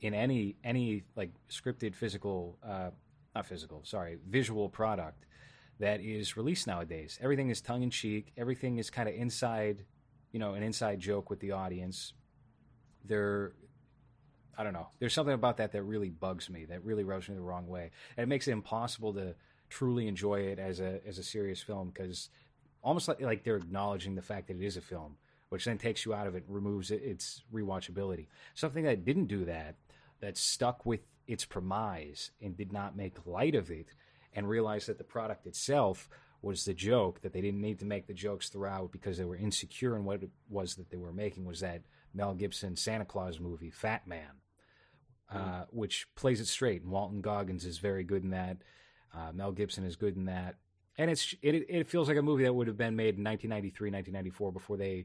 [0.00, 2.90] in any any like scripted physical uh
[3.34, 5.24] not physical sorry visual product
[5.78, 7.18] that is released nowadays.
[7.20, 9.84] Everything is tongue in cheek everything is kind of inside
[10.32, 12.14] you know an inside joke with the audience.
[13.04, 13.52] There
[14.58, 14.88] i don't know.
[14.98, 17.90] There's something about that that really bugs me that really rubs me the wrong way.
[18.16, 19.34] And it makes it impossible to
[19.70, 22.28] truly enjoy it as a as a serious film because
[22.82, 25.16] almost like like they're acknowledging the fact that it is a film
[25.52, 28.26] which then takes you out of it, removes its rewatchability.
[28.54, 29.74] Something that didn't do that,
[30.20, 33.88] that stuck with its premise and did not make light of it,
[34.32, 36.08] and realized that the product itself
[36.40, 39.36] was the joke, that they didn't need to make the jokes throughout because they were
[39.36, 41.82] insecure in what it was that they were making, was that
[42.14, 44.40] Mel Gibson Santa Claus movie, Fat Man,
[45.30, 45.66] uh, mm.
[45.68, 46.80] which plays it straight.
[46.80, 48.56] And Walton Goggins is very good in that.
[49.14, 50.54] Uh, Mel Gibson is good in that.
[50.96, 53.90] And it's it, it feels like a movie that would have been made in 1993,
[53.90, 55.04] 1994 before they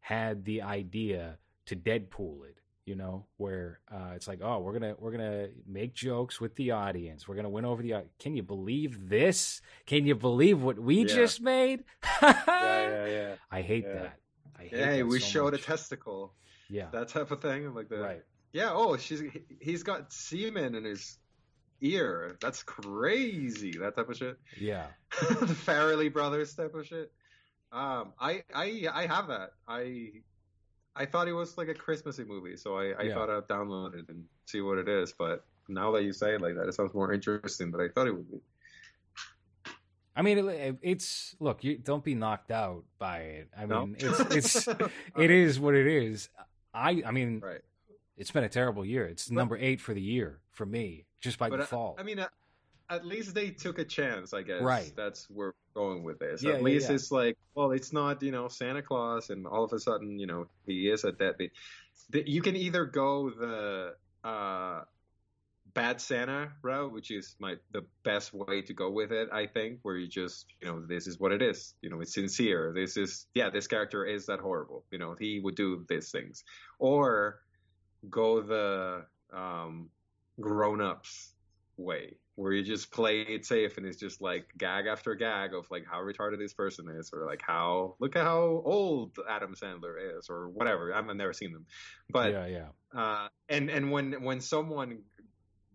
[0.00, 4.94] had the idea to Deadpool it, you know, where uh, it's like, oh, we're gonna
[4.98, 7.28] we're gonna make jokes with the audience.
[7.28, 8.04] We're gonna win over the.
[8.18, 9.60] Can you believe this?
[9.86, 11.14] Can you believe what we yeah.
[11.14, 11.84] just made?
[12.22, 13.34] yeah, yeah, yeah.
[13.50, 13.94] I hate yeah.
[13.94, 14.18] that.
[14.58, 15.62] I hate hey, that we so showed much.
[15.62, 16.34] a testicle.
[16.68, 17.72] Yeah, that type of thing.
[17.74, 18.22] Like the right.
[18.52, 18.70] Yeah.
[18.72, 19.22] Oh, she's
[19.60, 21.18] he's got semen in his
[21.80, 22.36] ear.
[22.40, 23.72] That's crazy.
[23.78, 24.38] That type of shit.
[24.58, 24.86] Yeah.
[25.20, 27.12] the Farrelly brothers type of shit.
[27.72, 29.52] Um, I I I have that.
[29.68, 30.12] I
[30.96, 33.14] I thought it was like a Christmassy movie, so I, I yeah.
[33.14, 35.12] thought I'd download it and see what it is.
[35.16, 38.08] But now that you say it like that, it sounds more interesting than I thought
[38.08, 38.38] it would be.
[40.16, 41.62] I mean, it, it's look.
[41.62, 43.48] You don't be knocked out by it.
[43.56, 44.08] I mean, no?
[44.08, 44.20] it's
[44.66, 44.68] it's
[45.16, 46.28] it is what it is.
[46.74, 47.60] I I mean, right.
[48.16, 49.06] It's been a terrible year.
[49.06, 51.98] It's but, number eight for the year for me, just by default.
[51.98, 52.26] I, I mean,
[52.90, 54.62] at least they took a chance, I guess.
[54.62, 54.92] Right.
[54.96, 56.42] That's where we're going with this.
[56.42, 56.96] Yeah, at yeah, least yeah.
[56.96, 60.26] it's like, well, it's not, you know, Santa Claus and all of a sudden, you
[60.26, 61.52] know, he is a deadbeat.
[62.12, 63.94] You can either go the
[64.28, 64.82] uh,
[65.72, 69.78] bad Santa route, which is my the best way to go with it, I think,
[69.82, 71.74] where you just, you know, this is what it is.
[71.82, 72.72] You know, it's sincere.
[72.74, 74.84] This is, yeah, this character is that horrible.
[74.90, 76.42] You know, he would do these things.
[76.80, 77.40] Or
[78.08, 79.90] go the um,
[80.40, 81.34] grown ups
[81.76, 85.70] way where you just play it safe and it's just like gag after gag of
[85.70, 90.18] like how retarded this person is or like how look at how old Adam Sandler
[90.18, 90.94] is or whatever.
[90.94, 91.66] I've never seen them,
[92.08, 92.98] but yeah, yeah.
[92.98, 95.02] Uh, and and when when someone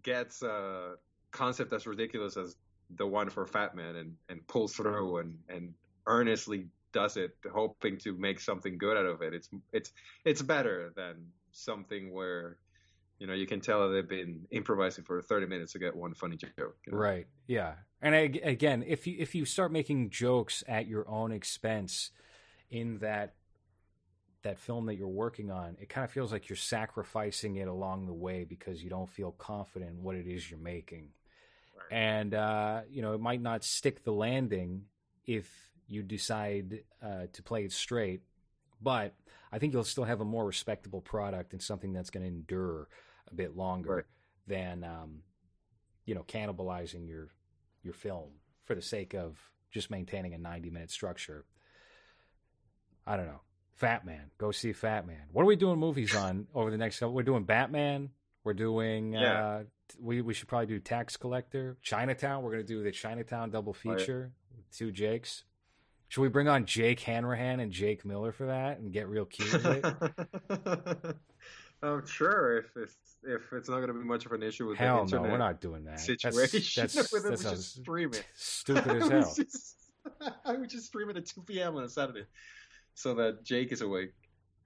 [0.04, 0.96] gets a
[1.32, 2.56] concept as ridiculous as
[2.96, 5.74] the one for Fat Man and and pulls through and and
[6.08, 9.92] earnestly does it, hoping to make something good out of it, it's it's
[10.24, 12.58] it's better than something where
[13.20, 16.36] you know, you can tell they've been improvising for 30 minutes to get one funny
[16.36, 16.54] joke.
[16.58, 16.98] You know?
[16.98, 17.28] Right.
[17.48, 17.74] Yeah.
[18.02, 22.12] And I, again, if you if you start making jokes at your own expense
[22.70, 23.34] in that
[24.44, 28.06] that film that you're working on, it kind of feels like you're sacrificing it along
[28.06, 31.10] the way because you don't feel confident in what it is you're making.
[31.76, 31.98] Right.
[31.98, 34.84] And uh, you know, it might not stick the landing
[35.26, 35.50] if
[35.88, 38.22] you decide uh, to play it straight,
[38.82, 39.14] but
[39.52, 42.88] I think you'll still have a more respectable product and something that's going to endure
[43.32, 44.04] a bit longer right.
[44.48, 45.20] than um,
[46.06, 47.30] you know cannibalizing your
[47.84, 48.30] your film
[48.66, 49.40] for the sake of
[49.72, 51.46] just maintaining a 90 minute structure.
[53.06, 53.42] I don't know.
[53.76, 54.32] Fat Man.
[54.38, 55.22] Go see Fat Man.
[55.32, 57.14] What are we doing movies on over the next couple?
[57.14, 58.10] We're doing Batman.
[58.44, 59.14] We're doing.
[59.14, 59.46] Yeah.
[59.46, 59.64] Uh,
[60.00, 61.78] we we should probably do Tax Collector.
[61.82, 62.44] Chinatown.
[62.44, 64.32] We're gonna do the Chinatown double feature.
[64.56, 64.64] Yeah.
[64.72, 65.44] Two Jakes.
[66.08, 69.52] Should we bring on Jake Hanrahan and Jake Miller for that and get real cute
[69.52, 71.16] with it?
[71.84, 74.78] I'm sure if it's if it's not going to be much of an issue with
[74.78, 76.62] hell the internet no, we're not doing that situation.
[76.82, 78.26] That's, that's, with it, that's we just stream it.
[78.36, 79.34] Stupid as hell.
[79.36, 79.76] Just,
[80.46, 81.76] I would just stream it at 2 p.m.
[81.76, 82.26] on a Saturday,
[82.94, 84.14] so that Jake is awake.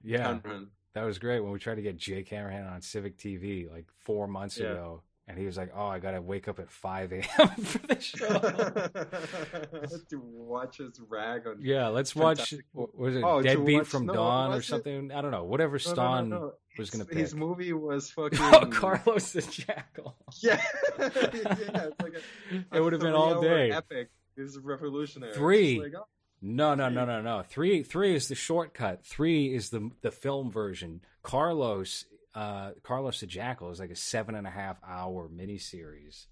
[0.03, 0.67] Yeah, Hanrahan.
[0.93, 4.27] that was great when we tried to get Jake Hanrahan on Civic TV like four
[4.27, 4.71] months Yeah.
[4.71, 7.23] ago, and he was like, "Oh, I got to wake up at 5 a.m.
[7.64, 8.27] for the show."
[10.10, 11.57] to watch his rag on.
[11.61, 12.38] yeah, let's watch.
[12.39, 15.11] Fantastic what Was it Oh, Deadbeat watch- from no, Dawn or was it- something?
[15.11, 15.43] I don't know.
[15.45, 16.53] Whatever No, Stan no.
[16.77, 17.39] was gonna His pick.
[17.39, 18.39] movie was fucking.
[18.41, 20.18] Oh, Carlos the Jackal.
[20.41, 20.61] Yeah,
[20.99, 23.72] yeah, like a, It would have been all day.
[23.72, 24.10] Epic.
[24.38, 25.34] Is revolutionary.
[25.34, 25.81] Three.
[25.81, 26.06] Like, oh,
[26.41, 27.43] No, no, no, no, no.
[27.47, 29.06] Three, three is the shortcut.
[29.06, 31.01] Three is the the film version.
[31.23, 32.06] Carlos,
[32.39, 36.27] uh, Carlos the Jackal is like a seven and a half hour miniseries.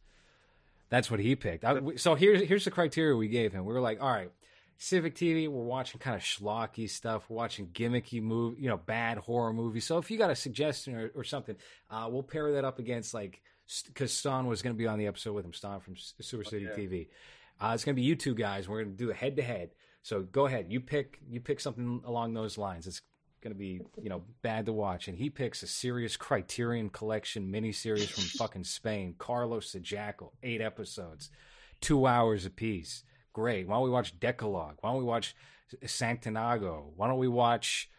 [0.89, 1.65] That's what he picked.
[1.65, 3.65] I, so here's here's the criteria we gave him.
[3.65, 4.31] We were like, all right,
[4.77, 5.49] Civic TV.
[5.49, 7.25] We're watching kind of schlocky stuff.
[7.27, 9.85] We're watching gimmicky movie, you know, bad horror movies.
[9.85, 11.57] So if you got a suggestion or, or something,
[11.91, 13.41] uh, we'll pair that up against like
[13.88, 15.51] because Stan was going to be on the episode with him.
[15.51, 16.81] Stan from Super City yeah.
[16.81, 17.07] TV.
[17.59, 18.69] Uh, it's going to be you two guys.
[18.69, 19.71] We're going to do a head to head.
[20.03, 20.67] So go ahead.
[20.69, 21.19] You pick.
[21.29, 22.88] You pick something along those lines.
[22.88, 23.01] It's
[23.41, 27.51] going to be you know bad to watch, and he picks a serious Criterion Collection
[27.51, 31.30] miniseries from fucking Spain, Carlos the Jackal, eight episodes,
[31.81, 33.03] two hours apiece.
[33.34, 33.68] Great.
[33.68, 34.77] Why don't we watch Decalogue?
[34.81, 35.35] Why don't we watch
[35.85, 36.91] Satantango?
[36.95, 37.89] Why don't we watch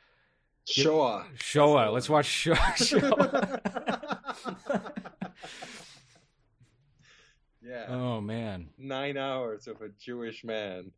[0.69, 1.27] Shoah?
[1.41, 1.91] Shoah.
[1.91, 2.75] Let's watch Shoah.
[2.77, 3.61] Shoah.
[7.63, 7.87] yeah.
[7.89, 10.91] oh man, Nine hours of a Jewish man.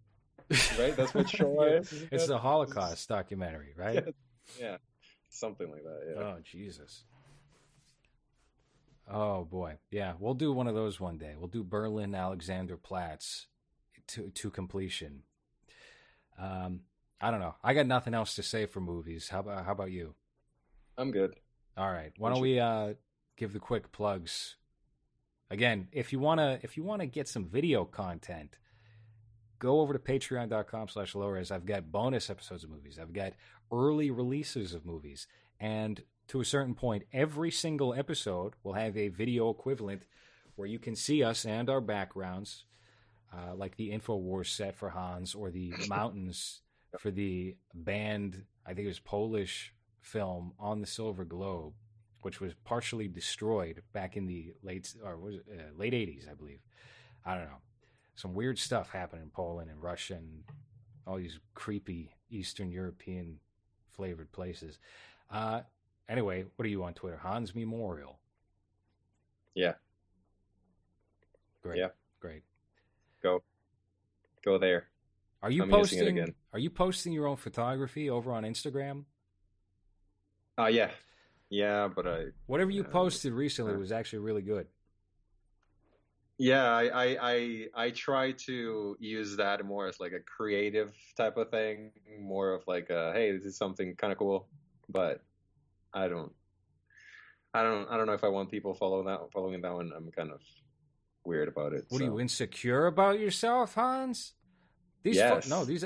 [0.78, 0.96] Right?
[0.96, 2.06] That's what Shoah is?
[2.10, 3.94] it's the Holocaust documentary, right?
[4.06, 4.12] Yeah.
[4.58, 4.76] Yeah.
[5.28, 6.22] Something like that, yeah.
[6.22, 7.04] Oh Jesus.
[9.12, 11.34] Oh boy, yeah, we'll do one of those one day.
[11.36, 13.46] We'll do Berlin Alexander Platz
[14.08, 15.22] to to completion.
[16.38, 16.80] Um,
[17.20, 17.54] I don't know.
[17.62, 19.28] I got nothing else to say for movies.
[19.28, 20.14] How about how about you?
[20.96, 21.34] I'm good.
[21.76, 22.12] All right.
[22.18, 22.94] Why don't we uh,
[23.36, 24.56] give the quick plugs?
[25.50, 28.58] Again, if you wanna if you wanna get some video content,
[29.60, 31.52] go over to patreon.com slash lowres.
[31.52, 32.98] I've got bonus episodes of movies.
[33.00, 33.34] I've got
[33.70, 35.28] early releases of movies.
[35.60, 40.02] And to a certain point, every single episode will have a video equivalent
[40.56, 42.64] where you can see us and our backgrounds,
[43.32, 46.62] uh, like the InfoWars set for Hans or the mountains
[46.98, 51.74] for the band, I think it was Polish film on the Silver Globe,
[52.22, 56.34] which was partially destroyed back in the late or was it, uh, late 80s, I
[56.34, 56.60] believe.
[57.24, 57.60] I don't know.
[58.20, 60.44] Some weird stuff happened in Poland and Russia and
[61.06, 63.38] all these creepy Eastern European
[63.88, 64.78] flavored places.
[65.30, 65.62] Uh,
[66.06, 67.16] anyway, what are you on Twitter?
[67.16, 68.18] Hans Memorial.
[69.54, 69.72] Yeah.
[71.62, 71.78] Great.
[71.78, 71.88] Yeah.
[72.20, 72.42] Great.
[73.22, 73.42] Go.
[74.44, 74.88] Go there.
[75.42, 76.06] Are you I'm posting?
[76.18, 76.34] again.
[76.52, 79.04] Are you posting your own photography over on Instagram?
[80.58, 80.90] Oh yeah.
[81.48, 84.66] Yeah, but I Whatever you Uh, posted recently uh, was actually really good.
[86.40, 91.36] Yeah, I, I I I try to use that more as like a creative type
[91.36, 94.48] of thing, more of like a hey, this is something kind of cool,
[94.88, 95.22] but
[95.92, 96.32] I don't
[97.52, 99.92] I don't I don't know if I want people following that following that one.
[99.94, 100.40] I'm kind of
[101.26, 101.84] weird about it.
[101.90, 102.12] What are so.
[102.12, 104.32] you insecure about yourself, Hans?
[105.02, 105.46] These Yes.
[105.46, 105.84] no, these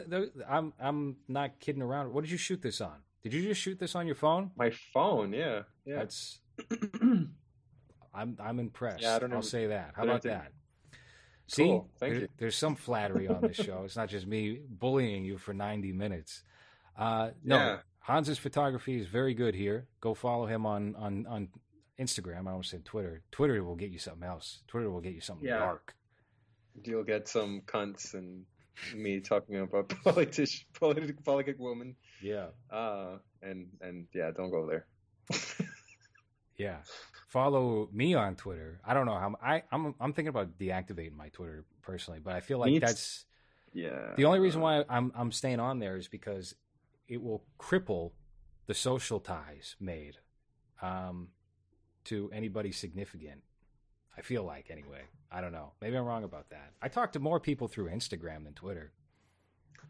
[0.48, 2.12] I'm I'm not kidding around.
[2.12, 2.98] What did you shoot this on?
[3.24, 4.52] Did you just shoot this on your phone?
[4.56, 5.96] My phone, yeah, yeah.
[5.96, 6.38] That's
[8.14, 9.02] I'm I'm impressed.
[9.02, 9.42] Yeah, I don't I'll know.
[9.42, 9.92] say that.
[9.96, 10.52] How about think- that?
[11.46, 11.90] See, Cool.
[11.98, 12.28] Thank there- you.
[12.38, 13.82] there's some flattery on this show.
[13.84, 16.42] It's not just me bullying you for 90 minutes.
[16.96, 17.78] Uh, no, Yeah.
[18.00, 19.86] Hans's photography is very good here.
[20.00, 21.48] Go follow him on on on
[21.98, 22.46] Instagram.
[22.48, 23.22] I almost said Twitter.
[23.30, 24.62] Twitter will get you something else.
[24.68, 25.58] Twitter will get you something Yeah.
[25.58, 25.94] dark.
[26.82, 28.46] You'll get some cunts and
[28.94, 31.94] me talking about politician, politic, politic woman.
[32.22, 34.86] Yeah, Uh, and and yeah, don't go there.
[36.56, 36.78] yeah.
[37.34, 38.78] Follow me on Twitter.
[38.84, 42.38] I don't know how I I'm I'm thinking about deactivating my Twitter personally, but I
[42.38, 43.24] feel like that's
[43.72, 44.12] yeah.
[44.16, 46.54] The only reason why I'm I'm staying on there is because
[47.08, 48.12] it will cripple
[48.68, 50.18] the social ties made
[50.80, 51.30] um,
[52.04, 53.42] to anybody significant.
[54.16, 55.02] I feel like anyway.
[55.28, 55.72] I don't know.
[55.80, 56.70] Maybe I'm wrong about that.
[56.80, 58.92] I talk to more people through Instagram than Twitter.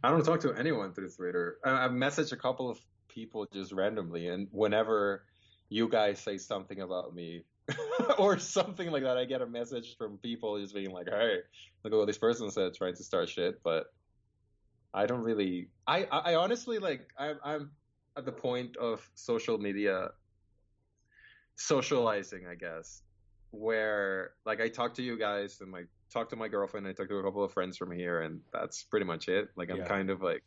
[0.02, 1.58] I don't talk to anyone through Twitter.
[1.62, 5.26] I, I've messaged a couple of people just randomly, and whenever
[5.74, 7.44] you guys say something about me
[8.18, 11.38] or something like that, I get a message from people just being like, "Hey,
[11.82, 13.86] look at what this person said, trying to start shit." But
[14.92, 15.70] I don't really.
[15.86, 17.08] I I, I honestly like.
[17.18, 17.70] I'm I'm
[18.16, 20.10] at the point of social media
[21.56, 23.02] socializing, I guess,
[23.50, 26.86] where like I talk to you guys and like talk to my girlfriend.
[26.86, 29.48] I talk to a couple of friends from here, and that's pretty much it.
[29.56, 29.84] Like I'm Yeah.
[29.84, 30.42] kind of like,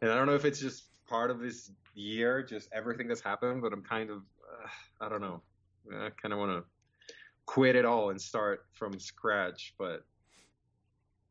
[0.00, 3.62] and I don't know if it's just part of this year, just everything that's happened,
[3.62, 4.22] but I'm kind of,
[4.52, 4.68] uh,
[5.04, 5.42] I don't know.
[5.92, 6.64] I kind of want to
[7.46, 10.04] quit it all and start from scratch, but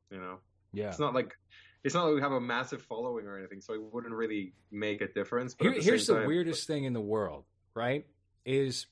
[0.09, 0.39] you know,
[0.73, 0.89] Yeah.
[0.89, 1.35] it's not like.
[1.83, 5.01] It's not like we have a massive following or anything, so it wouldn't really make
[5.01, 5.55] a difference.
[5.55, 8.05] But Here, the here's the time, weirdest thing in the world, right?
[8.45, 8.85] Is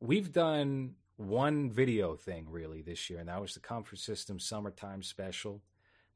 [0.00, 5.02] we've done one video thing really this year, and that was the Comfort System Summertime
[5.02, 5.62] Special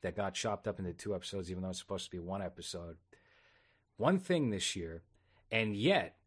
[0.03, 2.99] that got chopped up into two episodes, even though it's supposed to be one episode.
[3.97, 5.05] One thing this year,
[5.51, 6.18] and yet,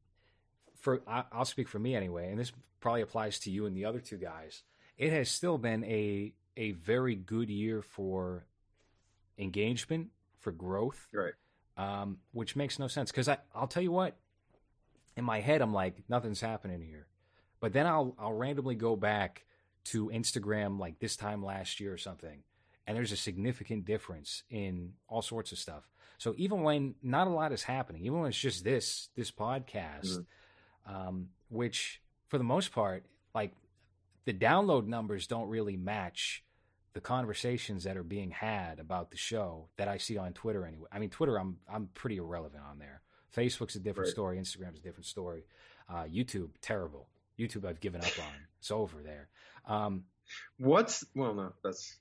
[0.82, 2.52] for I, I'll speak for me anyway, and this
[2.82, 4.64] probably applies to you and the other two guys.
[4.98, 8.46] It has still been a a very good year for
[9.38, 10.10] engagement,
[10.40, 11.34] for growth, right?
[11.78, 14.18] um, which makes no sense because I'll tell you what,
[15.16, 17.08] in my head I'm like nothing's happening here,
[17.60, 19.46] but then I'll I'll randomly go back
[19.86, 22.44] to Instagram like this time last year or something,
[22.86, 25.90] and there's a significant difference in all sorts of stuff.
[26.18, 30.18] So even when not a lot is happening, even when it's just this this podcast,
[30.86, 33.04] um, which for the most part,
[33.36, 33.54] like
[34.26, 36.44] the download numbers don't really match
[36.94, 40.88] the conversations that are being had about the show that I see on Twitter anyway.
[40.92, 43.02] I mean, Twitter, I'm I'm pretty irrelevant on there.
[43.36, 44.14] Facebook's a different Right.
[44.14, 44.38] story.
[44.38, 45.46] Instagram's a different story.
[45.90, 47.08] Uh, YouTube, terrible.
[47.40, 48.34] YouTube, I've given up on.
[48.60, 49.30] It's over there.
[49.66, 50.04] Um,
[50.58, 51.98] What's well, no, that's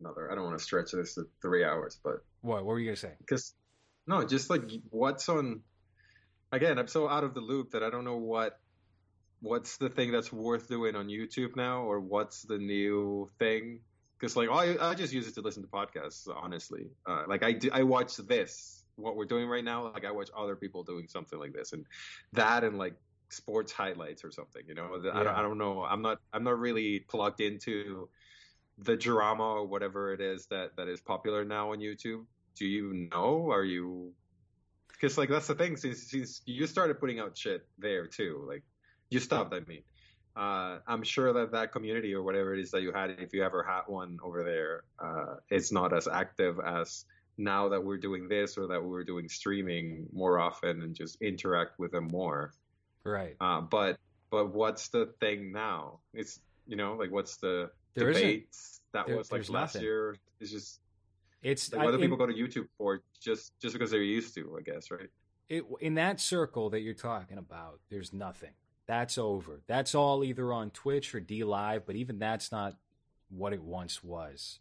[0.00, 0.30] another.
[0.30, 2.96] I don't want to stretch this to three hours, but what, what were you gonna
[2.96, 3.12] say?
[3.20, 3.54] because
[4.06, 5.62] no, just like what's on.
[6.52, 8.58] Again, I'm so out of the loop that I don't know what
[9.40, 13.80] what's the thing that's worth doing on YouTube now, or what's the new thing.
[14.18, 16.28] Because like I, I just use it to listen to podcasts.
[16.28, 19.92] Honestly, uh, like I do, I watch this what we're doing right now.
[19.92, 21.86] Like I watch other people doing something like this, and
[22.34, 22.94] that and like
[23.30, 24.62] sports highlights or something.
[24.66, 25.82] You know, I, don't, I don't know.
[25.82, 28.08] I'm not I'm not really plugged into
[28.78, 32.24] the drama or whatever it is that that is popular now on YouTube.
[32.56, 33.50] Do you know?
[33.50, 34.12] Are you?
[35.02, 35.76] Because like that's the thing.
[35.76, 38.62] Since, since you started putting out shit there too, like
[39.10, 39.52] you stopped.
[39.52, 39.82] I mean,
[40.36, 43.42] uh, I'm sure that that community or whatever it is that you had, if you
[43.42, 47.04] ever had one over there, uh, it's not as active as
[47.36, 51.80] now that we're doing this or that we're doing streaming more often and just interact
[51.80, 52.54] with them more.
[53.02, 53.34] Right.
[53.40, 53.98] Uh, but
[54.30, 55.98] but what's the thing now?
[56.14, 56.38] It's
[56.68, 59.82] you know like what's the There debates that There- was like last nothing.
[59.82, 60.16] year?
[60.38, 60.78] It's just
[61.42, 63.02] It's like I- do in- people go to YouTube for?
[63.20, 65.08] Just just because they're used to, I guess, right?
[65.52, 68.52] it, in that circle that you're talking about, there's nothing.
[68.86, 69.60] That's over.
[69.66, 72.76] That's all either on Twitch or DLive, but even that's not
[73.28, 74.60] what it once was.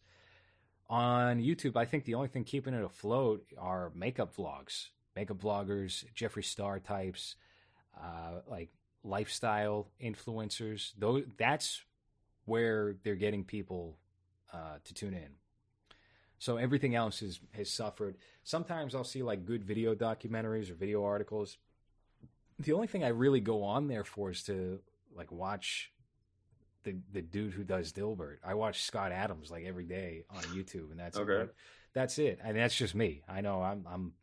[0.90, 6.04] On YouTube, I think the only thing keeping it afloat are makeup vlogs, makeup vloggers,
[6.14, 7.38] Jeffree Star types,
[7.98, 8.70] uh, like
[9.04, 10.92] lifestyle influencers.
[10.98, 11.82] Those that's
[12.46, 13.98] where they're getting people
[14.52, 15.30] uh, to tune in.
[16.42, 18.16] So everything else is has suffered.
[18.44, 21.60] Sometimes I'll see like good video documentaries or video articles.
[22.58, 24.80] The only thing I really go on there for is to
[25.16, 25.92] like watch
[26.82, 28.38] the the dude who does Dilbert.
[28.44, 31.46] I watch Scott Adams like every day on YouTube, and that's Okay.
[31.46, 31.54] that-
[31.94, 32.40] that's it.
[32.44, 33.22] And that's just me.
[33.28, 34.14] I know I'm I'm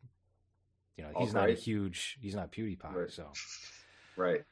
[0.97, 3.09] you know he's not a huge he's not PewDiePie, Right.
[3.11, 3.31] so
[4.17, 4.43] Right.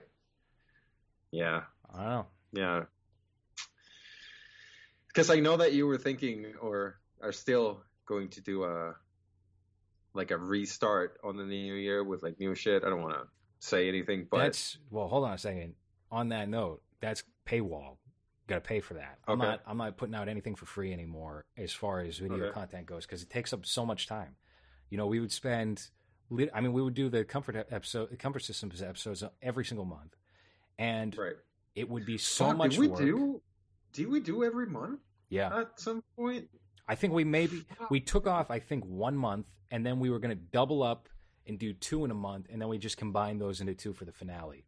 [1.32, 1.64] Yeah.
[1.94, 2.28] I don't know.
[2.54, 2.86] Yeah.
[5.10, 8.96] Because I know that you were thinking or are still going to do a
[10.14, 12.84] like a restart on the new year with like new shit.
[12.84, 13.28] I don't want to
[13.60, 15.08] say anything, but that's well.
[15.08, 15.74] Hold on a second.
[16.12, 17.98] On that note, that's paywall.
[18.48, 19.18] Got to pay for that.
[19.28, 19.62] I'm not.
[19.68, 22.54] I'm not putting out anything for free anymore as far as video Okay.
[22.54, 24.36] content goes because it takes up so much time.
[24.90, 25.90] You know, we would spend.
[26.54, 30.16] I mean, we would do the comfort episode, the comfort systems episodes every single month,
[30.80, 31.36] and right.
[31.76, 33.00] it would be so Fuck, much did we work.
[33.00, 33.42] do?
[33.94, 35.00] Do we do every month
[35.30, 36.50] Yeah, at some point?
[36.88, 38.50] I think we maybe we took off.
[38.50, 41.10] I think one month, and then we were going to double up
[41.46, 44.06] and do two in a month, and then we just combined those into two for
[44.06, 44.66] the finale.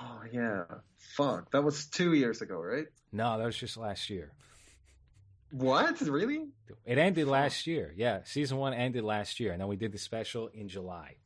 [0.00, 0.64] Oh yeah.
[0.96, 1.50] Fuck.
[1.52, 2.86] That was two years ago, right?
[3.12, 4.32] No, that was just last year.
[5.50, 6.00] What?
[6.02, 6.48] Really?
[6.84, 7.94] It ended last year.
[7.96, 11.16] Yeah, season one ended last year, and then we did the special in July.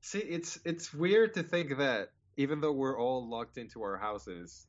[0.00, 4.66] See, it's it's weird to think that even though we're all locked into our houses,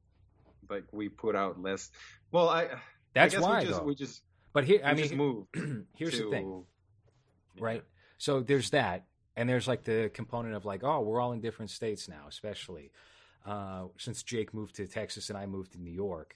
[0.69, 1.89] like we put out less.
[2.31, 2.69] Well, I
[3.13, 3.85] That's I why, we just though.
[3.85, 4.21] we just
[4.53, 5.47] But here, I mean, move.
[5.95, 6.63] here's to, the thing,
[7.59, 7.83] right?
[8.17, 9.05] So there's that,
[9.35, 12.91] and there's like the component of like, oh, we're all in different states now, especially
[13.45, 16.35] uh, since Jake moved to Texas and I moved to New York.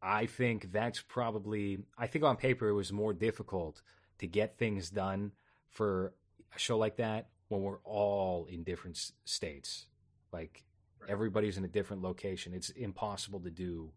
[0.00, 1.78] I think that's probably.
[1.96, 3.82] I think on paper it was more difficult
[4.18, 5.32] to get things done
[5.68, 6.14] for
[6.54, 9.86] a show like that when we're all in different s- states.
[10.32, 10.64] Like
[11.00, 11.10] Right.
[11.10, 12.54] everybody's in a different location.
[12.54, 13.92] It's impossible to do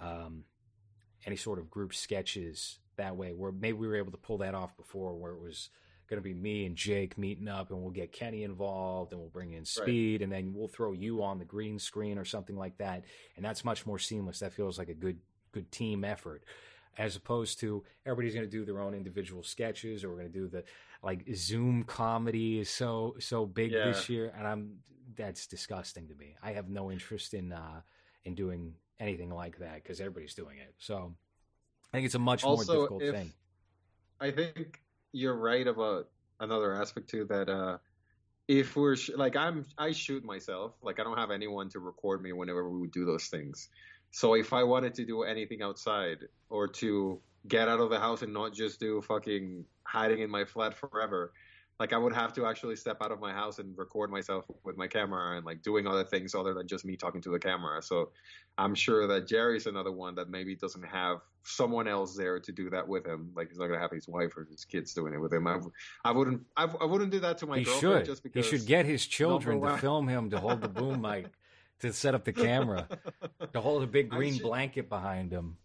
[0.00, 0.44] um,
[1.26, 3.32] any sort of group sketches that way.
[3.32, 5.70] Where maybe we were able to pull that off before, where it was
[6.08, 9.30] going to be me and Jake meeting up, and we'll get Kenny involved, and we'll
[9.30, 12.78] bring in Speed, and then we'll throw you on the green screen or something like
[12.78, 13.04] that,
[13.36, 14.38] and that's much more seamless.
[14.38, 15.18] That feels like a good
[15.52, 16.44] good team effort.
[16.98, 20.38] As opposed to everybody's going to do their own individual sketches, or we're going to
[20.38, 20.64] do the
[21.02, 23.84] like Zoom comedy is so so big Yeah.
[23.86, 24.78] this year, and I'm
[25.14, 26.36] that's disgusting to me.
[26.42, 27.80] I have no interest in uh,
[28.24, 30.74] in doing anything like that because everybody's doing it.
[30.78, 31.14] So
[31.92, 33.32] I think it's a much more difficult if- thing.
[34.20, 34.80] I think
[35.12, 36.08] you're right about
[36.40, 37.24] another aspect too.
[37.26, 37.78] That uh,
[38.48, 40.72] if we're sh- like I'm, I shoot myself.
[40.82, 43.68] Like I don't have anyone to record me whenever we would do those things.
[44.12, 46.18] So if I wanted to do anything outside
[46.48, 50.44] or to get out of the house and not just do fucking hiding in my
[50.44, 51.32] flat forever,
[51.78, 54.76] like I would have to actually step out of my house and record myself with
[54.76, 57.82] my camera and like doing other things other than just me talking to the camera.
[57.82, 58.10] So
[58.56, 62.70] I'm sure that Jerry's another one that maybe doesn't have someone else there to do
[62.70, 63.30] that with him.
[63.36, 65.46] Like he's not gonna have his wife or his kids doing it with him.
[65.46, 65.58] I,
[66.04, 66.42] I wouldn't.
[66.56, 68.06] I, I wouldn't do that to my he girlfriend should.
[68.06, 71.26] just He should get his children to film him to hold the boom mic,
[71.80, 72.88] to set up the camera,
[73.52, 75.58] to hold a big green blanket behind him.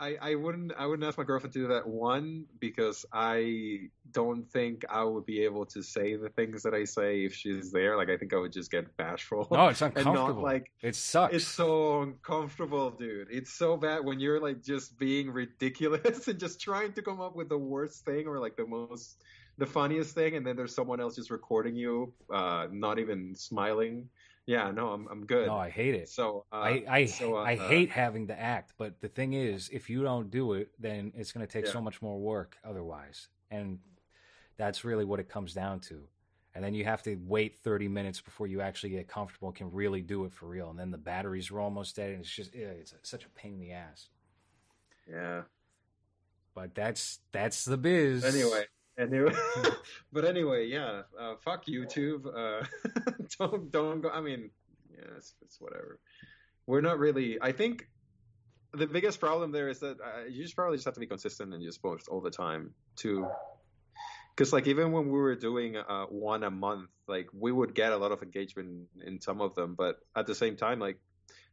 [0.00, 4.50] I, I wouldn't I wouldn't ask my girlfriend to do that one because I don't
[4.50, 7.96] think I would be able to say the things that I say if she's there.
[7.96, 9.46] Like I think I would just get bashful.
[9.50, 10.26] No, it's uncomfortable.
[10.26, 11.34] and not like it sucks.
[11.34, 13.28] it's so uncomfortable, dude.
[13.30, 17.36] It's so bad when you're like just being ridiculous and just trying to come up
[17.36, 19.22] with the worst thing or like the most
[19.58, 24.08] the funniest thing and then there's someone else just recording you uh not even smiling.
[24.50, 25.46] Yeah, no, I'm I'm good.
[25.46, 26.08] no, I hate it.
[26.08, 29.68] so uh, I I, so, uh, I hate having to act, but the thing is,
[29.72, 33.28] if you don't do it, then it's going to take so much more work otherwise,
[33.52, 33.78] and
[34.56, 36.00] that's really what it comes down to.
[36.52, 39.70] And then you have to wait thirty minutes before you actually get comfortable and can
[39.70, 40.68] really do it for real.
[40.70, 43.60] And then the batteries are almost dead, and it's just it's such a pain in
[43.60, 44.08] the ass.
[45.08, 45.42] Yeah.
[46.56, 48.24] But that's that's the biz.
[48.24, 48.64] Anyway,
[49.00, 49.32] anyway,
[50.12, 51.02] but anyway, yeah.
[51.18, 52.26] Uh, fuck YouTube.
[52.26, 52.64] Uh,
[53.38, 54.10] don't don't go.
[54.10, 54.50] I mean,
[54.92, 55.98] yeah, it's, it's whatever.
[56.66, 57.38] We're not really.
[57.40, 57.88] I think
[58.72, 61.52] the biggest problem there is that uh, you just probably just have to be consistent
[61.54, 63.26] and just post all the time too.
[64.36, 67.92] Because like even when we were doing uh, one a month, like we would get
[67.92, 70.98] a lot of engagement in some of them, but at the same time, like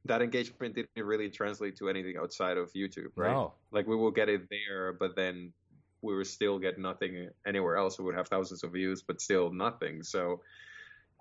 [0.05, 3.31] that engagement didn't really translate to anything outside of YouTube, right?
[3.31, 5.53] No, like we will get it there, but then
[6.01, 7.97] we would still get nothing anywhere else.
[7.97, 10.03] We would have thousands of views, but still nothing.
[10.03, 10.41] So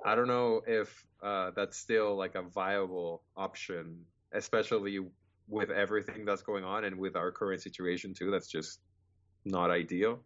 [0.04, 5.00] I don't know if uh, that's still like a viable option, especially
[5.48, 8.30] with everything that's going on and with our current situation too.
[8.30, 8.80] That's just
[9.44, 10.20] not ideal.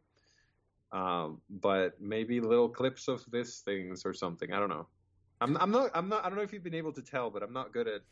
[0.92, 4.52] Um, but maybe little clips of this things or something.
[4.52, 4.88] I don't know.
[5.40, 5.90] I'm, I'm not.
[5.94, 6.24] I'm not.
[6.24, 8.02] I don't know if you've been able to tell, but I'm not good at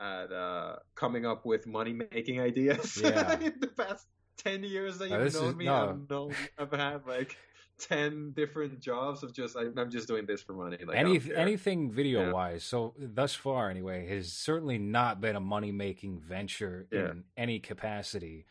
[0.00, 3.00] at uh, coming up with money making ideas.
[3.00, 3.38] Yeah.
[3.38, 4.06] in the past
[4.42, 5.88] ten years that you've this is- known me, no.
[5.90, 7.36] I've known I've had like
[7.78, 10.78] ten different jobs of just I, I'm just doing this for money.
[10.84, 12.62] Like Any, anything video wise.
[12.62, 17.10] So thus far, anyway, has certainly not been a money making venture Yeah.
[17.10, 18.44] in any capacity.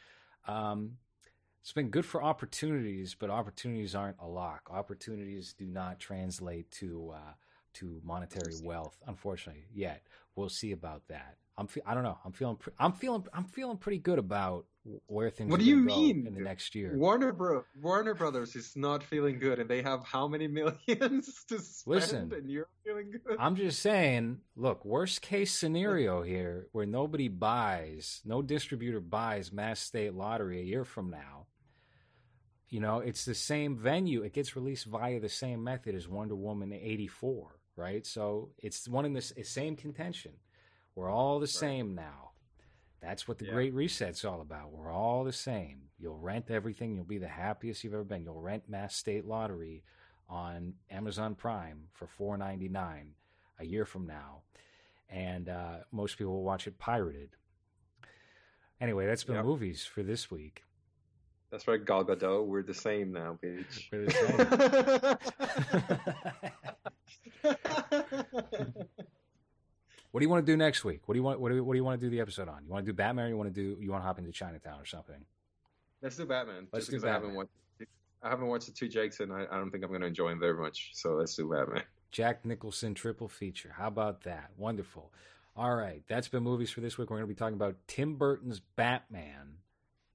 [0.47, 0.97] Um,
[1.61, 4.69] it's been good for opportunities, but opportunities aren't a lock.
[4.71, 7.33] Opportunities do not translate to uh,
[7.75, 9.65] to monetary wealth, unfortunately.
[9.71, 10.01] Yet
[10.35, 11.35] we'll see about that.
[11.60, 12.18] I'm fe- I don't know.
[12.23, 14.65] I'm feeling pre- I'm feeling I'm feeling pretty good about
[15.07, 15.52] where things.
[15.52, 16.26] What are do you mean?
[16.26, 16.95] in the next year?
[16.95, 20.48] Warner Bro Warner Brothers is not feeling good, and they have how many
[20.88, 23.36] millions to spend, Listen, and you're feeling good.
[23.38, 29.81] I'm just saying, look, worst case scenario here where nobody buys, no distributor buys Mass
[29.81, 31.48] State Lottery a year from now.
[32.69, 34.22] You know, it's the same venue.
[34.22, 38.06] It gets released via the same method as Wonder Woman 84, right?
[38.06, 40.34] So it's one in the same contention.
[40.99, 42.31] We're all the same now.
[42.99, 43.53] That's what the Yeah.
[43.53, 44.73] Great Reset's all about.
[44.73, 45.84] We're all the same.
[45.97, 46.93] You'll rent everything.
[46.93, 48.23] You'll be the happiest you've ever been.
[48.23, 49.81] You'll rent Mass State Lottery
[50.27, 53.13] on Amazon Prime for four ninety nine
[53.59, 54.41] a year from now,
[55.07, 57.30] and uh, most people will watch it pirated.
[58.81, 59.45] Anyway, that's been Yep.
[59.45, 60.65] movies for this week.
[61.49, 62.45] That's right, Gal Gadot.
[62.45, 63.89] We're the same now, bitch.
[63.89, 65.17] We're
[70.11, 71.02] What do you want to do next week?
[71.06, 71.40] What do you want?
[71.40, 72.64] What do you, what do you want to do the episode on?
[72.65, 73.26] You want to do Batman?
[73.26, 73.77] Or you want to do?
[73.81, 75.23] You want to hop into Chinatown or something?
[76.02, 76.68] Let's do Batman.
[76.72, 77.36] Let's just do because I haven't Batman.
[77.38, 77.90] watched.
[78.22, 80.30] I haven't watched the two Jakes, and I, I don't think I'm going to enjoy
[80.30, 80.90] them very much.
[80.94, 81.84] So let's do Batman.
[82.11, 83.73] Jack Nicholson triple feature.
[83.77, 84.49] How about that?
[84.57, 85.14] Wonderful.
[85.56, 87.10] All right, that's been movies for this week.
[87.10, 89.57] We're going to be talking about Tim Burton's Batman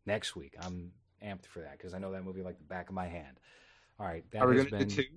[0.07, 0.55] next week.
[0.61, 0.93] I'm
[1.25, 3.39] amped for that because I know that movie like the back of my hand.
[4.01, 4.97] All right, that Are we has going to been.
[4.97, 5.09] do two?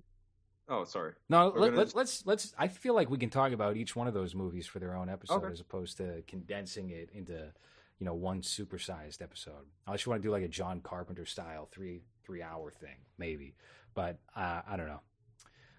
[0.69, 1.14] Oh, sorry.
[1.30, 2.53] No, We're let, just- let's let's.
[2.57, 5.10] I feel like we can talk about each one of those movies for their own
[5.10, 5.52] episode Okay.
[5.52, 7.53] as opposed to condensing it into,
[7.99, 9.65] you know, one supersized episode.
[9.85, 13.56] Unless you want to do like a John Carpenter style three three hour thing, maybe.
[13.94, 14.99] But uh, I don't know.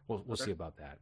[0.08, 0.44] We'll we'll Okay.
[0.46, 0.98] see about that.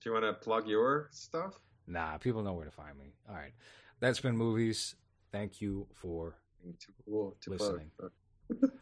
[0.00, 1.54] Do you want to plug your stuff?
[1.88, 3.14] Nah, people know where to find me.
[3.28, 3.52] All right,
[3.98, 4.94] that's been movies.
[5.32, 6.36] Thank you for
[7.04, 7.36] cool.
[7.48, 7.90] Listening.